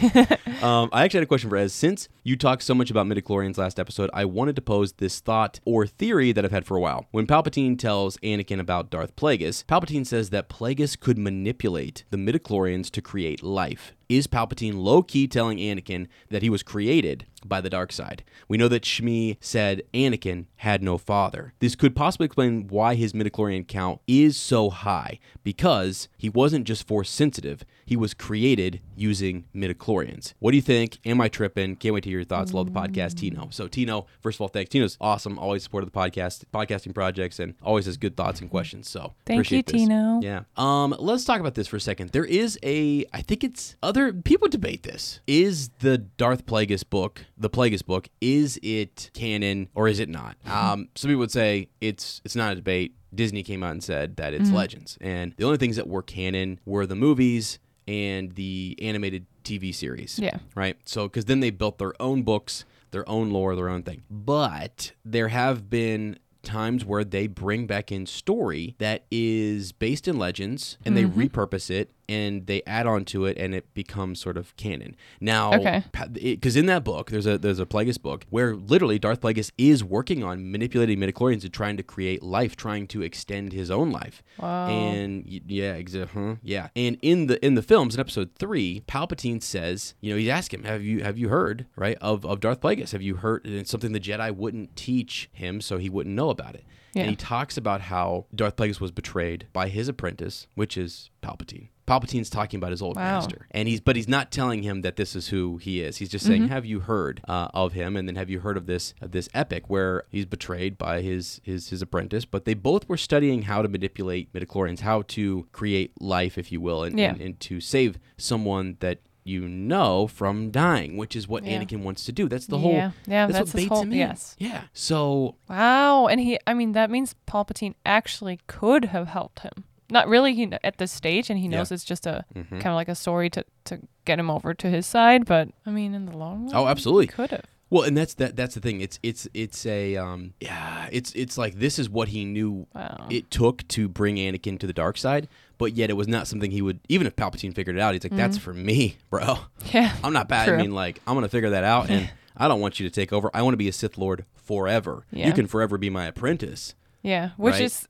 um, 0.61 0.89
I 0.91 1.03
actually 1.03 1.19
had 1.19 1.23
a 1.23 1.27
question 1.27 1.49
for 1.49 1.57
Ez. 1.57 1.73
Since 1.73 2.09
you 2.23 2.35
talked 2.35 2.63
so 2.63 2.73
much 2.73 2.91
about 2.91 3.07
midichlorians 3.07 3.57
last 3.57 3.79
episode, 3.79 4.09
I 4.13 4.25
wanted 4.25 4.55
to 4.57 4.61
pose 4.61 4.93
this 4.93 5.19
thought 5.21 5.59
or 5.65 5.88
theory 5.88 6.31
that 6.33 6.43
I've 6.43 6.51
had 6.51 6.65
for 6.65 6.75
a 6.75 6.81
while. 6.81 7.05
When 7.11 7.27
Palpatine 7.27 7.79
tells 7.79 8.17
Anakin 8.17 8.59
about 8.59 8.89
Darth 8.89 9.15
Plagueis, 9.15 9.63
Palpatine 9.65 10.05
says 10.05 10.31
that 10.31 10.49
Plagueis 10.49 10.99
could 10.99 11.17
manipulate 11.17 12.03
the 12.09 12.17
midichlorians 12.17 12.89
to 12.91 13.01
create 13.01 13.41
life. 13.41 13.93
Is 14.07 14.27
Palpatine 14.27 14.75
low 14.75 15.01
key 15.01 15.27
telling 15.27 15.57
Anakin 15.57 16.07
that 16.29 16.43
he 16.43 16.49
was 16.49 16.61
created 16.61 17.25
by 17.43 17.59
the 17.59 17.71
dark 17.71 17.91
side? 17.91 18.23
We 18.47 18.57
know 18.57 18.67
that 18.67 18.83
Shmi 18.83 19.37
said 19.39 19.81
Anakin 19.95 20.45
had 20.57 20.83
no 20.83 20.99
father. 20.99 21.53
This 21.59 21.75
could 21.75 21.95
possibly 21.95 22.25
explain 22.25 22.67
why 22.67 22.93
his 22.93 23.13
midichlorian 23.13 23.67
count 23.67 24.01
is 24.07 24.37
so 24.37 24.69
high 24.69 25.19
because 25.43 26.07
he 26.17 26.29
wasn't 26.29 26.67
just 26.67 26.87
force 26.87 27.09
sensitive, 27.09 27.65
he 27.85 27.95
was 27.95 28.13
created 28.13 28.81
using 28.95 29.45
midichlorians. 29.55 30.33
What 30.39 30.51
do 30.51 30.57
you 30.57 30.61
think? 30.61 30.97
Am 31.05 31.21
I 31.21 31.27
tripping? 31.29 31.75
Can't 31.75 31.93
wait 31.93 32.03
to 32.03 32.09
hear 32.09 32.19
your 32.19 32.25
thoughts. 32.25 32.53
Love 32.53 32.73
the 32.73 32.79
podcast, 32.79 33.15
Tino. 33.15 33.47
So, 33.51 33.67
Tino, 33.67 34.07
first 34.21 34.37
of 34.37 34.41
all, 34.41 34.47
thanks. 34.47 34.69
Tino's 34.69 34.97
awesome, 34.99 35.37
always 35.37 35.63
supported 35.63 35.87
the 35.87 35.91
podcast, 35.91 36.43
podcasting 36.53 36.93
projects, 36.93 37.39
and 37.39 37.53
always 37.61 37.85
has 37.85 37.97
good 37.97 38.17
thoughts 38.17 38.41
and 38.41 38.49
questions. 38.49 38.89
So, 38.89 39.13
Thank 39.25 39.51
you, 39.51 39.61
this. 39.61 39.71
Tino. 39.71 40.19
Yeah. 40.21 40.41
Um, 40.57 40.95
let's 40.97 41.25
talk 41.25 41.39
about 41.39 41.55
this 41.55 41.67
for 41.67 41.77
a 41.77 41.81
second. 41.81 42.09
There 42.11 42.25
is 42.25 42.57
a, 42.63 43.05
I 43.13 43.21
think 43.21 43.43
it's 43.43 43.75
other 43.83 44.11
people 44.13 44.47
debate 44.47 44.83
this. 44.83 45.19
Is 45.27 45.69
the 45.79 45.97
Darth 45.97 46.45
Plagueis 46.45 46.87
book, 46.89 47.25
the 47.37 47.49
Plagueis 47.49 47.85
book, 47.85 48.09
is 48.21 48.59
it 48.63 49.11
canon 49.13 49.69
or 49.75 49.87
is 49.87 49.99
it 49.99 50.09
not? 50.09 50.35
Um, 50.55 50.87
some 50.95 51.09
people 51.09 51.19
would 51.19 51.31
say 51.31 51.67
it's 51.81 52.21
it's 52.23 52.35
not 52.35 52.53
a 52.53 52.55
debate. 52.55 52.95
Disney 53.13 53.43
came 53.43 53.63
out 53.63 53.71
and 53.71 53.83
said 53.83 54.17
that 54.17 54.33
it's 54.33 54.51
legends, 54.51 54.97
and 55.01 55.33
the 55.37 55.45
only 55.45 55.57
things 55.57 55.75
that 55.75 55.87
were 55.87 56.01
canon 56.01 56.59
were 56.65 56.85
the 56.85 56.95
movies 56.95 57.59
and 57.87 58.33
the 58.35 58.77
animated 58.81 59.25
TV 59.43 59.73
series. 59.73 60.17
Yeah. 60.19 60.37
Right. 60.55 60.75
So, 60.85 61.07
because 61.07 61.25
then 61.25 61.39
they 61.39 61.51
built 61.51 61.77
their 61.77 61.93
own 62.01 62.23
books, 62.23 62.65
their 62.91 63.07
own 63.07 63.29
lore, 63.29 63.55
their 63.55 63.69
own 63.69 63.83
thing. 63.83 64.03
But 64.09 64.93
there 65.05 65.27
have 65.27 65.69
been 65.69 66.17
times 66.41 66.83
where 66.85 67.03
they 67.03 67.25
bring 67.27 67.65
back 67.67 67.91
in 67.91 68.05
story 68.05 68.75
that 68.79 69.05
is 69.09 69.71
based 69.71 70.07
in 70.07 70.17
legends 70.17 70.77
and 70.85 70.95
Mm-hmm. 70.97 71.19
they 71.19 71.27
repurpose 71.27 71.69
it 71.71 71.91
and 72.09 72.45
they 72.47 72.61
add 72.67 72.87
on 72.87 73.05
to 73.05 73.25
it 73.25 73.37
and 73.37 73.53
it 73.55 73.73
becomes 73.73 74.19
sort 74.19 74.37
of 74.37 74.55
canon. 74.57 74.95
Now, 75.19 75.53
Okay. 75.53 75.83
because 76.13 76.55
in 76.55 76.65
that 76.67 76.83
book, 76.83 77.11
there's 77.11 77.25
a 77.25 77.37
there's 77.37 77.59
a 77.59 77.65
Plagueis 77.65 78.01
book 78.01 78.25
where 78.29 78.55
literally 78.55 78.99
Darth 78.99 79.21
Plagueis 79.21 79.51
is 79.57 79.83
working 79.83 80.23
on 80.23 80.51
manipulating 80.51 80.99
midichlorians 80.99 81.43
and 81.43 81.53
trying 81.53 81.77
to 81.77 81.83
create 81.83 82.21
life, 82.23 82.55
trying 82.55 82.87
to 82.87 83.01
extend 83.01 83.53
his 83.53 83.69
own 83.71 83.91
life. 83.91 84.23
Wow. 84.39 84.67
And 84.67 85.25
yeah, 85.27 85.75
exa- 85.79 86.07
huh, 86.09 86.35
yeah. 86.43 86.69
And 86.75 86.97
in 87.01 87.27
the 87.27 87.43
in 87.45 87.55
the 87.55 87.61
films, 87.63 87.95
in 87.95 87.99
episode 87.99 88.31
three, 88.35 88.83
Palpatine 88.87 89.41
says, 89.41 89.93
you 90.01 90.11
know, 90.11 90.17
he's 90.17 90.29
asking 90.29 90.59
him, 90.61 90.65
"Have 90.65 90.83
you 90.83 91.03
have 91.03 91.17
you 91.17 91.29
heard 91.29 91.65
right 91.75 91.97
of 92.01 92.25
of 92.25 92.39
Darth 92.39 92.61
Plagueis? 92.61 92.91
Have 92.91 93.01
you 93.01 93.15
heard?" 93.17 93.45
And 93.45 93.55
it's 93.55 93.71
something 93.71 93.91
the 93.91 93.99
Jedi 93.99 94.35
wouldn't 94.35 94.75
teach 94.75 95.29
him, 95.33 95.61
so 95.61 95.77
he 95.77 95.89
wouldn't 95.89 96.15
know 96.15 96.29
about 96.29 96.55
it. 96.55 96.63
Yeah. 96.93 97.01
And 97.03 97.09
he 97.09 97.15
talks 97.17 97.57
about 97.57 97.81
how 97.81 98.25
Darth 98.33 98.55
Plagueis 98.55 98.79
was 98.79 98.91
betrayed 98.91 99.47
by 99.51 99.67
his 99.67 99.89
apprentice, 99.89 100.47
which 100.55 100.77
is 100.77 101.09
Palpatine. 101.21 101.67
Palpatine's 101.87 102.29
talking 102.31 102.57
about 102.57 102.71
his 102.71 102.81
old 102.81 102.95
Wow. 102.95 103.03
master, 103.19 103.47
and 103.51 103.67
he's 103.67 103.79
but 103.79 103.95
he's 103.95 104.07
not 104.07 104.31
telling 104.31 104.63
him 104.63 104.81
that 104.81 104.95
this 104.95 105.15
is 105.15 105.27
who 105.27 105.57
he 105.57 105.81
is. 105.81 105.97
He's 105.97 106.09
just 106.09 106.25
saying, 106.25 106.43
Mm-hmm. 106.43 106.51
"Have 106.53 106.65
you 106.65 106.79
heard 106.79 107.21
uh, 107.27 107.49
of 107.53 107.73
him?" 107.73 107.95
And 107.95 108.07
then, 108.07 108.15
"Have 108.15 108.29
you 108.29 108.39
heard 108.39 108.57
of 108.57 108.65
this 108.65 108.93
of 109.01 109.11
this 109.11 109.29
epic 109.33 109.69
where 109.69 110.03
he's 110.09 110.25
betrayed 110.25 110.77
by 110.77 111.01
his 111.01 111.41
his 111.43 111.69
his 111.69 111.81
apprentice?" 111.83 112.25
But 112.25 112.45
they 112.45 112.55
both 112.55 112.89
were 112.89 112.97
studying 112.97 113.43
how 113.43 113.61
to 113.61 113.67
manipulate 113.67 114.33
midichlorians, 114.33 114.79
how 114.79 115.03
to 115.09 115.47
create 115.51 115.91
life, 116.01 116.37
if 116.39 116.51
you 116.51 116.59
will, 116.59 116.83
and, 116.83 116.97
Yeah. 116.97 117.11
and, 117.11 117.21
and 117.21 117.39
to 117.41 117.61
save 117.61 117.99
someone 118.17 118.77
that 118.79 118.99
you 119.23 119.47
know 119.47 120.05
from 120.07 120.51
dying, 120.51 120.97
which 120.97 121.15
is 121.15 121.27
what 121.27 121.43
Yeah. 121.43 121.59
Anakin 121.63 121.81
wants 121.83 122.05
to 122.05 122.11
do. 122.11 122.27
That's 122.27 122.45
the 122.47 122.57
Yeah. 122.57 122.61
whole. 122.61 122.73
Yeah, 122.73 122.91
that's, 123.27 123.33
that's 123.33 123.53
what 123.53 123.55
baits 123.59 123.69
whole- 123.69 123.81
him 123.83 123.91
in. 123.91 123.97
yes. 123.99 124.35
Yeah. 124.39 124.61
So 124.73 125.35
Wow. 125.49 126.07
And 126.07 126.19
he, 126.19 126.37
I 126.47 126.53
mean, 126.53 126.73
that 126.73 126.89
means 126.91 127.15
Palpatine 127.27 127.73
actually 127.85 128.39
could 128.47 128.85
have 128.85 129.07
helped 129.07 129.39
him. 129.39 129.63
Not 129.95 130.08
really 130.08 130.36
he, 130.36 130.51
at 130.63 130.77
this 130.77 130.91
stage, 130.91 131.29
and 131.31 131.39
he 131.39 131.47
knows 131.47 131.71
it's 131.71 131.84
just 131.86 132.05
a 132.05 132.23
Mhm. 132.36 132.49
kind 132.49 132.67
of 132.67 132.75
like 132.75 132.89
a 132.89 132.95
story 132.95 133.29
to, 133.31 133.43
to 133.65 133.79
get 134.03 134.19
him 134.19 134.29
over 134.29 134.53
to 134.53 134.69
his 134.69 134.86
side. 134.86 135.25
But 135.25 135.49
I 135.65 135.71
mean, 135.71 135.93
in 135.95 136.05
the 136.05 136.15
long 136.17 136.45
run, 136.45 136.55
Oh, 136.55 136.67
absolutely. 136.67 137.08
could 137.08 137.31
have. 137.31 137.45
Well, 137.71 137.84
and 137.84 137.97
that's 137.97 138.13
that. 138.15 138.36
That's 138.36 138.53
the 138.55 138.62
thing. 138.62 138.81
It's 138.81 138.99
it's 139.01 139.27
it's 139.34 139.65
a 139.65 139.95
um 139.97 140.34
yeah. 140.39 140.88
It's 140.91 141.12
it's 141.13 141.36
like 141.38 141.55
this 141.55 141.79
is 141.79 141.89
what 141.89 142.10
he 142.10 142.23
knew 142.25 142.67
Wow. 142.75 143.08
it 143.10 143.31
took 143.31 143.67
to 143.69 143.88
bring 143.88 144.17
Anakin 144.17 144.60
to 144.60 144.67
the 144.67 144.73
dark 144.73 144.97
side, 144.97 145.27
but 145.58 145.73
yet 145.73 145.89
it 145.89 145.93
was 145.93 146.08
not 146.08 146.27
something 146.27 146.51
he 146.51 146.62
would. 146.62 146.79
Even 146.89 147.08
if 147.08 147.15
Palpatine 147.15 147.55
figured 147.55 147.75
it 147.75 147.79
out, 147.81 147.93
he's 147.95 148.03
like, 148.03 148.15
"That's 148.15 148.38
for 148.38 148.53
me, 148.53 148.97
bro. 149.10 149.39
yeah. 149.73 149.95
I'm 150.03 150.13
not 150.13 150.27
bad. 150.29 150.47
I 150.49 150.58
mean, 150.58 150.75
like, 150.75 151.01
I'm 151.08 151.15
gonna 151.15 151.27
figure 151.29 151.49
that 151.51 151.63
out, 151.63 151.89
and 151.89 152.10
I 152.38 152.47
don't 152.47 152.60
want 152.62 152.79
you 152.79 152.88
to 152.88 152.93
take 152.93 153.12
over. 153.12 153.31
I 153.34 153.41
want 153.41 153.53
to 153.53 153.58
be 153.58 153.67
a 153.69 153.73
Sith 153.73 153.97
Lord 153.97 154.25
forever. 154.36 155.05
Yeah. 155.12 155.27
You 155.27 155.34
can 155.34 155.47
forever 155.47 155.77
be 155.79 155.89
my 155.89 156.05
apprentice. 156.05 156.75
Yeah. 157.01 157.29
Which 157.38 157.53
Right. 157.53 157.62
is 157.63 157.88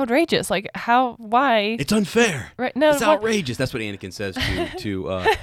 outrageous. 0.00 0.50
Like, 0.50 0.68
how, 0.74 1.14
why? 1.18 1.76
It's 1.78 1.92
unfair. 1.92 2.52
right. 2.58 2.74
No, 2.76 2.90
it's 2.90 3.00
what- 3.00 3.18
outrageous. 3.18 3.56
That's 3.56 3.72
what 3.72 3.80
Anakin 3.82 4.12
says 4.12 4.34
to 4.34 4.70
to 4.78 5.08
uh, 5.08 5.34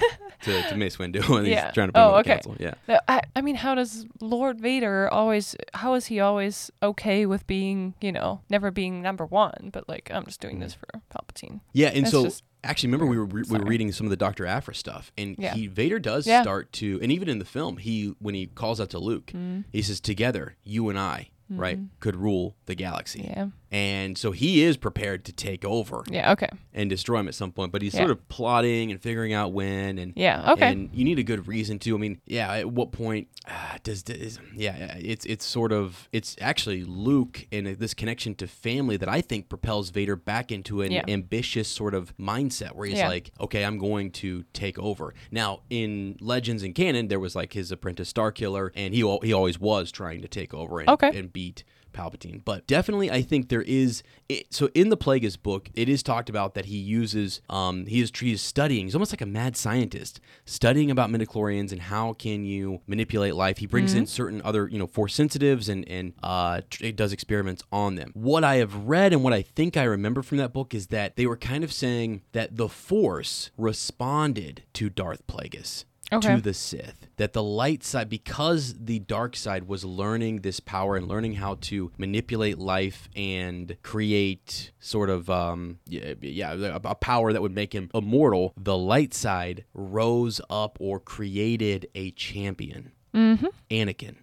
to, 0.42 0.62
to 0.68 0.76
Mace 0.76 0.96
Windu 0.96 1.28
when 1.28 1.44
Yeah. 1.46 1.66
he's 1.66 1.74
trying 1.74 1.88
to 1.88 1.92
bring 1.92 2.04
Oh, 2.04 2.08
him 2.10 2.14
okay. 2.20 2.28
the 2.30 2.34
council. 2.34 2.56
Yeah. 2.60 2.74
No, 2.88 3.00
I, 3.08 3.20
I 3.36 3.40
mean, 3.40 3.54
how 3.56 3.74
does 3.74 4.06
Lord 4.20 4.60
Vader 4.60 5.08
always? 5.12 5.56
How 5.74 5.94
is 5.94 6.06
he 6.06 6.20
always 6.20 6.70
okay 6.82 7.26
with 7.26 7.46
being, 7.46 7.94
you 8.00 8.12
know, 8.12 8.40
never 8.50 8.70
being 8.70 9.02
number 9.02 9.24
one? 9.26 9.70
But 9.72 9.88
like, 9.88 10.10
I'm 10.12 10.24
just 10.24 10.40
doing 10.40 10.58
this 10.60 10.74
for 10.74 10.86
Palpatine. 11.14 11.60
Yeah, 11.72 11.88
and 11.88 12.04
That's 12.04 12.12
so 12.12 12.24
just- 12.24 12.42
actually, 12.64 12.88
remember 12.88 13.06
we 13.06 13.18
were 13.18 13.24
re- 13.24 13.44
we 13.48 13.58
were 13.58 13.64
reading 13.64 13.90
some 13.92 14.06
of 14.06 14.10
the 14.10 14.16
Doctor 14.16 14.46
Aphra 14.46 14.74
stuff, 14.74 15.10
and 15.18 15.36
Yeah. 15.38 15.54
he 15.54 15.66
Vader 15.66 15.98
does 15.98 16.26
Yeah. 16.26 16.42
start 16.42 16.72
to, 16.74 16.98
and 17.02 17.10
even 17.12 17.28
in 17.28 17.38
the 17.38 17.44
film, 17.44 17.76
he 17.78 18.14
when 18.18 18.34
he 18.34 18.46
calls 18.46 18.80
out 18.80 18.90
to 18.90 18.98
Luke, 18.98 19.26
Mm-hmm. 19.26 19.60
he 19.72 19.82
says, 19.82 20.00
"Together, 20.00 20.56
you 20.64 20.88
and 20.88 20.98
I, 20.98 21.28
right, 21.50 21.78
could 22.00 22.16
rule 22.16 22.54
the 22.66 22.74
galaxy." 22.74 23.22
Yeah. 23.22 23.48
And 23.72 24.18
so 24.18 24.32
he 24.32 24.62
is 24.62 24.76
prepared 24.76 25.24
to 25.24 25.32
take 25.32 25.64
over 25.64 26.04
Yeah. 26.10 26.32
Okay. 26.32 26.48
and 26.74 26.90
destroy 26.90 27.20
him 27.20 27.28
at 27.28 27.34
some 27.34 27.52
point, 27.52 27.72
but 27.72 27.80
he's 27.80 27.94
Yeah. 27.94 28.00
sort 28.00 28.10
of 28.10 28.28
plotting 28.28 28.90
and 28.90 29.00
figuring 29.00 29.32
out 29.32 29.52
when 29.54 29.98
and 29.98 30.12
Yeah. 30.14 30.52
Okay. 30.52 30.70
and 30.70 30.90
you 30.92 31.04
need 31.04 31.18
a 31.18 31.22
good 31.22 31.48
reason 31.48 31.78
to. 31.80 31.94
I 31.94 31.98
mean, 31.98 32.20
yeah. 32.26 32.52
At 32.52 32.70
what 32.70 32.92
point 32.92 33.28
uh, 33.48 33.78
does 33.82 34.02
this? 34.02 34.38
Yeah, 34.54 34.96
it's 35.00 35.24
it's 35.24 35.44
sort 35.46 35.72
of 35.72 36.08
it's 36.12 36.36
actually 36.40 36.84
Luke 36.84 37.46
and 37.50 37.66
this 37.66 37.94
connection 37.94 38.34
to 38.36 38.46
family 38.46 38.98
that 38.98 39.08
I 39.08 39.22
think 39.22 39.48
propels 39.48 39.88
Vader 39.88 40.16
back 40.16 40.52
into 40.52 40.82
an 40.82 40.92
Yeah. 40.92 41.04
ambitious 41.08 41.66
sort 41.68 41.94
of 41.94 42.14
mindset 42.18 42.74
where 42.74 42.86
he's 42.86 42.98
Yeah. 42.98 43.08
like, 43.08 43.30
okay, 43.40 43.64
I'm 43.64 43.78
going 43.78 44.10
to 44.12 44.44
take 44.52 44.78
over. 44.78 45.14
Now 45.30 45.60
in 45.70 46.16
Legends 46.20 46.62
and 46.62 46.74
canon, 46.74 47.08
there 47.08 47.18
was 47.20 47.34
like 47.34 47.54
his 47.54 47.72
apprentice 47.72 48.12
Starkiller, 48.12 48.70
and 48.74 48.92
he 48.94 49.00
he 49.22 49.32
always 49.32 49.58
was 49.58 49.90
trying 49.90 50.20
to 50.20 50.28
take 50.28 50.52
over 50.52 50.80
and, 50.80 50.90
Okay. 50.90 51.10
and 51.18 51.32
beat. 51.32 51.64
Palpatine. 51.92 52.44
But 52.44 52.66
definitely, 52.66 53.10
I 53.10 53.22
think 53.22 53.48
there 53.48 53.62
is. 53.62 54.02
It, 54.28 54.52
so 54.52 54.70
in 54.74 54.88
the 54.88 54.96
Plagueis 54.96 55.40
book, 55.40 55.70
it 55.74 55.88
is 55.88 56.02
talked 56.02 56.28
about 56.28 56.54
that 56.54 56.66
he 56.66 56.76
uses. 56.76 57.40
Um, 57.48 57.86
he 57.86 58.00
is 58.00 58.10
he 58.14 58.32
is 58.32 58.42
studying. 58.42 58.86
He's 58.86 58.94
almost 58.94 59.12
like 59.12 59.20
a 59.20 59.26
mad 59.26 59.56
scientist, 59.56 60.20
studying 60.44 60.90
about 60.90 61.10
midichlorians 61.10 61.72
and 61.72 61.82
how 61.82 62.14
can 62.14 62.44
you 62.44 62.80
manipulate 62.86 63.34
life. 63.34 63.58
He 63.58 63.66
brings 63.66 63.94
in 63.94 64.06
certain 64.06 64.42
other, 64.44 64.68
you 64.68 64.78
know, 64.78 64.86
force 64.86 65.14
sensitives 65.14 65.68
and 65.68 65.88
and 65.88 66.14
uh, 66.22 66.62
tr- 66.70 66.84
it 66.84 66.96
does 66.96 67.12
experiments 67.12 67.62
on 67.72 67.96
them. 67.96 68.10
What 68.14 68.44
I 68.44 68.56
have 68.56 68.74
read 68.74 69.12
and 69.12 69.22
what 69.22 69.32
I 69.32 69.42
think 69.42 69.76
I 69.76 69.84
remember 69.84 70.22
from 70.22 70.38
that 70.38 70.52
book 70.52 70.74
is 70.74 70.88
that 70.88 71.16
they 71.16 71.26
were 71.26 71.36
kind 71.36 71.64
of 71.64 71.72
saying 71.72 72.22
that 72.32 72.56
the 72.56 72.68
Force 72.68 73.50
responded 73.56 74.62
to 74.74 74.88
Darth 74.88 75.26
Plagueis 75.26 75.84
Okay. 76.12 76.36
to 76.36 76.42
the 76.42 76.54
Sith. 76.54 77.06
That 77.16 77.32
the 77.32 77.42
light 77.42 77.84
side, 77.84 78.08
because 78.08 78.74
the 78.78 78.98
dark 78.98 79.36
side 79.36 79.68
was 79.68 79.84
learning 79.84 80.40
this 80.40 80.60
power 80.60 80.96
and 80.96 81.06
learning 81.06 81.34
how 81.34 81.56
to 81.62 81.92
manipulate 81.98 82.58
life 82.58 83.08
and 83.14 83.76
create 83.82 84.72
sort 84.80 85.10
of, 85.10 85.30
um, 85.30 85.78
yeah, 85.86 86.14
yeah, 86.20 86.52
a, 86.52 86.80
a 86.84 86.94
power 86.94 87.32
that 87.32 87.42
would 87.42 87.54
make 87.54 87.74
him 87.74 87.90
immortal, 87.94 88.54
the 88.56 88.76
light 88.76 89.14
side 89.14 89.64
rose 89.74 90.40
up 90.50 90.76
or 90.80 90.98
created 90.98 91.86
a 91.94 92.10
champion, 92.12 92.92
mm-hmm. 93.14 93.46
Anakin. 93.70 94.16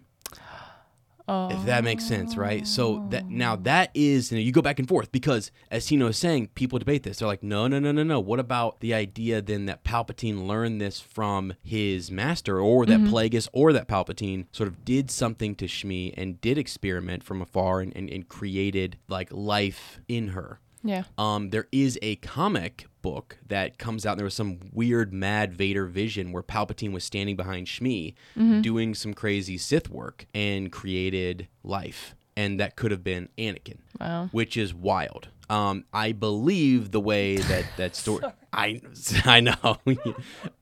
Oh. 1.30 1.48
If 1.48 1.64
that 1.66 1.84
makes 1.84 2.04
sense, 2.04 2.36
right? 2.36 2.66
So 2.66 3.06
that 3.10 3.22
oh. 3.22 3.28
now 3.28 3.54
that 3.54 3.92
is 3.94 4.32
you, 4.32 4.38
know, 4.38 4.42
you 4.42 4.50
go 4.50 4.62
back 4.62 4.80
and 4.80 4.88
forth 4.88 5.12
because 5.12 5.52
as 5.70 5.86
Tino 5.86 6.08
is 6.08 6.18
saying, 6.18 6.48
people 6.56 6.80
debate 6.80 7.04
this. 7.04 7.18
They're 7.18 7.28
like, 7.28 7.44
no, 7.44 7.68
no, 7.68 7.78
no, 7.78 7.92
no, 7.92 8.02
no. 8.02 8.18
What 8.18 8.40
about 8.40 8.80
the 8.80 8.92
idea 8.92 9.40
then 9.40 9.66
that 9.66 9.84
Palpatine 9.84 10.48
learned 10.48 10.80
this 10.80 10.98
from 10.98 11.54
his 11.62 12.10
master, 12.10 12.58
or 12.58 12.84
that 12.84 12.98
mm-hmm. 12.98 13.14
Plagueis, 13.14 13.48
or 13.52 13.72
that 13.72 13.86
Palpatine 13.86 14.46
sort 14.50 14.66
of 14.66 14.84
did 14.84 15.08
something 15.08 15.54
to 15.54 15.66
Shmi 15.66 16.12
and 16.16 16.40
did 16.40 16.58
experiment 16.58 17.22
from 17.22 17.40
afar 17.40 17.80
and, 17.80 17.96
and, 17.96 18.10
and 18.10 18.28
created 18.28 18.98
like 19.06 19.28
life 19.30 20.00
in 20.08 20.28
her. 20.28 20.58
Yeah. 20.82 21.04
Um, 21.18 21.50
there 21.50 21.66
is 21.72 21.98
a 22.02 22.16
comic 22.16 22.86
book 23.02 23.38
that 23.48 23.78
comes 23.78 24.04
out. 24.06 24.12
And 24.12 24.18
there 24.20 24.24
was 24.24 24.34
some 24.34 24.58
weird, 24.72 25.12
mad 25.12 25.52
Vader 25.54 25.86
vision 25.86 26.32
where 26.32 26.42
Palpatine 26.42 26.92
was 26.92 27.04
standing 27.04 27.36
behind 27.36 27.66
Shmi, 27.66 28.14
doing 28.62 28.94
some 28.94 29.14
crazy 29.14 29.56
Sith 29.58 29.88
work, 29.90 30.26
and 30.34 30.70
created 30.70 31.48
life. 31.62 32.14
And 32.36 32.58
that 32.60 32.76
could 32.76 32.90
have 32.90 33.04
been 33.04 33.28
Anakin, 33.36 33.78
Wow. 34.00 34.28
which 34.32 34.56
is 34.56 34.72
wild. 34.72 35.28
Um, 35.50 35.84
I 35.92 36.12
believe 36.12 36.92
the 36.92 37.00
way 37.00 37.36
that 37.36 37.64
that 37.76 37.96
story. 37.96 38.22
I 38.52 38.80
I 39.24 39.40
know. 39.40 39.78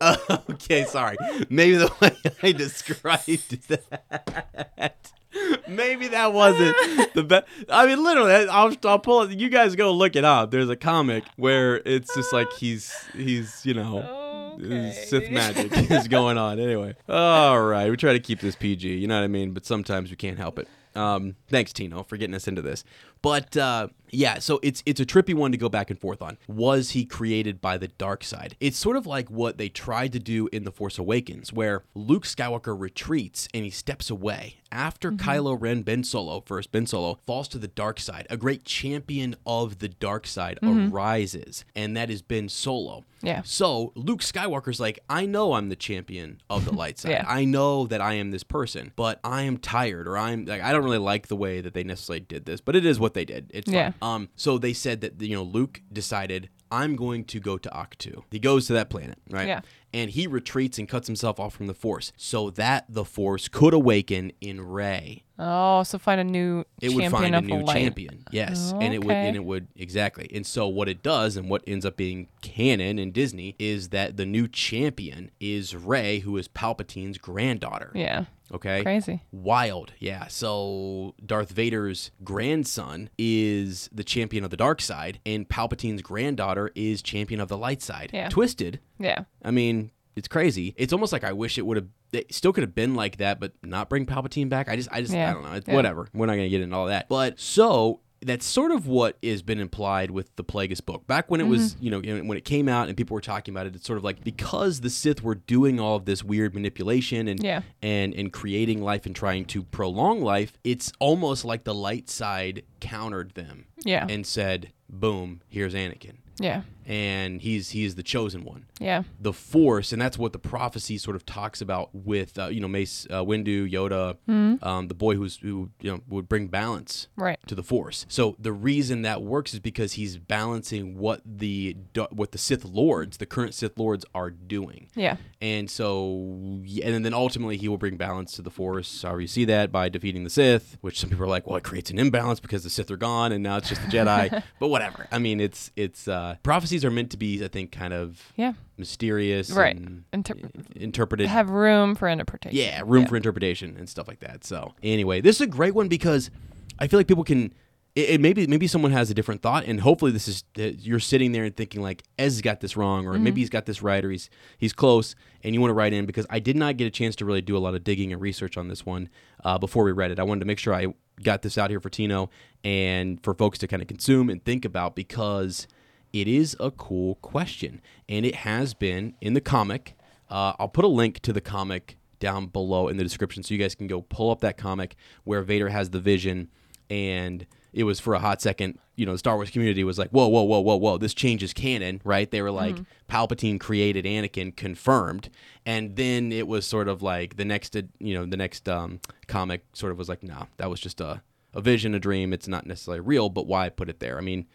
okay, 0.50 0.84
sorry. 0.84 1.16
Maybe 1.50 1.76
the 1.76 1.92
way 2.00 2.16
I 2.42 2.52
described 2.52 3.68
that. 3.68 5.12
Maybe 5.68 6.08
that 6.08 6.32
wasn't 6.32 6.76
the 7.14 7.22
best. 7.22 7.46
I 7.68 7.86
mean, 7.86 8.02
literally, 8.02 8.32
I'll, 8.48 8.74
I'll 8.84 8.98
pull 8.98 9.22
it. 9.22 9.38
You 9.38 9.48
guys 9.48 9.76
go 9.76 9.92
look 9.92 10.16
it 10.16 10.24
up. 10.24 10.50
There's 10.50 10.70
a 10.70 10.76
comic 10.76 11.24
where 11.36 11.76
it's 11.84 12.14
just 12.14 12.32
like 12.32 12.52
he's 12.58 12.92
he's 13.14 13.64
you 13.66 13.74
know 13.74 14.26
Okay. 14.60 14.92
Sith 15.06 15.30
magic 15.30 15.72
is 15.90 16.08
going 16.08 16.36
on. 16.36 16.58
Anyway, 16.58 16.96
all 17.08 17.60
right, 17.62 17.88
we 17.90 17.96
try 17.96 18.12
to 18.12 18.18
keep 18.20 18.40
this 18.40 18.56
PG. 18.56 18.88
You 18.96 19.06
know 19.06 19.16
what 19.16 19.24
I 19.24 19.28
mean? 19.28 19.52
But 19.52 19.64
sometimes 19.64 20.10
we 20.10 20.16
can't 20.16 20.38
help 20.38 20.58
it. 20.58 20.66
Um, 20.96 21.36
thanks, 21.48 21.72
Tino, 21.72 22.02
for 22.02 22.16
getting 22.16 22.34
us 22.34 22.48
into 22.48 22.60
this. 22.60 22.82
But 23.22 23.56
uh, 23.56 23.88
yeah, 24.10 24.38
so 24.38 24.60
it's 24.62 24.82
it's 24.86 25.00
a 25.00 25.06
trippy 25.06 25.34
one 25.34 25.52
to 25.52 25.58
go 25.58 25.68
back 25.68 25.90
and 25.90 25.98
forth 25.98 26.22
on. 26.22 26.38
Was 26.46 26.90
he 26.90 27.04
created 27.04 27.60
by 27.60 27.78
the 27.78 27.88
dark 27.88 28.24
side? 28.24 28.56
It's 28.60 28.78
sort 28.78 28.96
of 28.96 29.06
like 29.06 29.30
what 29.30 29.58
they 29.58 29.68
tried 29.68 30.12
to 30.12 30.18
do 30.18 30.48
in 30.52 30.64
The 30.64 30.72
Force 30.72 30.98
Awakens, 30.98 31.52
where 31.52 31.84
Luke 31.94 32.24
Skywalker 32.24 32.78
retreats 32.78 33.48
and 33.54 33.64
he 33.64 33.70
steps 33.70 34.10
away 34.10 34.56
after 34.70 35.10
mm-hmm. 35.10 35.28
Kylo 35.28 35.56
Ren 35.60 35.82
Ben 35.82 36.04
Solo, 36.04 36.40
first 36.40 36.72
Ben 36.72 36.86
Solo, 36.86 37.18
falls 37.26 37.48
to 37.48 37.58
the 37.58 37.68
dark 37.68 38.00
side. 38.00 38.26
A 38.30 38.36
great 38.36 38.64
champion 38.64 39.36
of 39.46 39.78
the 39.78 39.88
dark 39.88 40.26
side 40.26 40.58
mm-hmm. 40.62 40.94
arises, 40.94 41.64
and 41.74 41.96
that 41.96 42.10
is 42.10 42.22
Ben 42.22 42.48
Solo. 42.48 43.04
Yeah. 43.20 43.42
So 43.44 43.92
Luke 43.96 44.20
Skywalker's 44.20 44.78
like, 44.78 45.00
I 45.10 45.26
know 45.26 45.54
I'm 45.54 45.70
the 45.70 45.76
champion 45.76 46.40
of 46.48 46.64
the 46.64 46.72
light 46.72 46.98
side. 47.00 47.10
Yeah. 47.10 47.24
I 47.26 47.44
know 47.44 47.86
that 47.86 48.00
I 48.00 48.14
am 48.14 48.30
this 48.30 48.44
person, 48.44 48.92
but 48.94 49.18
I 49.24 49.42
am 49.42 49.58
tired, 49.58 50.06
or 50.06 50.16
I'm 50.16 50.44
like, 50.44 50.62
I 50.62 50.72
don't 50.72 50.84
really 50.84 50.98
like 50.98 51.28
the 51.28 51.36
way 51.36 51.60
that 51.60 51.74
they 51.74 51.84
necessarily 51.84 52.20
did 52.20 52.44
this, 52.44 52.60
but 52.60 52.76
it 52.76 52.86
is 52.86 53.00
what 53.00 53.14
they 53.14 53.24
did. 53.24 53.50
It's 53.54 53.70
Yeah. 53.70 53.90
fine. 53.90 53.94
Um. 54.02 54.28
So 54.36 54.58
they 54.58 54.72
said 54.72 55.00
that 55.02 55.20
you 55.20 55.36
know 55.36 55.42
Luke 55.42 55.82
decided 55.92 56.48
I'm 56.70 56.96
going 56.96 57.24
to 57.24 57.40
go 57.40 57.56
to 57.56 57.68
Ahch-To. 57.70 58.24
He 58.30 58.38
goes 58.38 58.66
to 58.66 58.74
that 58.74 58.90
planet, 58.90 59.16
right? 59.30 59.48
Yeah. 59.48 59.60
And 59.94 60.10
he 60.10 60.26
retreats 60.26 60.78
and 60.78 60.86
cuts 60.86 61.06
himself 61.06 61.40
off 61.40 61.54
from 61.54 61.66
the 61.66 61.72
Force 61.72 62.12
so 62.18 62.50
that 62.50 62.84
the 62.90 63.06
Force 63.06 63.48
could 63.48 63.72
awaken 63.72 64.32
in 64.42 64.60
Rey. 64.60 65.24
Oh, 65.38 65.82
so 65.82 65.96
find 65.96 66.20
a 66.20 66.24
new 66.24 66.66
It 66.82 66.90
champion 66.90 67.10
would 67.12 67.18
find 67.18 67.34
a 67.34 67.40
new 67.40 67.62
light. 67.64 67.74
champion. 67.74 68.24
Yes. 68.30 68.74
And 68.78 68.92
it 68.92 69.02
would 69.02 69.14
and 69.14 69.34
it 69.34 69.44
would 69.46 69.68
exactly. 69.76 70.28
And 70.34 70.46
so 70.46 70.68
what 70.68 70.90
it 70.90 71.02
does 71.02 71.38
and 71.38 71.48
what 71.48 71.64
ends 71.66 71.86
up 71.86 71.96
being 71.96 72.28
canon 72.42 72.98
in 72.98 73.12
Disney 73.12 73.56
is 73.58 73.88
that 73.88 74.18
the 74.18 74.26
new 74.26 74.46
champion 74.46 75.30
is 75.40 75.74
Rey, 75.74 76.18
who 76.18 76.36
is 76.36 76.48
Palpatine's 76.48 77.16
granddaughter. 77.16 77.90
Yeah. 77.94 78.26
Okay. 78.52 78.82
Crazy. 78.82 79.22
Wild, 79.30 79.92
yeah. 79.98 80.26
So 80.28 81.14
Darth 81.24 81.50
Vader's 81.50 82.10
grandson 82.24 83.10
is 83.18 83.88
the 83.92 84.04
champion 84.04 84.44
of 84.44 84.50
the 84.50 84.56
dark 84.56 84.80
side, 84.80 85.20
and 85.26 85.48
Palpatine's 85.48 86.02
granddaughter 86.02 86.70
is 86.74 87.02
champion 87.02 87.40
of 87.40 87.48
the 87.48 87.58
light 87.58 87.82
side. 87.82 88.10
Yeah. 88.12 88.28
Twisted. 88.28 88.80
Yeah. 88.98 89.24
I 89.44 89.50
mean, 89.50 89.90
it's 90.16 90.28
crazy. 90.28 90.74
It's 90.76 90.92
almost 90.92 91.12
like 91.12 91.24
I 91.24 91.32
wish 91.32 91.58
it 91.58 91.66
would 91.66 91.76
have. 91.76 91.86
It 92.12 92.32
still 92.34 92.54
could 92.54 92.62
have 92.62 92.74
been 92.74 92.94
like 92.94 93.18
that, 93.18 93.38
but 93.38 93.52
not 93.62 93.90
bring 93.90 94.06
Palpatine 94.06 94.48
back. 94.48 94.68
I 94.68 94.76
just, 94.76 94.88
I 94.90 95.02
just, 95.02 95.12
I 95.14 95.32
don't 95.32 95.42
know. 95.42 95.52
It's 95.52 95.68
Yeah. 95.68 95.74
Whatever. 95.74 96.08
We're 96.14 96.24
not 96.26 96.32
gonna 96.36 96.48
get 96.48 96.62
into 96.62 96.74
all 96.74 96.86
that. 96.86 97.08
But 97.08 97.38
so 97.38 98.00
that's 98.20 98.44
sort 98.46 98.72
of 98.72 98.86
what 98.86 99.16
has 99.22 99.42
been 99.42 99.60
implied 99.60 100.10
with 100.10 100.34
the 100.36 100.42
Plagueis 100.44 100.84
book. 100.84 101.06
Back 101.06 101.30
when 101.30 101.40
it 101.40 101.44
was, 101.46 101.74
Mm-hmm. 101.74 101.84
you 101.84 101.90
know, 101.90 102.24
when 102.24 102.36
it 102.36 102.44
came 102.44 102.68
out 102.68 102.88
and 102.88 102.96
people 102.96 103.14
were 103.14 103.20
talking 103.20 103.54
about 103.54 103.66
it, 103.66 103.76
it's 103.76 103.86
sort 103.86 103.96
of 103.96 104.04
like 104.04 104.24
because 104.24 104.80
the 104.80 104.90
Sith 104.90 105.22
were 105.22 105.36
doing 105.36 105.78
all 105.78 105.96
of 105.96 106.04
this 106.04 106.24
weird 106.24 106.54
manipulation 106.54 107.28
and 107.28 107.42
Yeah. 107.42 107.62
and 107.82 108.14
and 108.14 108.32
creating 108.32 108.82
life 108.82 109.06
and 109.06 109.14
trying 109.14 109.44
to 109.46 109.62
prolong 109.62 110.20
life, 110.22 110.52
it's 110.64 110.92
almost 110.98 111.44
like 111.44 111.64
the 111.64 111.74
light 111.74 112.08
side 112.10 112.62
countered 112.80 113.34
them 113.34 113.66
Yeah. 113.84 114.06
and 114.08 114.26
said, 114.26 114.72
"Boom, 114.90 115.40
here's 115.48 115.74
Anakin." 115.74 116.16
yeah. 116.40 116.62
And 116.88 117.40
he's 117.42 117.70
he's 117.70 117.94
the 117.96 118.02
chosen 118.02 118.44
one. 118.44 118.64
Yeah. 118.80 119.02
the 119.20 119.32
force 119.32 119.92
and 119.92 120.00
that's 120.00 120.16
what 120.16 120.32
the 120.32 120.38
prophecy 120.38 120.96
sort 120.98 121.16
of 121.16 121.26
talks 121.26 121.60
about 121.60 121.90
with 121.92 122.38
uh, 122.38 122.46
you 122.46 122.60
know 122.60 122.68
mace 122.68 123.06
uh, 123.10 123.22
windu 123.24 123.68
yoda 123.70 124.16
um, 124.64 124.88
the 124.88 124.94
boy 124.94 125.14
who's 125.16 125.36
who 125.36 125.68
you 125.80 125.90
know 125.92 126.00
would 126.08 126.28
bring 126.28 126.46
balance 126.46 127.08
Right. 127.16 127.38
to 127.48 127.54
the 127.54 127.62
force. 127.62 128.06
So 128.08 128.36
the 128.38 128.52
reason 128.52 129.02
that 129.02 129.20
works 129.22 129.52
is 129.52 129.60
because 129.60 129.94
he's 129.94 130.16
balancing 130.16 130.96
what 130.96 131.20
the 131.26 131.76
what 132.10 132.32
the 132.32 132.38
sith 132.38 132.64
lords 132.64 133.18
the 133.18 133.26
current 133.26 133.52
sith 133.54 133.78
lords 133.78 134.04
are 134.14 134.30
doing. 134.30 134.88
Yeah. 134.94 135.16
and 135.42 135.68
so 135.70 136.62
and 136.82 137.04
then 137.04 137.12
ultimately 137.14 137.56
he 137.58 137.68
will 137.68 137.78
bring 137.78 137.96
balance 137.96 138.32
to 138.32 138.42
the 138.42 138.50
force. 138.50 139.02
However 139.02 139.20
you 139.20 139.26
see 139.26 139.44
that 139.46 139.70
by 139.72 139.88
defeating 139.88 140.24
the 140.24 140.30
sith 140.30 140.78
which 140.80 140.98
some 141.00 141.10
people 141.10 141.24
are 141.24 141.28
like 141.28 141.46
well 141.46 141.56
it 141.56 141.64
creates 141.64 141.90
an 141.90 141.98
imbalance 141.98 142.40
because 142.40 142.62
the 142.64 142.70
sith 142.70 142.90
are 142.90 142.96
gone 142.96 143.32
and 143.32 143.42
now 143.42 143.56
it's 143.58 143.68
just 143.68 143.82
the 143.82 143.88
jedi. 143.88 144.42
But 144.60 144.68
whatever. 144.68 145.06
I 145.10 145.18
mean 145.18 145.40
it's 145.40 145.70
it's 145.76 146.08
uh 146.08 146.36
are 146.84 146.90
meant 146.90 147.10
to 147.10 147.16
be 147.16 147.44
i 147.44 147.48
think 147.48 147.72
kind 147.72 147.92
of 147.92 148.32
Yeah. 148.36 148.52
mysterious 148.76 149.50
Right. 149.50 149.76
and 149.76 150.04
Inter- 150.12 150.34
interpreted 150.76 151.26
have 151.28 151.50
room 151.50 151.94
for 151.94 152.08
interpretation. 152.08 152.56
yeah 152.58 152.82
room 152.84 153.06
for 153.06 153.16
interpretation 153.16 153.76
and 153.78 153.88
stuff 153.88 154.08
like 154.08 154.20
that 154.20 154.44
so 154.44 154.74
anyway 154.82 155.20
this 155.20 155.36
is 155.36 155.40
a 155.42 155.46
great 155.46 155.74
one 155.74 155.88
because 155.88 156.30
i 156.78 156.86
feel 156.86 156.98
like 156.98 157.08
people 157.08 157.24
can 157.24 157.52
it, 157.94 158.10
it 158.10 158.20
maybe 158.20 158.46
maybe 158.46 158.66
someone 158.66 158.92
has 158.92 159.10
a 159.10 159.14
different 159.14 159.42
thought 159.42 159.64
and 159.64 159.80
hopefully 159.80 160.12
this 160.12 160.28
is 160.28 160.44
you're 160.56 161.00
sitting 161.00 161.32
there 161.32 161.44
and 161.44 161.56
thinking 161.56 161.80
like 161.82 162.02
ez's 162.18 162.40
got 162.42 162.60
this 162.60 162.76
wrong 162.76 163.06
or 163.06 163.18
maybe 163.18 163.40
he's 163.40 163.50
got 163.50 163.66
this 163.66 163.82
right 163.82 164.04
or 164.04 164.10
he's 164.10 164.30
he's 164.58 164.72
close 164.72 165.14
and 165.42 165.54
you 165.54 165.60
want 165.60 165.70
to 165.70 165.74
write 165.74 165.92
in 165.92 166.06
because 166.06 166.26
i 166.30 166.38
did 166.38 166.56
not 166.56 166.76
get 166.76 166.86
a 166.86 166.90
chance 166.90 167.16
to 167.16 167.24
really 167.24 167.40
do 167.42 167.56
a 167.56 167.58
lot 167.58 167.74
of 167.74 167.82
digging 167.84 168.12
and 168.12 168.20
research 168.22 168.56
on 168.56 168.68
this 168.68 168.84
one 168.86 169.08
uh, 169.44 169.58
before 169.58 169.82
we 169.84 169.90
read 169.92 170.10
it 170.10 170.18
i 170.20 170.22
wanted 170.22 170.40
to 170.40 170.46
make 170.46 170.58
sure 170.58 170.74
i 170.74 170.86
got 171.24 171.42
this 171.42 171.58
out 171.58 171.70
here 171.70 171.80
for 171.80 171.90
tino 171.90 172.30
and 172.62 173.20
for 173.24 173.34
folks 173.34 173.58
to 173.58 173.66
kind 173.66 173.82
of 173.82 173.88
consume 173.88 174.30
and 174.30 174.44
think 174.44 174.64
about 174.64 174.94
because 174.94 175.66
it 176.12 176.28
is 176.28 176.56
a 176.60 176.70
cool 176.70 177.16
question 177.16 177.80
and 178.08 178.24
it 178.24 178.36
has 178.36 178.74
been 178.74 179.14
in 179.20 179.34
the 179.34 179.40
comic 179.40 179.94
uh, 180.30 180.52
I'll 180.58 180.68
put 180.68 180.84
a 180.84 180.88
link 180.88 181.20
to 181.20 181.32
the 181.32 181.40
comic 181.40 181.96
down 182.20 182.46
below 182.46 182.88
in 182.88 182.96
the 182.96 183.04
description 183.04 183.42
so 183.42 183.54
you 183.54 183.60
guys 183.60 183.74
can 183.74 183.86
go 183.86 184.02
pull 184.02 184.30
up 184.30 184.40
that 184.40 184.56
comic 184.56 184.96
where 185.24 185.42
Vader 185.42 185.68
has 185.68 185.90
the 185.90 186.00
vision 186.00 186.48
and 186.90 187.46
it 187.72 187.84
was 187.84 188.00
for 188.00 188.14
a 188.14 188.18
hot 188.18 188.40
second, 188.40 188.78
you 188.96 189.04
know, 189.06 189.12
the 189.12 189.18
Star 189.18 189.36
Wars 189.36 189.50
community 189.50 189.84
was 189.84 189.98
like, 189.98 190.10
whoa, 190.10 190.26
whoa, 190.26 190.42
whoa, 190.42 190.60
whoa, 190.60 190.76
whoa, 190.76 190.98
this 190.98 191.14
changes 191.14 191.52
canon, 191.52 192.00
right? 192.02 192.30
They 192.30 192.42
were 192.42 192.50
like, 192.50 192.76
Palpatine 193.10 193.60
created 193.60 194.04
Anakin, 194.04 194.56
confirmed. 194.56 195.28
And 195.66 195.94
then 195.94 196.32
it 196.32 196.48
was 196.48 196.66
sort 196.66 196.88
of 196.88 197.02
like 197.02 197.36
the 197.36 197.44
next, 197.44 197.76
uh, 197.76 197.82
you 197.98 198.14
know, 198.14 198.24
the 198.24 198.38
next 198.38 198.68
um, 198.68 199.00
comic 199.26 199.64
sort 199.74 199.92
of 199.92 199.98
was 199.98 200.08
like, 200.08 200.22
no, 200.22 200.48
that 200.56 200.70
was 200.70 200.80
just 200.80 201.00
a, 201.00 201.22
a 201.52 201.60
vision, 201.60 201.94
a 201.94 202.00
dream. 202.00 202.32
It's 202.32 202.48
not 202.48 202.66
necessarily 202.66 203.00
real, 203.00 203.28
but 203.28 203.46
why 203.46 203.68
put 203.68 203.88
it 203.88 204.00
there? 204.00 204.16
I 204.18 204.22
mean, 204.22 204.46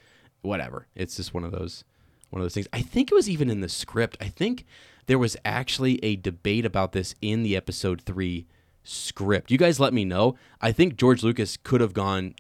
whatever. 0.44 0.88
It's 0.96 1.16
just 1.16 1.34
one 1.34 1.44
of 1.44 1.52
those 1.52 1.84
one 2.30 2.42
of 2.42 2.46
those 2.46 2.54
things. 2.54 2.68
I 2.74 2.82
think 2.82 3.12
it 3.12 3.16
was 3.16 3.30
even 3.30 3.50
in 3.50 3.62
the 3.62 3.70
script. 3.70 4.18
I 4.20 4.28
think 4.28 4.66
there 5.06 5.20
was 5.20 5.38
actually 5.46 6.04
a 6.04 6.16
debate 6.16 6.66
about 6.66 6.92
this 6.92 7.14
in 7.22 7.44
the 7.44 7.56
episode 7.56 8.02
3 8.02 8.48
script. 8.84 9.52
You 9.52 9.58
guys 9.58 9.80
let 9.80 9.94
me 9.94 10.04
know. 10.04 10.36
I 10.60 10.72
think 10.72 10.96
George 10.96 11.24
Lucas 11.24 11.58
could 11.58 11.80
have 11.80 11.94
gone 11.94 12.34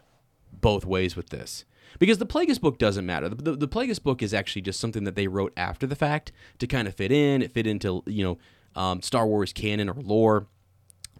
both 0.51 0.85
ways 0.85 1.15
with 1.15 1.29
this. 1.29 1.65
Because 1.99 2.17
the 2.17 2.25
Plagueis 2.25 2.59
book 2.59 2.79
doesn't 2.79 3.05
matter. 3.05 3.29
The, 3.29 3.35
the, 3.35 3.55
the 3.55 3.67
Plagueis 3.67 4.01
book 4.01 4.23
is 4.23 4.33
actually 4.33 4.63
just 4.63 4.79
something 4.79 5.03
that 5.03 5.15
they 5.15 5.27
wrote 5.27 5.53
after 5.55 5.85
the 5.85 5.95
fact 5.95 6.31
to 6.57 6.65
kind 6.65 6.87
of 6.87 6.95
fit 6.95 7.11
in. 7.11 7.43
It 7.43 7.51
fit 7.51 7.67
into, 7.67 8.01
you 8.07 8.23
know, 8.23 8.37
um, 8.75 9.01
Star 9.03 9.27
Wars 9.27 9.53
canon 9.53 9.89
or 9.89 9.95
lore. 9.95 10.47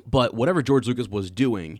But 0.05 0.33
whatever 0.33 0.63
George 0.63 0.87
Lucas 0.87 1.07
was 1.07 1.29
doing, 1.29 1.79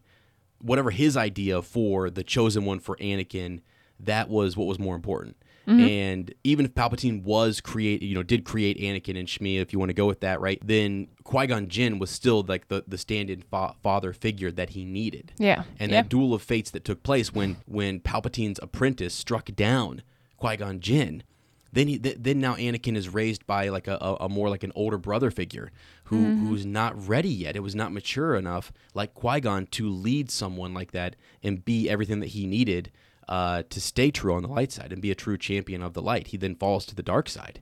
whatever 0.60 0.92
his 0.92 1.18
idea 1.18 1.62
for 1.62 2.10
the 2.10 2.24
chosen 2.24 2.66
one 2.66 2.80
for 2.80 2.96
Anakin, 2.98 3.62
that 4.06 4.30
was 4.30 4.56
what 4.58 4.68
was 4.68 4.80
more 4.80 4.96
important. 4.96 5.38
And 5.66 6.34
even 6.44 6.66
if 6.66 6.74
Palpatine 6.76 7.24
was 7.24 7.62
create, 7.62 8.02
you 8.02 8.14
know, 8.16 8.22
did 8.24 8.44
create 8.44 8.78
Anakin 8.80 9.18
and 9.18 9.30
Shmi, 9.30 9.62
if 9.62 9.72
you 9.72 9.80
want 9.80 9.92
to 9.92 9.94
go 9.94 10.06
with 10.06 10.20
that, 10.20 10.42
right? 10.42 10.60
Then 10.62 11.08
Qui 11.24 11.48
Gon 11.48 11.70
Jinn 11.70 12.00
was 12.00 12.10
still 12.10 12.44
like 12.46 12.68
the 12.68 12.84
the 12.86 12.98
stand-in 12.98 13.44
fa- 13.44 13.74
father 13.82 14.12
figure 14.12 14.52
that 14.52 14.72
he 14.72 14.84
needed. 14.84 15.32
Yeah. 15.38 15.64
And 15.80 15.90
yeah. 15.90 16.02
that 16.02 16.10
duel 16.10 16.34
of 16.34 16.42
fates 16.42 16.70
that 16.72 16.84
took 16.84 17.02
place 17.02 17.34
when 17.34 17.56
when 17.66 18.02
Palpatine's 18.02 18.60
apprentice 18.62 19.14
struck 19.14 19.56
down 19.56 20.02
Qui 20.36 20.58
Gon 20.58 20.82
Jinn, 20.82 21.24
then 21.72 21.88
he 21.88 21.98
th- 21.98 22.18
then 22.20 22.42
now 22.42 22.56
Anakin 22.56 22.98
is 22.98 23.08
raised 23.08 23.48
by 23.48 23.70
like 23.70 23.88
a, 23.88 23.98
a, 24.02 24.16
a 24.26 24.30
more 24.30 24.50
like 24.50 24.64
an 24.64 24.74
older 24.76 24.98
brother 24.98 25.32
figure 25.32 25.72
who 26.06 26.18
Mm-hmm. 26.18 26.48
who's 26.50 26.66
not 26.66 27.08
ready 27.08 27.30
yet. 27.30 27.56
It 27.56 27.64
was 27.64 27.74
not 27.74 27.94
mature 27.94 28.36
enough 28.36 28.74
like 28.94 29.14
Qui 29.14 29.40
Gon 29.40 29.68
to 29.68 29.90
lead 29.90 30.30
someone 30.30 30.74
like 30.74 30.92
that 30.92 31.16
and 31.42 31.64
be 31.64 31.90
everything 31.90 32.20
that 32.20 32.28
he 32.32 32.46
needed 32.46 32.92
uh, 33.30 33.64
to 33.70 33.80
stay 33.82 34.12
true 34.12 34.34
on 34.34 34.42
the 34.42 34.48
light 34.50 34.72
side 34.72 34.92
and 34.94 35.02
be 35.02 35.12
a 35.12 35.16
true 35.16 35.38
champion 35.38 35.82
of 35.82 35.94
the 35.94 36.02
light. 36.02 36.28
He 36.28 36.38
then 36.38 36.56
falls 36.56 36.86
to 36.88 36.96
the 36.96 37.04
dark 37.04 37.30
side. 37.30 37.62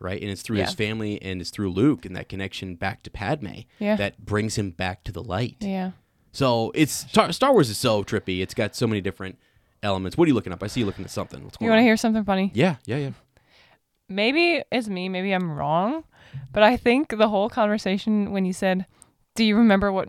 Right, 0.00 0.20
and 0.20 0.30
it's 0.32 0.42
through 0.42 0.56
his 0.56 0.74
family 0.74 1.22
and 1.22 1.40
it's 1.40 1.50
through 1.50 1.70
Luke 1.70 2.04
and 2.04 2.16
that 2.16 2.28
connection 2.28 2.74
back 2.74 3.04
to 3.04 3.10
Padme 3.10 3.60
Yeah. 3.78 3.94
that 3.94 4.24
brings 4.24 4.56
him 4.58 4.70
back 4.72 5.04
to 5.04 5.12
the 5.12 5.22
light. 5.22 5.58
yeah. 5.60 5.92
So 6.32 6.72
it's 6.74 6.92
Star, 6.92 7.30
Star 7.30 7.52
Wars 7.52 7.70
is 7.70 7.78
so 7.78 8.02
trippy. 8.02 8.40
It's 8.42 8.54
got 8.54 8.74
so 8.74 8.88
many 8.88 9.00
different 9.00 9.38
elements. 9.80 10.16
What 10.16 10.24
are 10.24 10.28
you 10.30 10.34
looking 10.34 10.52
up? 10.52 10.60
I 10.62 10.66
see 10.66 10.80
you 10.80 10.86
looking 10.86 11.04
at 11.04 11.10
something. 11.12 11.44
What's 11.44 11.56
You 11.60 11.68
want 11.68 11.78
to 11.78 11.84
hear 11.84 11.96
something 11.96 12.24
funny? 12.24 12.50
Yeah, 12.54 12.76
yeah, 12.84 12.96
yeah. 12.96 13.10
Maybe 14.08 14.62
it's 14.72 14.88
me. 14.88 15.08
Maybe 15.08 15.32
I'm 15.32 15.50
wrong. 15.52 16.04
But 16.52 16.62
I 16.62 16.76
think 16.76 17.16
the 17.16 17.28
whole 17.28 17.48
conversation 17.48 18.32
when 18.32 18.44
you 18.44 18.52
said, 18.52 18.86
"Do 19.36 19.44
you 19.44 19.56
remember 19.56 19.92
what 19.92 20.08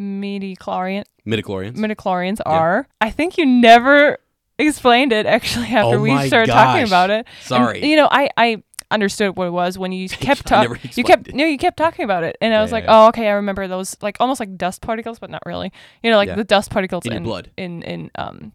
midichlorian 0.00 1.04
Midichlorians. 1.26 1.76
midichlorians 1.76 2.40
are?" 2.44 2.86
I 3.00 3.10
think 3.10 3.38
you 3.38 3.46
never 3.46 4.18
explained 4.58 5.12
it 5.12 5.26
actually 5.26 5.66
after 5.66 5.96
Oh 5.96 6.00
we 6.00 6.26
started 6.26 6.52
talking 6.52 6.86
about 6.86 7.10
it. 7.10 7.26
And, 7.26 7.46
Sorry. 7.46 7.84
you 7.86 7.96
know, 7.96 8.08
I 8.10 8.30
I 8.36 8.62
understood 8.90 9.34
what 9.36 9.46
it 9.48 9.50
was 9.52 9.76
when 9.78 9.90
you 9.92 10.08
kept 10.28 10.46
talking. 10.46 10.76
You 10.94 11.02
kept 11.04 11.28
it. 11.28 11.34
no, 11.34 11.44
you 11.44 11.58
kept 11.58 11.76
talking 11.76 12.04
about 12.04 12.22
it, 12.24 12.36
and 12.40 12.54
I 12.54 12.60
was 12.62 12.70
Yeah, 12.70 12.74
like, 12.76 12.84
yeah. 12.84 13.04
"Oh, 13.04 13.08
okay, 13.08 13.28
I 13.28 13.32
remember 13.32 13.66
those 13.66 13.96
like 14.02 14.16
almost 14.20 14.38
like 14.40 14.56
dust 14.56 14.82
particles, 14.82 15.18
but 15.18 15.30
not 15.30 15.42
really. 15.46 15.72
You 16.02 16.10
know, 16.10 16.16
like 16.16 16.28
Yeah. 16.28 16.36
the 16.36 16.44
dust 16.44 16.70
particles 16.70 17.04
In 17.06 17.12
in 17.14 17.22
blood. 17.22 17.50
in 17.56 17.82
in 17.82 18.10
um." 18.16 18.52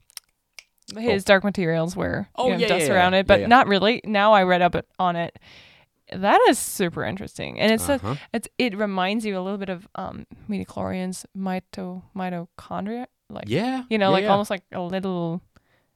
His 0.98 1.24
dark 1.24 1.44
materials 1.44 1.96
where 1.96 2.30
Oh, 2.36 2.48
you 2.48 2.54
have 2.54 2.62
yeah, 2.62 2.68
dust 2.68 2.88
yeah, 2.88 2.94
around 2.96 3.14
yeah. 3.14 3.20
it, 3.20 3.28
but 3.28 3.36
Yeah, 3.40 3.42
yeah. 3.42 3.48
not 3.48 3.68
really. 3.68 4.02
Now 4.06 4.34
I 4.34 4.42
read 4.42 4.64
up 4.64 4.76
on 4.98 5.16
it. 5.16 5.38
That 6.14 6.40
is 6.50 6.58
super 6.60 7.04
interesting, 7.04 7.60
and 7.60 7.72
it's 7.72 7.88
a, 7.90 7.94
Uh-huh. 7.94 8.16
it's 8.34 8.48
it 8.58 8.76
reminds 8.78 9.26
you 9.26 9.38
a 9.38 9.42
little 9.42 9.58
bit 9.60 9.70
of 9.70 9.88
um 9.96 10.26
midichlorians 10.50 11.26
mito 11.38 12.04
mitochondria, 12.16 13.06
like 13.30 13.46
Yeah. 13.48 13.84
you 13.90 13.98
know, 13.98 14.08
yeah, 14.10 14.14
like 14.14 14.24
yeah. 14.24 14.30
almost 14.32 14.50
like 14.50 14.64
a 14.72 14.82
little 14.82 15.42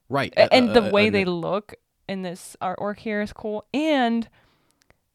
right. 0.09 0.33
a- 0.37 0.53
and 0.53 0.69
Uh, 0.69 0.73
the 0.73 0.83
uh, 0.87 0.91
way 0.91 1.07
uh, 1.07 1.11
they 1.11 1.25
look 1.25 1.73
in 2.07 2.21
this 2.21 2.55
artwork 2.61 2.99
here 2.99 3.21
is 3.21 3.33
cool. 3.33 3.65
And 3.73 4.27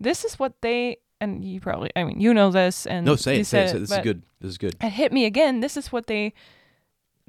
this 0.00 0.24
is 0.24 0.38
what 0.38 0.60
they 0.62 0.98
and 1.20 1.44
you 1.44 1.60
probably 1.60 1.90
I 1.96 2.04
mean 2.04 2.20
you 2.20 2.32
know 2.34 2.50
this 2.50 2.86
and 2.86 3.04
No, 3.06 3.16
say 3.16 3.40
it. 3.40 3.46
Say 3.46 3.64
it. 3.64 3.68
Say 3.70 3.76
it. 3.76 3.80
This 3.80 3.90
is 3.92 3.98
good. 3.98 4.22
This 4.40 4.50
is 4.50 4.58
good. 4.58 4.74
It 4.82 4.90
hit 4.90 5.12
me 5.12 5.26
again. 5.26 5.60
This 5.60 5.76
is 5.76 5.92
what 5.92 6.06
they 6.06 6.32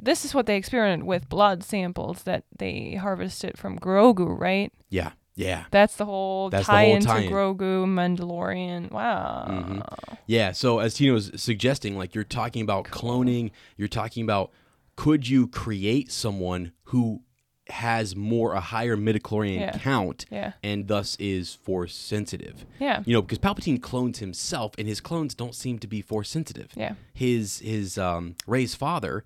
this 0.02 0.24
is 0.24 0.34
what 0.34 0.46
they 0.46 0.56
experimented 0.56 1.06
with 1.06 1.28
blood 1.28 1.62
samples 1.64 2.24
that 2.24 2.46
they 2.58 2.96
harvested 2.96 3.58
from 3.58 3.78
Grogu, 3.78 4.28
right? 4.40 4.72
Yeah. 4.90 5.12
Yeah. 5.40 5.64
That's 5.72 5.96
the 5.96 6.06
whole 6.06 6.50
That's 6.50 6.68
the 6.68 6.72
tie 6.74 6.86
whole 6.86 6.96
into 6.96 7.08
tie-in. 7.08 7.32
Grogu 7.32 7.86
Mandalorian. 7.86 8.92
Wow. 8.92 9.46
Mhm. 9.50 10.18
Yeah. 10.28 10.52
So 10.52 10.80
as 10.80 10.94
Tina 10.96 11.14
was 11.14 11.32
suggesting, 11.36 11.98
like 11.98 12.14
you're 12.14 12.24
talking 12.26 12.62
about 12.62 12.86
cloning, 12.86 13.52
you're 13.78 13.88
talking 13.88 14.24
about 14.24 14.52
could 14.98 15.28
you 15.30 15.48
create 15.48 16.12
someone 16.12 16.74
who 16.86 17.22
has 17.70 18.16
more 18.16 18.54
a 18.54 18.60
higher 18.60 18.98
midichlorian 18.98 19.60
Yeah. 19.60 19.78
count 19.78 20.26
Yeah. 20.32 20.54
and 20.64 20.88
thus 20.88 21.16
is 21.20 21.54
force 21.54 21.96
sensitive. 21.96 22.66
Yeah. 22.80 23.04
You 23.06 23.14
know, 23.14 23.22
because 23.22 23.38
Palpatine 23.38 23.80
clones 23.82 24.20
himself, 24.20 24.74
and 24.78 24.88
his 24.88 25.00
clones 25.00 25.36
don't 25.36 25.54
seem 25.56 25.78
to 25.80 25.88
be 25.88 26.02
force 26.02 26.30
sensitive. 26.30 26.72
Yeah. 26.76 26.96
His 27.14 27.60
his 27.60 27.98
um, 27.98 28.36
Rey's 28.48 28.76
father 28.76 29.24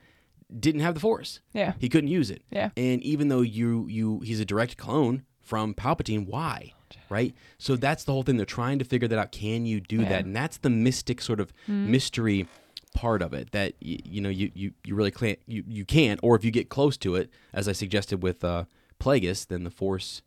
didn't 0.60 0.82
have 0.82 0.94
the 0.94 1.00
force. 1.00 1.40
Yeah. 1.54 1.74
He 1.80 1.90
couldn't 1.90 2.10
use 2.10 2.30
it. 2.30 2.44
Yeah. 2.52 2.70
And 2.78 3.02
even 3.02 3.30
though 3.30 3.42
you 3.42 3.88
you 3.88 4.20
he's 4.20 4.40
a 4.42 4.46
direct 4.46 4.78
clone 4.78 5.24
from 5.44 5.74
Palpatine, 5.74 6.26
why? 6.28 6.74
Right? 7.10 7.36
So 7.58 7.76
that's 7.76 8.04
the 8.06 8.12
whole 8.12 8.24
thing. 8.24 8.38
They're 8.38 8.46
trying 8.46 8.80
to 8.80 8.86
figure 8.86 9.08
that 9.08 9.20
out. 9.20 9.32
Can 9.32 9.66
you 9.66 9.80
do 9.82 10.02
Yeah. 10.02 10.10
that? 10.10 10.26
And 10.26 10.36
that's 10.36 10.58
the 10.58 10.70
mystic 10.70 11.22
sort 11.22 11.40
of 11.40 11.52
mystery 11.68 12.48
part 12.96 13.22
of 13.24 13.34
it 13.34 13.52
that 13.52 13.74
y- 13.84 13.98
you 14.06 14.22
know 14.22 14.30
you, 14.30 14.52
you, 14.54 14.72
you 14.86 14.94
really 14.94 15.10
can't 15.10 15.40
you, 15.48 15.64
you 15.68 15.84
can't 15.84 16.20
or 16.22 16.36
if 16.36 16.46
you 16.46 16.52
get 16.52 16.70
close 16.70 16.96
to 16.96 17.16
it 17.16 17.28
as 17.52 17.68
I 17.68 17.72
suggested 17.72 18.22
with 18.22 18.44
uh 18.44 18.66
Plagueis 19.00 19.48
then 19.48 19.64
the 19.64 19.72
force 19.72 20.22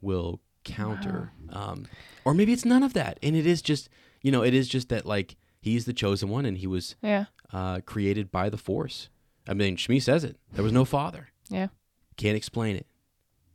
will 0.00 0.38
counter 0.62 1.32
um 1.50 1.86
or 2.24 2.32
maybe 2.32 2.52
it's 2.52 2.64
none 2.64 2.84
of 2.84 2.92
that 2.94 3.18
and 3.24 3.34
it 3.34 3.44
is 3.44 3.60
just 3.60 3.88
you 4.22 4.30
know 4.30 4.44
it 4.44 4.54
is 4.54 4.68
just 4.68 4.88
that 4.88 5.04
like 5.04 5.34
he's 5.60 5.84
the 5.84 5.92
chosen 5.92 6.28
one 6.28 6.46
and 6.46 6.58
he 6.58 6.68
was 6.68 6.94
Yeah. 7.02 7.24
uh 7.52 7.80
created 7.86 8.30
by 8.30 8.48
the 8.48 8.56
force 8.56 9.08
I 9.48 9.54
mean 9.54 9.76
Shmi 9.76 10.00
says 10.00 10.22
it 10.22 10.36
there 10.52 10.62
was 10.62 10.72
no 10.72 10.84
father 10.84 11.26
Yeah. 11.50 11.68
can't 12.16 12.36
explain 12.36 12.76
it. 12.76 12.86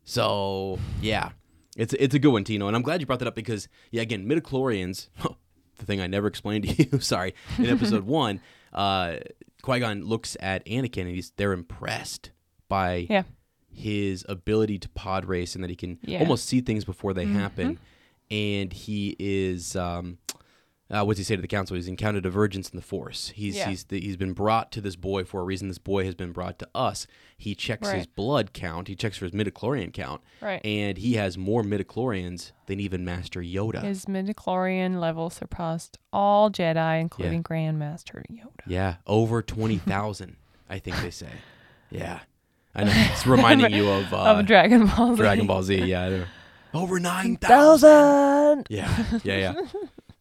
So 0.09 0.79
yeah, 1.01 1.31
it's 1.75 1.93
it's 1.93 2.15
a 2.15 2.19
good 2.19 2.31
one, 2.31 2.45
Tino, 2.45 2.67
and 2.67 2.75
I'm 2.77 2.81
glad 2.81 3.01
you 3.01 3.05
brought 3.05 3.19
that 3.19 3.27
up 3.27 3.35
because 3.35 3.67
yeah, 3.91 4.01
again, 4.01 4.25
midichlorians, 4.25 5.09
the 5.79 5.85
thing 5.85 5.99
I 5.99 6.07
never 6.07 6.27
explained 6.27 6.63
to 6.65 6.83
you. 6.91 6.99
sorry, 7.01 7.35
in 7.57 7.65
episode 7.65 8.03
one, 8.05 8.39
uh, 8.71 9.17
Qui 9.61 9.79
Gon 9.81 10.05
looks 10.05 10.37
at 10.39 10.65
Anakin 10.65 11.01
and 11.01 11.09
he's 11.15 11.31
they're 11.35 11.51
impressed 11.51 12.31
by 12.69 13.05
Yeah. 13.09 13.23
his 13.69 14.25
ability 14.29 14.79
to 14.79 14.87
pod 14.89 15.25
race 15.25 15.55
and 15.55 15.63
that 15.65 15.69
he 15.69 15.75
can 15.75 15.99
Yeah. 16.03 16.19
almost 16.19 16.45
see 16.45 16.61
things 16.61 16.85
before 16.85 17.13
they 17.13 17.25
happen, 17.25 17.77
and 18.31 18.71
he 18.71 19.13
is. 19.19 19.75
Um, 19.75 20.19
uh, 20.89 21.03
what's 21.03 21.17
he 21.17 21.23
say 21.23 21.35
to 21.35 21.41
the 21.41 21.47
council? 21.47 21.75
He's 21.75 21.87
encountered 21.87 22.23
divergence 22.23 22.69
in 22.69 22.75
the 22.77 22.81
force. 22.81 23.29
He's 23.35 23.57
Yeah. 23.57 23.69
he's 23.69 23.83
the, 23.85 23.99
he's 23.99 24.15
been 24.17 24.33
brought 24.33 24.71
to 24.73 24.81
this 24.81 24.95
boy 24.95 25.23
for 25.25 25.41
a 25.41 25.43
reason. 25.43 25.67
This 25.67 25.77
boy 25.77 26.05
has 26.05 26.15
been 26.15 26.31
brought 26.31 26.59
to 26.59 26.67
us. 26.73 27.07
He 27.37 27.53
checks 27.55 27.89
his 27.89 28.07
blood 28.07 28.53
count. 28.53 28.87
He 28.87 28.95
checks 28.95 29.17
for 29.17 29.25
his 29.25 29.31
midichlorian 29.33 29.93
count, 29.93 30.21
Right. 30.41 30.59
and 30.65 30.97
he 30.97 31.13
has 31.13 31.37
more 31.37 31.61
midichlorians 31.63 32.51
than 32.67 32.79
even 32.79 33.03
Master 33.05 33.41
Yoda. 33.41 33.83
His 33.83 34.05
midichlorian 34.05 34.99
level 34.99 35.29
surpassed 35.29 35.97
all 36.13 36.49
Jedi, 36.49 37.01
including 37.01 37.43
Grandmaster 37.43 38.23
Yoda. 38.31 38.61
yeah, 38.65 38.95
over 39.05 39.41
twenty 39.55 39.77
thousand. 39.77 40.35
I 40.69 40.79
think 40.79 40.97
they 41.01 41.11
say. 41.11 41.29
Yeah, 41.89 42.19
I 42.75 42.83
know. 42.83 42.91
It's 42.93 43.25
reminding 43.25 43.71
you 43.71 43.87
of, 43.89 44.13
uh, 44.13 44.17
of 44.17 44.45
Dragon 44.45 44.87
Ball 44.87 45.15
Z. 45.15 45.21
Dragon 45.21 45.47
Ball 45.47 45.63
Z. 45.63 45.83
Yeah, 45.85 46.25
over 46.73 46.99
nine. 46.99 47.37
Thousand. 47.37 48.67
Yeah, 48.69 49.05
yeah, 49.23 49.37
yeah. 49.37 49.53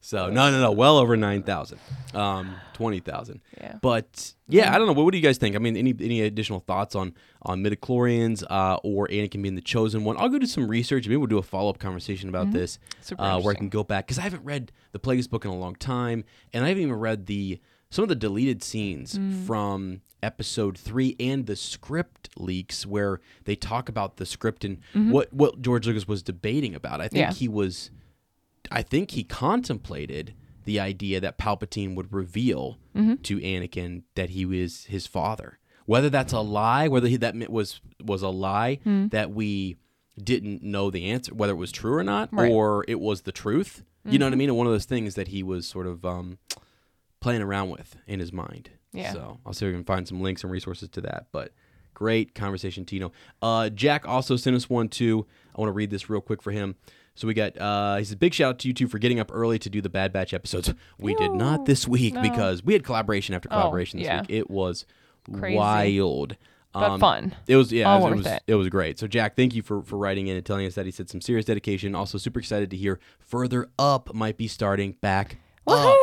So 0.06 0.30
no, 0.30 0.52
no, 0.52 0.60
no. 0.60 0.70
Well 0.70 0.98
over 0.98 1.16
nine 1.16 1.42
thousand. 1.42 1.80
Um, 2.14 2.54
twenty 2.74 3.00
thousand. 3.00 3.40
Yeah. 3.60 3.78
But 3.82 4.34
yeah, 4.46 4.72
I 4.72 4.78
don't 4.78 4.86
know. 4.86 4.92
What, 4.92 5.02
what 5.04 5.10
do 5.10 5.18
you 5.18 5.22
guys 5.22 5.36
think? 5.36 5.56
I 5.56 5.58
mean, 5.58 5.76
any 5.76 5.92
any 6.00 6.20
additional 6.20 6.60
thoughts 6.60 6.94
on 6.94 7.12
on 7.42 7.60
midichlorians 7.60 8.44
uh, 8.48 8.76
or 8.84 9.08
Anakin 9.08 9.42
being 9.42 9.56
the 9.56 9.60
chosen 9.60 10.04
one? 10.04 10.16
I'll 10.16 10.28
go 10.28 10.38
do 10.38 10.46
some 10.46 10.68
research. 10.68 11.08
Maybe 11.08 11.16
we'll 11.16 11.26
do 11.26 11.38
a 11.38 11.42
follow 11.42 11.70
up 11.70 11.80
conversation 11.80 12.28
about 12.28 12.52
this, 12.52 12.78
Super 13.00 13.20
uh, 13.20 13.40
where 13.40 13.52
I 13.52 13.56
can 13.56 13.68
go 13.68 13.82
back 13.82 14.06
because 14.06 14.20
I 14.20 14.22
haven't 14.22 14.44
read 14.44 14.70
the 14.92 15.00
Plagueis 15.00 15.28
book 15.28 15.44
in 15.44 15.50
a 15.50 15.56
long 15.56 15.74
time, 15.74 16.22
and 16.52 16.64
I 16.64 16.68
haven't 16.68 16.84
even 16.84 16.94
read 17.00 17.26
the 17.26 17.58
some 17.90 18.04
of 18.04 18.08
the 18.08 18.14
deleted 18.14 18.62
scenes 18.62 19.18
from 19.44 20.02
episode 20.22 20.78
three 20.78 21.16
and 21.18 21.46
the 21.46 21.56
script 21.56 22.28
leaks 22.36 22.86
where 22.86 23.20
they 23.44 23.56
talk 23.56 23.88
about 23.88 24.18
the 24.18 24.26
script 24.26 24.64
and 24.64 24.78
what 24.94 25.32
what 25.32 25.60
George 25.62 25.84
Lucas 25.88 26.06
was 26.06 26.22
debating 26.22 26.76
about. 26.76 27.00
I 27.00 27.08
think 27.08 27.22
Yeah. 27.22 27.32
he 27.32 27.48
was 27.48 27.90
I 28.70 28.82
think 28.82 29.12
he 29.12 29.24
contemplated 29.24 30.34
the 30.64 30.80
idea 30.80 31.20
that 31.20 31.38
Palpatine 31.38 31.94
would 31.94 32.12
reveal 32.12 32.78
to 32.94 33.38
Anakin 33.40 34.02
that 34.14 34.30
he 34.30 34.44
was 34.46 34.84
his 34.84 35.06
father. 35.06 35.58
Whether 35.84 36.08
that's 36.10 36.32
a 36.32 36.40
lie, 36.40 36.88
whether 36.88 37.06
he, 37.08 37.16
that 37.18 37.36
was 37.50 37.80
was 38.02 38.22
a 38.22 38.28
lie 38.30 38.80
that 38.84 39.30
we 39.32 39.76
didn't 40.22 40.62
know 40.62 40.90
the 40.90 41.10
answer, 41.10 41.34
whether 41.34 41.52
it 41.52 41.56
was 41.56 41.70
true 41.70 41.94
or 41.94 42.02
not, 42.02 42.30
Right. 42.32 42.50
or 42.50 42.84
it 42.88 42.98
was 43.00 43.22
the 43.22 43.32
truth. 43.32 43.84
You 44.08 44.18
know 44.18 44.26
what 44.26 44.32
I 44.32 44.36
mean? 44.36 44.48
And 44.48 44.56
one 44.58 44.66
of 44.68 44.72
those 44.72 44.84
things 44.84 45.14
that 45.16 45.28
he 45.28 45.42
was 45.42 45.66
sort 45.66 45.86
of 45.86 46.04
um, 46.04 46.38
playing 47.20 47.42
around 47.42 47.70
with 47.70 47.96
in 48.06 48.20
his 48.20 48.32
mind. 48.32 48.70
Yeah. 48.92 49.12
So 49.12 49.40
I'll 49.44 49.52
see 49.52 49.66
if 49.66 49.70
we 49.70 49.76
can 49.76 49.84
find 49.84 50.06
some 50.08 50.20
links 50.22 50.42
and 50.42 50.50
resources 50.50 50.88
to 50.90 51.00
that. 51.02 51.26
But 51.32 51.52
great 51.92 52.34
conversation, 52.34 52.84
Tino. 52.84 53.12
Uh, 53.42 53.68
Jack 53.68 54.06
also 54.08 54.36
sent 54.36 54.54
us 54.56 54.70
one 54.70 54.88
too. 54.88 55.26
I 55.56 55.60
want 55.60 55.68
to 55.68 55.72
read 55.72 55.90
this 55.90 56.08
real 56.08 56.20
quick 56.20 56.40
for 56.42 56.50
him. 56.52 56.76
So 57.16 57.26
we 57.26 57.34
got 57.34 57.58
uh, 57.60 57.96
he 57.96 58.04
says 58.04 58.14
big 58.14 58.32
shout 58.34 58.50
out 58.50 58.58
to 58.60 58.68
you 58.68 58.74
two 58.74 58.86
for 58.86 58.98
getting 58.98 59.18
up 59.18 59.30
early 59.34 59.58
to 59.58 59.68
do 59.68 59.80
the 59.80 59.88
Bad 59.88 60.12
Batch 60.12 60.32
episodes. 60.32 60.72
We 60.98 61.14
did 61.16 61.32
not 61.32 61.64
this 61.66 61.88
week 61.88 62.14
no. 62.14 62.22
because 62.22 62.62
we 62.62 62.72
had 62.74 62.84
collaboration 62.84 63.34
after 63.34 63.48
Oh, 63.50 63.56
collaboration 63.60 63.98
this 63.98 64.06
yeah. 64.06 64.20
week. 64.20 64.30
It 64.30 64.50
was 64.50 64.84
Crazy. 65.32 65.56
wild. 65.56 66.36
But 66.72 66.90
Um, 66.90 67.00
fun. 67.00 67.34
It 67.48 67.56
was 67.56 67.72
yeah, 67.72 67.90
All 67.90 68.06
it 68.06 68.10
was, 68.16 68.26
it 68.26 68.30
was 68.30 68.40
it. 68.48 68.54
was 68.54 68.68
great. 68.68 68.98
So 68.98 69.06
Jack, 69.06 69.34
thank 69.34 69.54
you 69.54 69.62
for 69.62 69.82
for 69.82 69.96
writing 69.96 70.26
in 70.28 70.36
and 70.36 70.44
telling 70.44 70.66
us 70.66 70.74
that 70.74 70.84
he 70.84 70.92
said 70.92 71.08
some 71.08 71.22
serious 71.22 71.46
dedication. 71.46 71.94
Also 71.94 72.18
super 72.18 72.38
excited 72.38 72.70
to 72.70 72.76
hear 72.76 73.00
Further 73.18 73.70
Up 73.78 74.12
might 74.14 74.36
be 74.36 74.46
starting 74.46 74.92
back 75.00 75.38
up. 75.66 75.96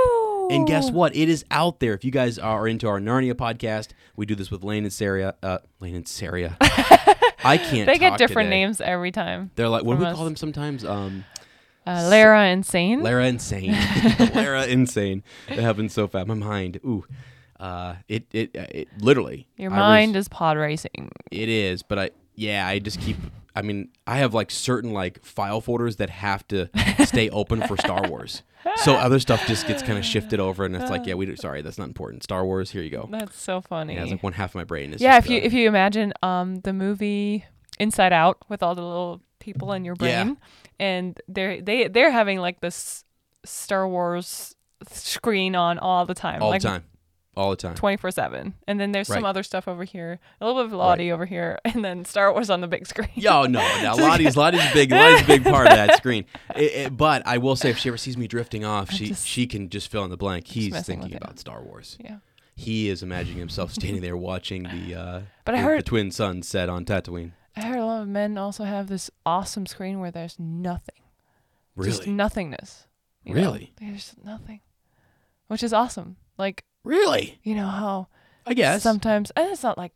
And 0.54 0.68
guess 0.68 0.92
what? 0.92 1.16
It 1.16 1.30
is 1.30 1.44
out 1.52 1.80
there. 1.80 1.94
If 1.94 2.04
you 2.06 2.12
guys 2.12 2.38
are 2.40 2.68
into 2.68 2.88
our 2.88 3.00
Narnia 3.00 3.34
podcast, 3.34 3.90
we 4.16 4.26
do 4.26 4.36
this 4.36 4.52
with 4.52 4.64
Lane 4.64 4.84
and 4.84 4.94
Sarah. 4.94 5.36
Uh, 5.42 5.58
Lane 5.80 5.96
and 5.96 6.08
Sarah. 6.08 6.58
I 6.62 7.58
can't. 7.58 7.86
They 7.88 7.98
get 7.98 8.18
different 8.18 8.48
today. 8.48 8.62
names 8.62 8.80
every 8.82 9.12
time. 9.12 9.52
They're 9.56 9.68
like, 9.70 9.84
what 9.84 9.96
do 9.96 10.00
we 10.02 10.06
us. 10.06 10.16
call 10.16 10.26
them 10.26 10.36
sometimes? 10.36 10.86
Um, 10.86 11.26
Uh, 11.86 12.08
Lara 12.10 12.48
Insane. 12.48 13.02
Lara 13.04 13.26
Insane. 13.28 13.72
Lara 14.36 14.66
Insane. 14.68 15.24
It 15.50 15.60
happens 15.60 15.94
so 15.94 16.08
fast. 16.08 16.28
My 16.28 16.34
mind. 16.36 16.80
Ooh. 16.86 17.06
Uh, 17.60 17.96
it, 18.08 18.26
it, 18.32 18.52
it 18.56 18.88
literally. 19.00 19.48
Your 19.58 19.72
I 19.72 19.74
was- 19.76 19.80
mind 19.80 20.16
is 20.16 20.28
pod 20.30 20.58
racing. 20.58 21.12
It 21.32 21.50
is, 21.50 21.84
but 21.84 22.00
I 22.00 22.10
yeah, 22.36 22.68
I 22.68 22.80
just 22.80 23.00
keep. 23.02 23.18
I 23.56 23.62
mean, 23.62 23.90
I 24.08 24.18
have 24.18 24.34
like 24.34 24.50
certain 24.50 24.92
like 24.94 25.24
file 25.24 25.62
folders 25.62 25.98
that 25.98 26.10
have 26.10 26.48
to 26.48 26.70
stay 27.06 27.30
open 27.30 27.62
for 27.68 27.78
Star 27.78 28.08
Wars. 28.08 28.42
So 28.78 28.94
other 28.96 29.20
stuff 29.20 29.46
just 29.46 29.68
gets 29.68 29.84
kind 29.84 30.00
of 30.00 30.06
shifted 30.06 30.40
over, 30.40 30.66
and 30.66 30.76
it's 30.76 30.90
like, 30.90 31.06
yeah, 31.06 31.14
we 31.14 31.26
do, 31.28 31.36
sorry, 31.36 31.62
that's 31.62 31.78
not 31.78 31.88
important. 31.88 32.24
Star 32.24 32.44
Wars, 32.46 32.72
here 32.72 32.82
you 32.82 32.90
go. 32.90 33.08
That's 33.12 33.40
so 33.40 33.62
funny. 33.62 33.94
Yeah, 33.96 34.04
it's 34.04 34.12
like 34.12 34.24
one 34.24 34.34
half 34.34 34.52
of 34.52 34.56
my 34.56 34.64
brain 34.64 34.94
is. 34.94 35.02
yeah, 35.02 35.18
if 35.18 35.30
you 35.30 35.38
if 35.38 35.54
you 35.54 35.68
imagine 35.68 36.14
um 36.24 36.62
the 36.62 36.74
movie 36.74 37.46
Inside 37.80 38.14
Out 38.14 38.38
with 38.50 38.64
all 38.64 38.74
the 38.76 38.82
little 38.84 39.22
people 39.40 39.74
in 39.74 39.86
your 39.86 39.96
Yeah. 40.00 40.24
brain, 40.24 40.38
and 40.80 41.20
they're 41.28 41.62
they 41.62 41.88
they're 41.90 42.12
having 42.12 42.40
like 42.40 42.60
this 42.62 43.04
Star 43.46 43.88
Wars 43.88 44.56
screen 44.90 45.56
on 45.56 45.78
all 45.80 46.06
the 46.06 46.14
time, 46.16 46.42
all 46.42 46.50
like 46.50 46.62
the 46.62 46.68
time, 46.70 46.84
all 47.36 47.50
the 47.52 47.56
time. 47.56 47.76
twenty 47.76 47.98
four 47.98 48.12
seven. 48.12 48.54
And 48.68 48.80
then 48.80 48.92
there's 48.92 49.08
some 49.08 49.26
other 49.26 49.44
stuff 49.44 49.68
over 49.68 49.84
here, 49.84 50.20
a 50.40 50.46
little 50.46 50.62
bit 50.64 50.68
of 50.74 50.78
Lottie 50.78 51.12
over 51.12 51.26
here, 51.26 51.60
and 51.66 51.84
then 51.84 52.06
Star 52.06 52.32
Wars 52.32 52.50
on 52.50 52.62
the 52.62 52.68
big 52.68 52.86
screen. 52.88 53.10
Yo, 53.16 53.44
no, 53.44 53.60
no, 53.84 53.96
Lottie's 53.96 54.38
Lottie's 54.38 54.72
big. 54.74 54.92
Lottie's 54.92 55.22
a 55.22 55.26
big 55.28 55.44
part 55.56 55.68
of 55.68 55.74
that 55.76 55.98
screen. 55.98 56.26
It, 56.56 56.62
it- 56.74 56.98
but 56.98 57.24
I 57.26 57.38
will 57.40 57.56
say, 57.56 57.70
if 57.70 57.78
she 57.78 57.90
ever 57.90 57.98
sees 57.98 58.18
me 58.18 58.28
drifting 58.28 58.64
off, 58.66 58.92
she 58.92 59.08
just- 59.08 59.28
she 59.28 59.48
can 59.48 59.70
just 59.70 59.90
fill 59.90 60.04
in 60.04 60.10
the 60.10 60.18
blank. 60.18 60.48
He's 60.48 60.80
thinking 60.86 61.16
about 61.16 61.40
Star 61.40 61.62
Wars. 61.64 61.98
Yeah. 62.00 62.18
He 62.56 62.88
is 62.90 63.02
imagining 63.02 63.40
himself 63.40 63.74
standing 63.74 64.02
there 64.04 64.16
watching 64.16 64.64
the 64.64 64.94
uh, 64.96 65.22
But 65.46 65.56
I 65.56 65.60
heard- 65.60 65.80
the 65.80 65.84
twin 65.84 66.12
suns 66.12 66.48
set 66.48 66.70
on 66.70 66.86
Tatooine. 66.86 67.32
I 67.56 67.62
heard 67.66 67.80
a 67.80 67.86
lot 67.86 68.02
of 68.04 68.08
men 68.08 68.38
also 68.38 68.64
have 68.64 68.88
this 68.88 69.10
awesome 69.26 69.66
screen 69.66 70.00
where 70.00 70.10
there's 70.12 70.38
nothing, 70.40 71.02
just 71.82 72.02
Really, 72.02 72.12
nothingness. 72.12 72.88
you 73.24 73.34
know? 73.36 73.42
Really? 73.42 73.74
there's 73.80 74.14
nothing, 74.24 74.62
which 75.48 75.62
is 75.64 75.72
awesome. 75.74 76.18
Like 76.38 76.64
really. 76.84 77.40
you 77.44 77.56
know 77.56 77.68
how 77.68 78.08
I 78.46 78.54
guess. 78.54 78.84
sometimes 78.84 79.32
and 79.36 79.50
it's 79.52 79.64
not 79.64 79.78
like 79.78 79.94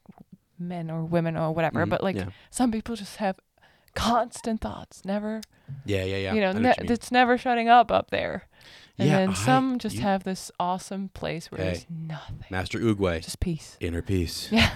men 0.60 0.90
or 0.90 1.04
women 1.04 1.38
or 1.38 1.52
whatever, 1.52 1.86
Mhm, 1.86 1.90
but 1.90 2.02
like 2.04 2.16
yeah. 2.16 2.30
some 2.50 2.72
people 2.72 2.96
just 2.96 3.18
have 3.18 3.40
constant 3.94 4.62
thoughts, 4.62 5.04
never 5.06 5.42
Yeah, 5.86 6.04
yeah, 6.04 6.18
yeah. 6.18 6.34
you 6.34 6.42
know, 6.42 6.50
I 6.50 6.54
ne- 6.54 6.76
you 6.82 6.90
it's 6.94 7.12
never 7.12 7.38
shutting 7.38 7.68
up 7.70 7.92
up 7.92 8.10
there. 8.12 8.44
And 9.00 9.10
Yeah, 9.10 9.18
then 9.20 9.30
I- 9.30 9.34
some 9.34 9.78
just 9.80 9.96
you- 9.98 10.02
have 10.02 10.24
this 10.24 10.52
awesome 10.60 11.10
place 11.10 11.52
where 11.52 11.60
there's 11.64 11.86
nothing, 11.90 12.48
Master 12.50 12.80
Oogway, 12.80 13.22
just 13.24 13.40
peace. 13.40 13.78
inner 13.80 14.02
peace, 14.02 14.48
Yeah, 14.52 14.72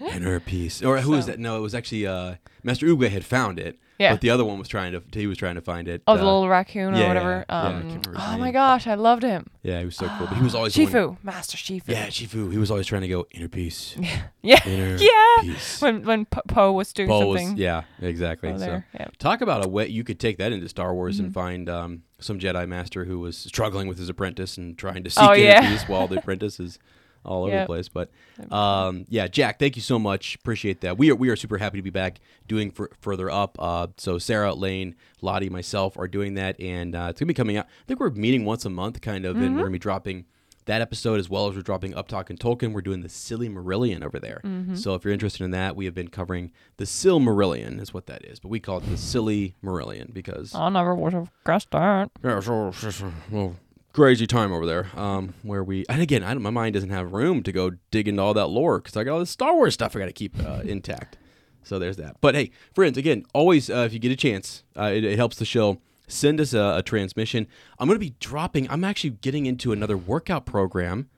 inner 0.00 0.38
peace. 0.40 0.82
Or 0.82 0.98
who 0.98 1.14
is 1.14 1.24
So- 1.24 1.32
that? 1.32 1.40
No, 1.40 1.56
it 1.56 1.60
was 1.60 1.74
actually 1.74 2.06
uh, 2.06 2.36
Master 2.62 2.86
Oogway 2.86 3.10
had 3.10 3.24
found 3.24 3.58
it, 3.58 3.78
yeah. 3.98 4.12
but 4.12 4.20
the 4.20 4.30
other 4.30 4.44
one 4.44 4.58
was 4.58 4.68
trying 4.68 4.92
to. 4.92 5.02
He 5.12 5.26
was 5.26 5.38
trying 5.38 5.54
to 5.56 5.60
find 5.60 5.88
it. 5.88 6.02
Oh, 6.06 6.12
uh, 6.12 6.16
the 6.16 6.24
little 6.24 6.48
raccoon 6.48 6.94
or 6.94 6.98
yeah, 6.98 7.08
whatever. 7.08 7.44
yeah, 7.48 7.62
yeah, 7.62 7.68
um, 7.68 7.82
remember 7.82 8.14
oh 8.16 8.38
my 8.38 8.50
gosh, 8.50 8.86
I 8.86 8.94
loved 8.94 9.22
him. 9.22 9.46
Yeah, 9.62 9.78
he 9.80 9.84
was 9.86 9.96
so 9.96 10.08
cool. 10.18 10.26
But 10.26 10.36
he 10.36 10.42
was 10.42 10.54
always 10.56 10.76
one- 10.78 11.18
Master 11.22 11.56
Shifu. 11.56 11.88
Yeah, 11.88 12.06
Shifu. 12.08 12.50
He 12.52 12.58
was 12.58 12.70
always 12.70 12.86
trying 12.86 13.02
to 13.02 13.08
go 13.08 13.26
inner 13.32 13.48
peace, 13.48 13.96
yeah, 14.42 14.60
inner 14.66 14.96
yeah. 15.00 15.42
peace. 15.42 15.80
When 15.80 16.02
when 16.04 16.24
Po 16.26 16.72
was 16.72 16.92
doing 16.92 17.08
was, 17.08 17.40
something. 17.40 17.56
yeah, 17.56 17.82
exactly. 18.00 18.50
oh, 18.50 18.58
So. 18.58 18.82
Yeah. 18.94 19.08
talk 19.18 19.40
about 19.40 19.64
a 19.64 19.68
way 19.68 19.86
you 19.88 20.04
could 20.04 20.20
take 20.20 20.38
that 20.38 20.52
into 20.52 20.68
Star 20.68 20.94
Wars 20.94 21.16
Mm-hmm. 21.16 21.24
and 21.26 21.34
find 21.34 21.68
um, 21.68 22.02
some 22.20 22.38
Jedi 22.38 22.66
master 22.68 23.04
who 23.04 23.18
was 23.20 23.36
struggling 23.38 23.88
with 23.88 23.98
his 23.98 24.08
apprentice 24.08 24.56
and 24.58 24.76
trying 24.76 25.04
to 25.04 25.10
seek 25.10 25.22
Oh, 25.22 25.34
inner 25.34 25.42
yeah. 25.44 25.70
peace 25.70 25.88
while 25.88 26.06
the 26.08 26.18
apprentice 26.20 26.58
is 26.60 26.78
all 27.26 27.44
over 27.44 27.58
the 27.60 27.66
place. 27.66 27.88
But 27.88 28.10
um, 28.50 29.04
yeah, 29.08 29.26
Jack, 29.28 29.58
thank 29.58 29.76
you 29.76 29.82
so 29.82 29.98
much. 29.98 30.34
Appreciate 30.36 30.80
that. 30.80 30.96
We 30.98 31.10
are 31.10 31.14
we 31.14 31.28
are 31.28 31.36
super 31.36 31.58
happy 31.58 31.78
to 31.78 31.82
be 31.82 31.90
back 31.90 32.20
doing 32.48 32.70
for, 32.70 32.90
further 33.00 33.30
up. 33.30 33.56
Uh, 33.58 33.88
so 33.96 34.18
Sarah, 34.18 34.54
Lane, 34.54 34.94
Lottie, 35.20 35.50
myself 35.50 35.98
are 35.98 36.08
doing 36.08 36.34
that, 36.34 36.58
and 36.60 36.94
uh, 36.94 37.08
it's 37.10 37.20
gonna 37.20 37.28
be 37.28 37.34
coming 37.34 37.56
out. 37.56 37.66
I 37.66 37.84
think 37.86 38.00
we're 38.00 38.10
meeting 38.10 38.44
once 38.44 38.64
a 38.64 38.70
month, 38.70 39.00
kind 39.00 39.24
of, 39.26 39.36
and 39.36 39.54
we're 39.56 39.62
gonna 39.62 39.72
be 39.72 39.78
dropping 39.78 40.24
that 40.66 40.80
episode 40.82 41.20
as 41.20 41.30
well 41.30 41.46
as 41.48 41.54
we're 41.54 41.62
dropping 41.62 41.94
Up 41.94 42.08
Talk 42.08 42.28
and 42.28 42.38
Tolkien. 42.40 42.72
We're 42.72 42.80
doing 42.82 43.00
the 43.02 43.08
Silly 43.08 43.48
Marillion 43.48 44.04
over 44.04 44.18
there. 44.18 44.40
So 44.74 44.94
if 44.94 45.04
you're 45.04 45.12
interested 45.12 45.44
in 45.44 45.52
that, 45.52 45.76
we 45.76 45.84
have 45.84 45.94
been 45.94 46.08
covering 46.08 46.50
the 46.76 46.84
Silmarillion, 46.84 47.80
is 47.80 47.94
what 47.94 48.06
that 48.06 48.24
is, 48.24 48.40
but 48.40 48.48
we 48.48 48.58
call 48.60 48.78
it 48.78 48.90
the 48.90 48.96
Silly 48.96 49.54
Marillion 49.62 50.12
because 50.12 50.54
I'll 50.54 50.70
never 50.72 50.92
would 50.94 51.12
have 51.12 51.30
guessed 51.44 51.70
that. 51.70 52.10
yeah, 52.24 52.40
so, 52.40 52.72
so, 52.72 52.90
so, 52.90 53.12
well, 53.30 53.54
crazy 53.96 54.26
time 54.26 54.52
over 54.52 54.66
there. 54.66 54.88
Um, 54.94 55.34
where 55.42 55.64
we 55.64 55.84
and 55.88 56.02
again, 56.02 56.22
I 56.22 56.34
don't, 56.34 56.42
my 56.42 56.50
mind 56.50 56.74
doesn't 56.74 56.90
have 56.90 57.12
room 57.12 57.42
to 57.42 57.50
go 57.50 57.72
dig 57.90 58.06
into 58.06 58.22
all 58.22 58.34
that 58.34 58.46
lore 58.48 58.78
because 58.78 58.96
I 58.96 59.04
got 59.04 59.14
all 59.14 59.18
this 59.18 59.30
Star 59.30 59.54
Wars 59.54 59.74
stuff 59.74 59.96
I 59.96 59.98
got 59.98 60.06
to 60.06 60.12
keep 60.12 60.38
uh, 60.38 60.60
intact. 60.64 61.18
So 61.62 61.78
there's 61.78 61.96
that. 61.96 62.16
But 62.20 62.34
hey, 62.36 62.52
friends, 62.74 62.96
again, 62.96 63.24
always 63.34 63.68
uh, 63.68 63.84
if 63.86 63.92
you 63.92 63.98
get 63.98 64.12
a 64.12 64.16
chance, 64.16 64.62
uh, 64.78 64.92
it, 64.94 65.02
it 65.02 65.16
helps 65.16 65.36
the 65.36 65.44
show. 65.44 65.80
Send 66.08 66.40
us 66.40 66.52
a, 66.52 66.76
a 66.76 66.82
transmission. 66.84 67.48
I'm 67.80 67.88
going 67.88 67.98
to 67.98 68.04
be 68.04 68.14
dropping. 68.20 68.70
I'm 68.70 68.84
actually 68.84 69.10
getting 69.10 69.46
into 69.46 69.72
another 69.72 69.96
workout 69.96 70.46
program 70.46 71.08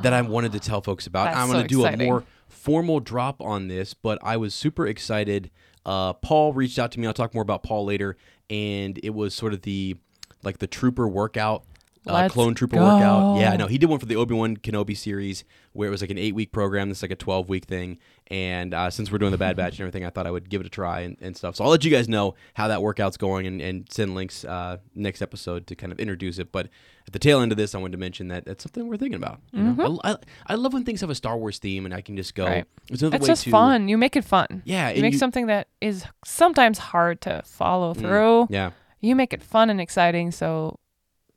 that 0.00 0.14
I 0.14 0.22
wanted 0.22 0.52
to 0.52 0.60
tell 0.60 0.80
folks 0.80 1.06
about. 1.06 1.26
That's 1.26 1.36
I'm 1.36 1.48
going 1.48 1.62
to 1.62 1.68
do 1.68 1.84
exciting. 1.84 2.00
a 2.00 2.10
more 2.10 2.24
formal 2.48 3.00
drop 3.00 3.42
on 3.42 3.68
this, 3.68 3.92
but 3.92 4.18
I 4.22 4.38
was 4.38 4.54
super 4.54 4.86
excited. 4.86 5.50
Uh, 5.84 6.14
Paul 6.14 6.54
reached 6.54 6.78
out 6.78 6.92
to 6.92 7.00
me. 7.00 7.06
I'll 7.06 7.12
talk 7.12 7.34
more 7.34 7.42
about 7.42 7.62
Paul 7.62 7.84
later, 7.84 8.16
and 8.48 8.98
it 9.02 9.10
was 9.10 9.34
sort 9.34 9.52
of 9.52 9.62
the 9.62 9.96
like 10.42 10.58
the 10.58 10.66
trooper 10.66 11.08
workout, 11.08 11.64
uh, 12.06 12.28
clone 12.28 12.54
trooper 12.54 12.76
go. 12.76 12.82
workout. 12.84 13.38
Yeah, 13.40 13.56
no, 13.56 13.66
he 13.66 13.78
did 13.78 13.88
one 13.88 13.98
for 13.98 14.06
the 14.06 14.16
Obi 14.16 14.34
Wan 14.34 14.56
Kenobi 14.56 14.96
series 14.96 15.44
where 15.72 15.88
it 15.88 15.90
was 15.90 16.00
like 16.00 16.10
an 16.10 16.18
eight 16.18 16.34
week 16.34 16.52
program. 16.52 16.88
This 16.88 16.98
is 16.98 17.02
like 17.02 17.10
a 17.10 17.16
twelve 17.16 17.48
week 17.48 17.64
thing, 17.64 17.98
and 18.28 18.72
uh, 18.74 18.90
since 18.90 19.10
we're 19.10 19.18
doing 19.18 19.32
the 19.32 19.38
Bad 19.38 19.56
Batch 19.56 19.72
and 19.72 19.80
everything, 19.80 20.04
I 20.04 20.10
thought 20.10 20.26
I 20.26 20.30
would 20.30 20.48
give 20.48 20.60
it 20.60 20.66
a 20.66 20.70
try 20.70 21.00
and, 21.00 21.16
and 21.20 21.36
stuff. 21.36 21.56
So 21.56 21.64
I'll 21.64 21.70
let 21.70 21.84
you 21.84 21.90
guys 21.90 22.08
know 22.08 22.34
how 22.54 22.68
that 22.68 22.82
workout's 22.82 23.16
going 23.16 23.46
and, 23.46 23.60
and 23.60 23.86
send 23.90 24.14
links 24.14 24.44
uh, 24.44 24.76
next 24.94 25.22
episode 25.22 25.66
to 25.68 25.74
kind 25.74 25.92
of 25.92 25.98
introduce 25.98 26.38
it. 26.38 26.52
But 26.52 26.68
at 27.06 27.12
the 27.12 27.18
tail 27.18 27.40
end 27.40 27.52
of 27.52 27.58
this, 27.58 27.74
I 27.74 27.78
wanted 27.78 27.92
to 27.92 27.98
mention 27.98 28.28
that 28.28 28.44
that's 28.44 28.62
something 28.64 28.86
we're 28.86 28.96
thinking 28.96 29.16
about. 29.16 29.40
You 29.52 29.62
know? 29.62 30.00
I, 30.04 30.12
I, 30.12 30.16
I 30.48 30.54
love 30.54 30.72
when 30.72 30.84
things 30.84 31.00
have 31.00 31.10
a 31.10 31.14
Star 31.14 31.36
Wars 31.36 31.58
theme 31.58 31.84
and 31.84 31.92
I 31.94 32.00
can 32.00 32.16
just 32.16 32.34
go. 32.34 32.44
Mm-hmm. 32.44 32.52
Right. 32.54 32.64
It's 32.90 33.02
another 33.02 33.16
It's 33.16 33.22
way 33.22 33.26
just 33.28 33.44
to, 33.44 33.50
fun. 33.50 33.88
You 33.88 33.98
make 33.98 34.14
it 34.16 34.24
fun. 34.24 34.62
Yeah, 34.64 34.90
You 34.90 35.02
make 35.02 35.12
you- 35.14 35.18
something 35.18 35.46
that 35.46 35.68
is 35.80 36.04
sometimes 36.24 36.78
hard 36.78 37.20
to 37.22 37.42
follow 37.44 37.92
Mm, 37.94 37.98
through. 37.98 38.46
Yeah, 38.50 38.70
You 39.00 39.14
make 39.16 39.32
it 39.32 39.42
fun 39.42 39.68
and 39.70 39.80
exciting. 39.80 40.30
So, 40.30 40.78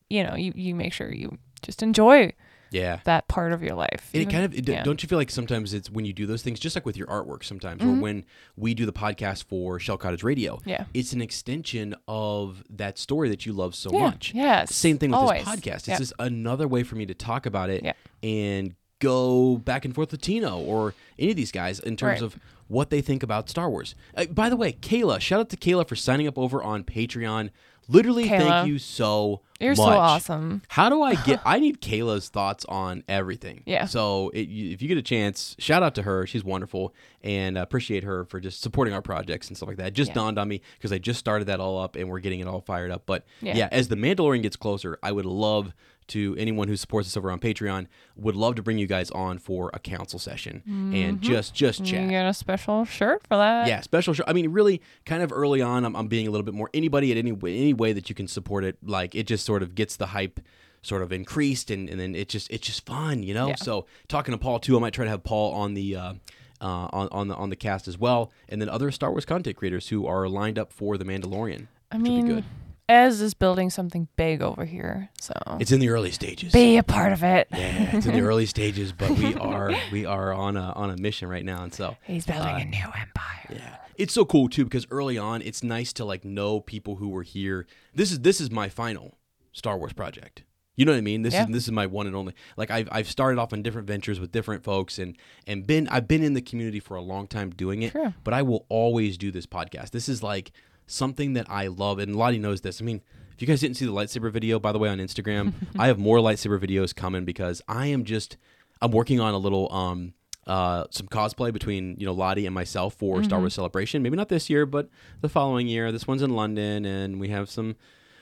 you 0.10 0.24
know, 0.24 0.36
you, 0.36 0.51
you 0.55 0.74
make 0.76 0.93
sure 0.93 1.12
you 1.14 1.38
just 1.62 1.82
enjoy 1.84 2.32
yeah. 2.72 2.99
that 3.05 3.28
part 3.28 3.51
of 3.53 3.64
your 3.64 3.76
life. 3.76 4.10
And 4.14 4.24
it 4.24 4.30
kind 4.30 4.43
of 4.45 4.53
it, 4.53 4.68
yeah. 4.68 4.84
don't 4.84 5.01
you 5.01 5.08
feel 5.10 5.18
like 5.18 5.30
sometimes 5.32 5.74
it's 5.74 5.89
when 5.89 6.05
you 6.05 6.14
do 6.14 6.26
those 6.26 6.41
things, 6.43 6.60
just 6.60 6.76
like 6.76 6.86
with 6.86 6.97
your 6.97 7.08
artwork, 7.08 7.43
sometimes, 7.43 7.82
or 7.84 7.93
when 7.93 8.26
we 8.55 8.74
do 8.74 8.86
the 8.86 8.93
podcast 8.93 9.45
for 9.45 9.80
Shell 9.80 9.97
Cottage 9.97 10.24
Radio, 10.24 10.58
Mm-hmm. 10.58 10.70
Yeah. 10.70 10.86
it's 10.93 11.14
an 11.14 11.22
extension 11.22 11.95
of 12.08 12.64
that 12.70 12.97
story 12.97 13.30
that 13.30 13.45
you 13.45 13.53
love 13.53 13.74
so 13.76 13.91
Yeah, 13.91 13.99
much. 13.99 14.34
yes, 14.34 14.74
Same 14.76 14.97
thing 14.97 15.12
with 15.12 15.20
always. 15.20 15.45
this 15.45 15.55
podcast. 15.55 15.76
It's 15.76 15.88
Yeah. 15.88 15.97
just 15.97 16.14
another 16.20 16.68
way 16.68 16.84
for 16.84 16.95
me 16.95 17.05
to 17.05 17.14
talk 17.14 17.45
about 17.45 17.70
it 17.70 17.84
Yeah. 17.84 17.93
and 18.24 18.76
go 18.99 19.58
back 19.58 19.86
and 19.86 19.93
forth 19.93 20.12
with 20.12 20.22
Tino 20.22 20.58
or 20.60 20.93
any 21.20 21.30
of 21.32 21.38
these 21.38 21.51
guys 21.51 21.80
in 21.80 21.95
terms 21.95 22.22
Right. 22.22 22.26
of 22.26 22.39
what 22.68 22.89
they 22.89 22.99
think 23.01 23.24
about 23.24 23.47
Star 23.49 23.70
Wars. 23.70 23.93
Uh, 24.16 24.26
by 24.26 24.49
the 24.49 24.55
way, 24.58 24.74
Kayla, 24.74 25.22
shout 25.22 25.39
out 25.39 25.49
to 25.49 25.58
Kayla 25.58 25.88
for 25.88 25.95
signing 25.95 26.28
up 26.28 26.38
over 26.38 26.62
on 26.64 26.84
Patreon. 26.84 27.49
Literally, 27.88 28.25
Kayla. 28.27 28.39
thank 28.39 28.67
you 28.67 28.79
so 28.79 29.41
You're 29.59 29.71
much. 29.71 29.77
so 29.77 29.83
awesome. 29.85 30.61
How 30.67 30.89
do 30.89 31.01
I 31.01 31.15
get? 31.25 31.39
I 31.45 31.59
need 31.59 31.81
Kayla's 31.81 32.29
thoughts 32.29 32.65
on 32.65 33.03
everything. 33.07 33.63
Yeah. 33.65 33.85
So 33.85 34.29
it, 34.33 34.47
you, 34.49 34.71
if 34.71 34.81
you 34.81 34.88
get 34.88 34.97
a 34.97 35.01
chance, 35.01 35.55
shout 35.59 35.83
out 35.83 35.95
to 35.95 36.03
her. 36.03 36.25
She's 36.27 36.43
wonderful, 36.43 36.93
and 37.23 37.57
uh, 37.57 37.61
appreciate 37.61 38.03
her 38.03 38.25
for 38.25 38.39
just 38.39 38.61
supporting 38.61 38.93
our 38.93 39.01
projects 39.01 39.47
and 39.47 39.55
stuff 39.57 39.67
like 39.67 39.77
that. 39.77 39.88
It 39.88 39.93
just 39.93 40.09
Yeah. 40.09 40.15
dawned 40.15 40.38
on 40.39 40.47
me 40.47 40.61
because 40.77 40.91
I 40.91 40.97
just 40.97 41.19
started 41.19 41.45
that 41.45 41.59
all 41.59 41.79
up, 41.79 41.95
and 41.95 42.09
we're 42.09 42.19
getting 42.19 42.39
it 42.41 42.47
all 42.47 42.61
fired 42.61 42.91
up. 42.91 43.03
But 43.05 43.25
yeah. 43.41 43.55
Yeah. 43.55 43.69
as 43.71 43.88
the 43.88 43.95
Mandalorian 43.95 44.41
gets 44.43 44.55
closer, 44.57 44.99
I 45.01 45.11
would 45.11 45.25
love 45.25 45.73
to 46.08 46.36
anyone 46.38 46.68
who 46.68 46.76
supports 46.78 47.08
us 47.08 47.18
over 47.18 47.30
on 47.32 47.39
Patreon 47.39 47.88
would 48.16 48.36
love 48.36 48.55
to 48.55 48.64
bring 48.64 48.78
you 48.78 48.88
guys 48.88 49.12
on 49.12 49.38
for 49.38 49.70
a 49.74 49.80
council 49.80 50.20
session 50.20 50.64
and 50.93 51.22
just 51.22 51.53
just 51.53 51.82
Mm-hmm. 51.84 51.95
You 51.95 52.01
chat. 52.01 52.10
get 52.10 52.26
a 52.28 52.34
special 52.34 52.86
shirt 52.86 53.22
for 53.28 53.38
that. 53.38 53.68
Yeah, 53.68 53.82
special 53.82 54.14
show. 54.14 54.24
I 54.28 54.34
mean, 54.34 54.49
really, 54.51 54.82
kind 55.05 55.22
of 55.22 55.32
early 55.34 55.62
on, 55.62 55.86
I'm, 55.86 55.95
I'm 55.95 56.08
being 56.08 56.28
a 56.28 56.32
little 56.32 56.45
bit 56.45 56.53
more 56.53 56.70
anybody 56.74 57.12
at 57.12 57.18
any 57.18 57.32
way, 57.32 57.58
any 57.58 57.74
way 57.74 57.93
that 57.93 58.10
you 58.10 58.16
can 58.16 58.28
support 58.28 58.64
it. 58.64 58.78
Like 58.84 59.16
it 59.16 59.28
just 59.28 59.45
sort 59.45 59.64
of 59.64 59.76
gets 59.76 59.95
the 59.97 60.08
hype 60.08 60.39
sort 60.82 61.01
of 61.01 61.12
increased, 61.12 61.70
and, 61.72 61.89
and 61.89 61.99
then 61.99 62.16
it 62.16 62.30
just 62.30 62.49
it's 62.51 62.66
just 62.66 62.86
fun, 62.86 63.24
you 63.24 63.34
know. 63.34 63.49
Yeah. 63.49 63.55
So 63.55 63.86
talking 64.08 64.32
to 64.32 64.38
Paul 64.38 64.60
too, 64.60 64.78
I 64.78 64.80
might 64.80 64.93
try 64.93 65.05
to 65.05 65.12
have 65.12 65.24
Paul 65.24 65.53
on 65.53 65.74
the. 65.74 65.95
Uh, 65.95 66.14
uh, 66.60 66.89
on 66.91 67.08
on 67.12 67.28
the 67.28 67.36
on 67.36 67.51
the 67.51 67.55
cast 67.55 67.88
as 67.88 67.99
well, 67.99 68.32
and 68.49 68.60
then 68.60 68.68
other 68.68 68.89
Star 68.89 69.12
Wars 69.12 69.26
content 69.26 69.55
creators 69.55 69.89
who 69.89 70.08
are 70.08 70.28
lined 70.28 70.58
up 70.58 70.74
for 70.74 70.97
the 70.97 71.05
Mandalorian. 71.05 71.68
I 71.91 71.97
which 71.97 72.08
will 72.10 72.16
be 72.18 72.24
mean, 72.24 72.26
good. 72.28 72.43
Ez 72.89 73.19
is 73.21 73.33
building 73.33 73.69
something 73.69 74.07
big 74.15 74.41
over 74.41 74.63
here, 74.63 75.09
so 75.19 75.33
It's 75.59 75.71
in 75.73 75.79
the 75.81 75.89
early 75.89 76.11
stages. 76.11 76.53
be 76.53 76.77
a 76.77 76.83
part 76.83 77.11
of 77.11 77.21
it. 77.23 77.47
Yeah, 77.51 77.95
it's 77.97 78.05
in 78.05 78.13
the 78.13 78.21
early 78.29 78.45
stages, 78.45 78.93
but 78.93 79.09
we 79.11 79.33
are 79.35 79.71
we 79.91 80.05
are 80.05 80.33
on 80.33 80.55
a 80.55 80.71
on 80.71 80.89
a 80.89 80.97
mission 80.97 81.27
right 81.27 81.43
now, 81.43 81.63
and 81.63 81.73
so 81.73 81.97
He's 82.03 82.25
building 82.25 82.55
Uh, 82.55 82.59
a 82.59 82.65
new 82.65 82.85
empire. 82.85 83.49
Yeah. 83.49 83.75
It's 83.97 84.13
so 84.13 84.23
cool 84.23 84.47
too 84.47 84.63
because 84.63 84.88
early 84.89 85.17
on 85.17 85.41
it's 85.41 85.63
nice 85.63 85.91
to 85.93 86.05
like 86.05 86.23
know 86.23 86.61
people 86.61 86.95
who 86.95 87.09
were 87.09 87.23
here. 87.23 87.65
This 87.93 88.11
is 88.11 88.19
this 88.21 88.39
is 88.39 88.51
my 88.51 88.69
final 88.69 89.17
Star 89.51 89.77
Wars 89.77 89.91
project. 89.93 90.43
You 90.77 90.85
know 90.85 90.91
what 90.93 90.99
I 90.99 91.01
mean? 91.01 91.23
This 91.23 91.33
Yeah. 91.33 91.43
is 91.45 91.49
this 91.49 91.63
is 91.65 91.71
my 91.71 91.88
one 91.88 92.07
and 92.07 92.15
only. 92.15 92.35
Like 92.55 92.71
I've 92.71 92.88
I've 92.91 93.09
started 93.09 93.38
off 93.38 93.51
on 93.51 93.63
different 93.63 93.88
ventures 93.88 94.19
with 94.19 94.31
different 94.31 94.63
folks 94.63 94.97
and 94.97 95.17
and 95.45 95.67
been 95.67 95.89
I've 95.89 96.07
been 96.07 96.23
in 96.23 96.35
the 96.35 96.41
community 96.41 96.79
for 96.79 96.95
a 96.95 97.01
long 97.01 97.27
time 97.27 97.49
doing 97.49 97.81
it. 97.81 97.91
True. 97.91 98.13
But 98.23 98.33
I 98.33 98.43
will 98.43 98.65
always 98.69 99.17
do 99.17 99.29
this 99.31 99.45
podcast. 99.47 99.89
This 99.89 100.07
is 100.07 100.21
like 100.23 100.51
something 100.88 101.33
that 101.33 101.45
I 101.49 101.67
love 101.67 101.99
and 101.99 102.15
Lottie 102.15 102.39
knows 102.39 102.61
this. 102.61 102.81
I 102.81 102.85
mean, 102.85 103.01
if 103.33 103.41
you 103.41 103.47
guys 103.47 103.59
didn't 103.61 103.77
see 103.77 103.85
the 103.85 103.91
lightsaber 103.91 104.31
video 104.31 104.59
by 104.59 104.71
the 104.71 104.79
way 104.79 104.89
on 104.89 104.97
Instagram, 104.97 105.53
I 105.79 105.88
have 105.88 105.99
more 105.99 106.17
lightsaber 106.17 106.59
videos 106.59 106.95
coming 106.95 107.23
because 107.25 107.61
I 107.67 107.88
am 107.88 108.03
just 108.03 108.38
I'm 108.81 108.91
working 108.91 109.19
on 109.19 109.33
a 109.33 109.38
little 109.38 109.71
um 109.71 110.13
uh, 110.47 110.85
some 110.91 111.07
cosplay 111.07 111.51
between 111.51 111.97
you 111.99 112.05
know 112.05 112.13
Lottie 112.13 112.45
and 112.45 112.55
myself 112.55 112.93
for 112.95 113.15
Mm-hmm. 113.17 113.25
Star 113.25 113.39
Wars 113.39 113.53
Celebration. 113.53 114.01
Maybe 114.01 114.15
not 114.15 114.29
this 114.29 114.49
year, 114.49 114.65
but 114.65 114.89
the 115.21 115.27
following 115.29 115.67
year. 115.67 115.91
This 115.91 116.07
one's 116.07 116.21
in 116.21 116.29
London, 116.31 116.85
and 116.85 117.19
we 117.19 117.27
have 117.29 117.49
some 117.49 117.75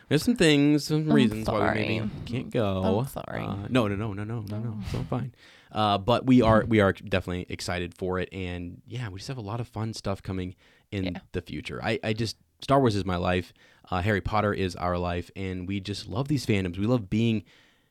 we 0.10 0.16
have 0.16 0.24
some 0.24 0.36
things, 0.36 0.86
some 0.86 1.08
reasons 1.12 1.48
why 1.48 1.74
we 1.74 1.80
maybe 2.00 2.10
can't 2.26 2.50
go. 2.50 3.00
I'm 3.00 3.08
sorry. 3.08 3.42
Uh, 3.44 3.68
no, 3.70 3.88
no, 3.88 3.96
no, 3.96 4.14
no, 4.14 4.24
no, 4.24 4.42
no, 4.42 4.58
no. 4.60 4.78
It's 4.86 4.96
all 4.96 5.04
fine. 5.04 5.34
Uh, 5.72 5.98
but 5.98 6.26
we 6.26 6.42
are 6.42 6.64
we 6.66 6.80
are 6.80 6.94
definitely 6.94 7.46
excited 7.50 7.94
for 7.94 8.18
it, 8.18 8.30
and 8.32 8.82
yeah, 8.88 9.10
we 9.10 9.18
just 9.18 9.28
have 9.28 9.36
a 9.38 9.42
lot 9.42 9.60
of 9.60 9.68
fun 9.68 9.94
stuff 9.94 10.24
coming 10.24 10.56
in 10.90 11.04
Yeah. 11.04 11.20
the 11.34 11.42
future. 11.42 11.82
I, 11.84 12.00
I 12.02 12.14
just 12.14 12.38
Star 12.62 12.80
Wars 12.80 12.96
is 12.96 13.06
my 13.06 13.18
life. 13.18 13.54
Uh, 13.92 14.02
Harry 14.02 14.22
Potter 14.22 14.54
is 14.54 14.76
our 14.76 14.98
life, 14.98 15.30
and 15.36 15.68
we 15.68 15.80
just 15.80 16.08
love 16.08 16.28
these 16.28 16.46
fandoms. 16.46 16.78
We 16.78 16.88
love 16.88 17.10
being, 17.10 17.44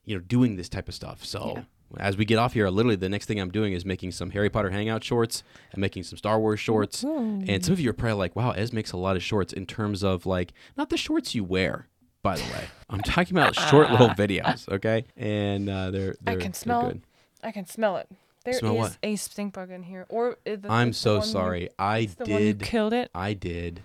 you 0.05 0.17
know, 0.17 0.21
doing 0.21 0.57
this 0.57 0.69
type 0.69 0.89
of 0.89 0.95
stuff. 0.95 1.25
So. 1.25 1.55
Yeah. 1.57 1.62
As 1.99 2.17
we 2.17 2.25
get 2.25 2.39
off 2.39 2.55
here, 2.55 2.69
literally 2.71 2.97
the 2.97 3.09
next 3.11 3.27
thing 3.27 3.39
I'm 3.39 3.53
doing 3.53 3.73
is 3.73 3.85
making 3.85 4.11
some 4.12 4.31
Harry 4.31 4.51
Potter 4.51 4.71
hangout 4.71 5.05
shorts 5.05 5.45
and 5.71 5.81
making 5.81 6.03
some 6.03 6.19
Star 6.19 6.41
Wars 6.41 6.59
shorts. 6.59 7.05
And 7.05 7.65
some 7.65 7.73
of 7.73 7.79
you 7.79 7.89
are 7.91 7.93
probably 7.93 8.15
like, 8.15 8.35
"Wow, 8.35 8.51
Ez 8.51 8.73
makes 8.73 8.91
a 8.91 8.97
lot 8.97 9.15
of 9.15 9.23
shorts." 9.23 9.53
In 9.53 9.65
terms 9.65 10.03
of 10.03 10.27
like, 10.27 10.53
not 10.77 10.91
the 10.91 10.97
shorts 10.97 11.37
you 11.37 11.45
wear, 11.45 11.87
by 12.21 12.35
the 12.37 12.43
way. 12.45 12.65
I'm 12.91 13.01
talking 13.01 13.37
about 13.37 13.55
short 13.71 13.93
little 13.93 14.09
videos, 14.09 14.69
okay? 14.73 15.05
And 15.17 15.69
uh, 15.71 15.93
they're, 15.93 16.17
they're 16.21 16.35
can 16.35 16.51
they're 16.51 16.53
smell. 16.55 16.83
good. 16.89 17.03
I 17.45 17.53
can 17.53 17.67
smell 17.67 17.99
it. 17.99 18.09
There 18.45 18.55
is 18.55 18.59
Smell 18.59 18.77
what? 18.77 18.99
a 19.05 19.15
stink 19.15 19.55
bug 19.55 19.71
in 19.71 19.85
here, 19.85 20.07
or 20.09 20.37
the, 20.45 20.67
I'm 20.69 20.93
so 20.93 21.19
one 21.19 21.27
you- 21.29 21.33
sorry. 21.33 21.69
I 21.79 21.99
it's 21.99 22.15
the 22.15 22.25
one 22.25 22.43
you 22.43 22.55
did. 22.55 22.62
killed 22.62 22.93
it. 22.93 23.09
I 23.15 23.35
did. 23.35 23.83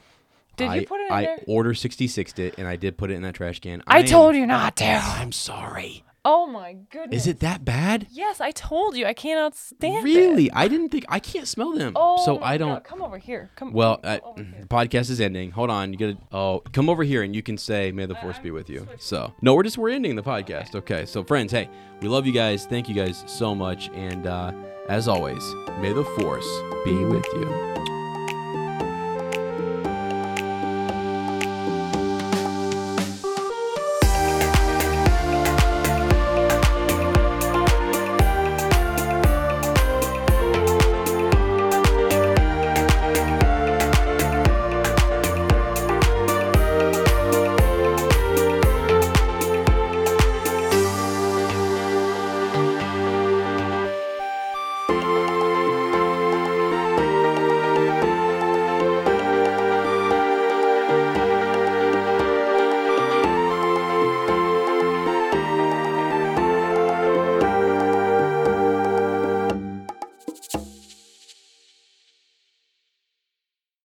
Did 0.59 0.69
I, 0.69 0.75
you 0.75 0.85
put 0.85 1.01
it 1.01 1.07
in 1.07 1.13
I 1.13 1.21
there? 1.23 1.43
order 1.47 1.73
66 1.73 2.33
it 2.37 2.55
and 2.57 2.67
I 2.67 2.75
did 2.75 2.97
put 2.97 3.11
it 3.11 3.15
in 3.15 3.21
that 3.23 3.35
trash 3.35 3.59
can. 3.59 3.81
I 3.87 3.99
am- 3.99 4.05
told 4.05 4.35
you 4.35 4.45
not 4.45 4.75
to. 4.77 4.85
I'm 4.85 5.31
sorry. 5.31 6.03
Oh 6.25 6.45
my 6.45 6.73
goodness. 6.91 7.21
Is 7.21 7.27
it 7.27 7.39
that 7.39 7.63
bad? 7.63 8.07
Yes, 8.11 8.41
I 8.41 8.51
told 8.51 8.97
you. 8.97 9.05
I 9.05 9.13
cannot 9.13 9.55
stand 9.55 9.99
it. 9.99 10.03
Really? 10.03 10.51
I 10.51 10.67
didn't 10.67 10.89
think 10.89 11.05
I 11.07 11.19
can't 11.19 11.47
smell 11.47 11.71
them. 11.71 11.93
Oh, 11.95 12.23
so 12.25 12.39
my 12.39 12.47
I 12.47 12.57
don't. 12.57 12.83
Come 12.83 13.01
over 13.01 13.17
here. 13.17 13.49
Come. 13.55 13.71
Well, 13.71 13.97
come 13.97 14.11
uh, 14.11 14.19
over 14.27 14.43
here. 14.43 14.61
the 14.61 14.67
podcast 14.67 15.09
is 15.09 15.21
ending. 15.21 15.51
Hold 15.51 15.69
on, 15.69 15.93
you 15.93 15.97
gotta. 15.97 16.17
Oh, 16.31 16.59
come 16.73 16.89
over 16.89 17.03
here 17.03 17.23
and 17.23 17.33
you 17.33 17.41
can 17.41 17.57
say, 17.57 17.91
"May 17.93 18.05
the 18.05 18.15
force 18.15 18.37
be 18.37 18.51
with 18.51 18.69
you." 18.69 18.85
So, 18.99 19.33
no, 19.41 19.55
we're 19.55 19.63
just 19.63 19.77
we're 19.77 19.89
ending 19.89 20.17
the 20.17 20.23
podcast. 20.23 20.75
Okay, 20.75 21.05
so 21.05 21.23
friends, 21.23 21.53
hey, 21.53 21.69
we 22.01 22.09
love 22.09 22.27
you 22.27 22.33
guys. 22.33 22.65
Thank 22.65 22.89
you 22.89 22.95
guys 22.95 23.23
so 23.25 23.55
much, 23.55 23.89
and 23.93 24.27
uh, 24.27 24.51
as 24.89 25.07
always, 25.07 25.43
may 25.79 25.93
the 25.93 26.03
force 26.03 26.47
be 26.83 26.93
with 27.05 27.25
you. 27.33 27.88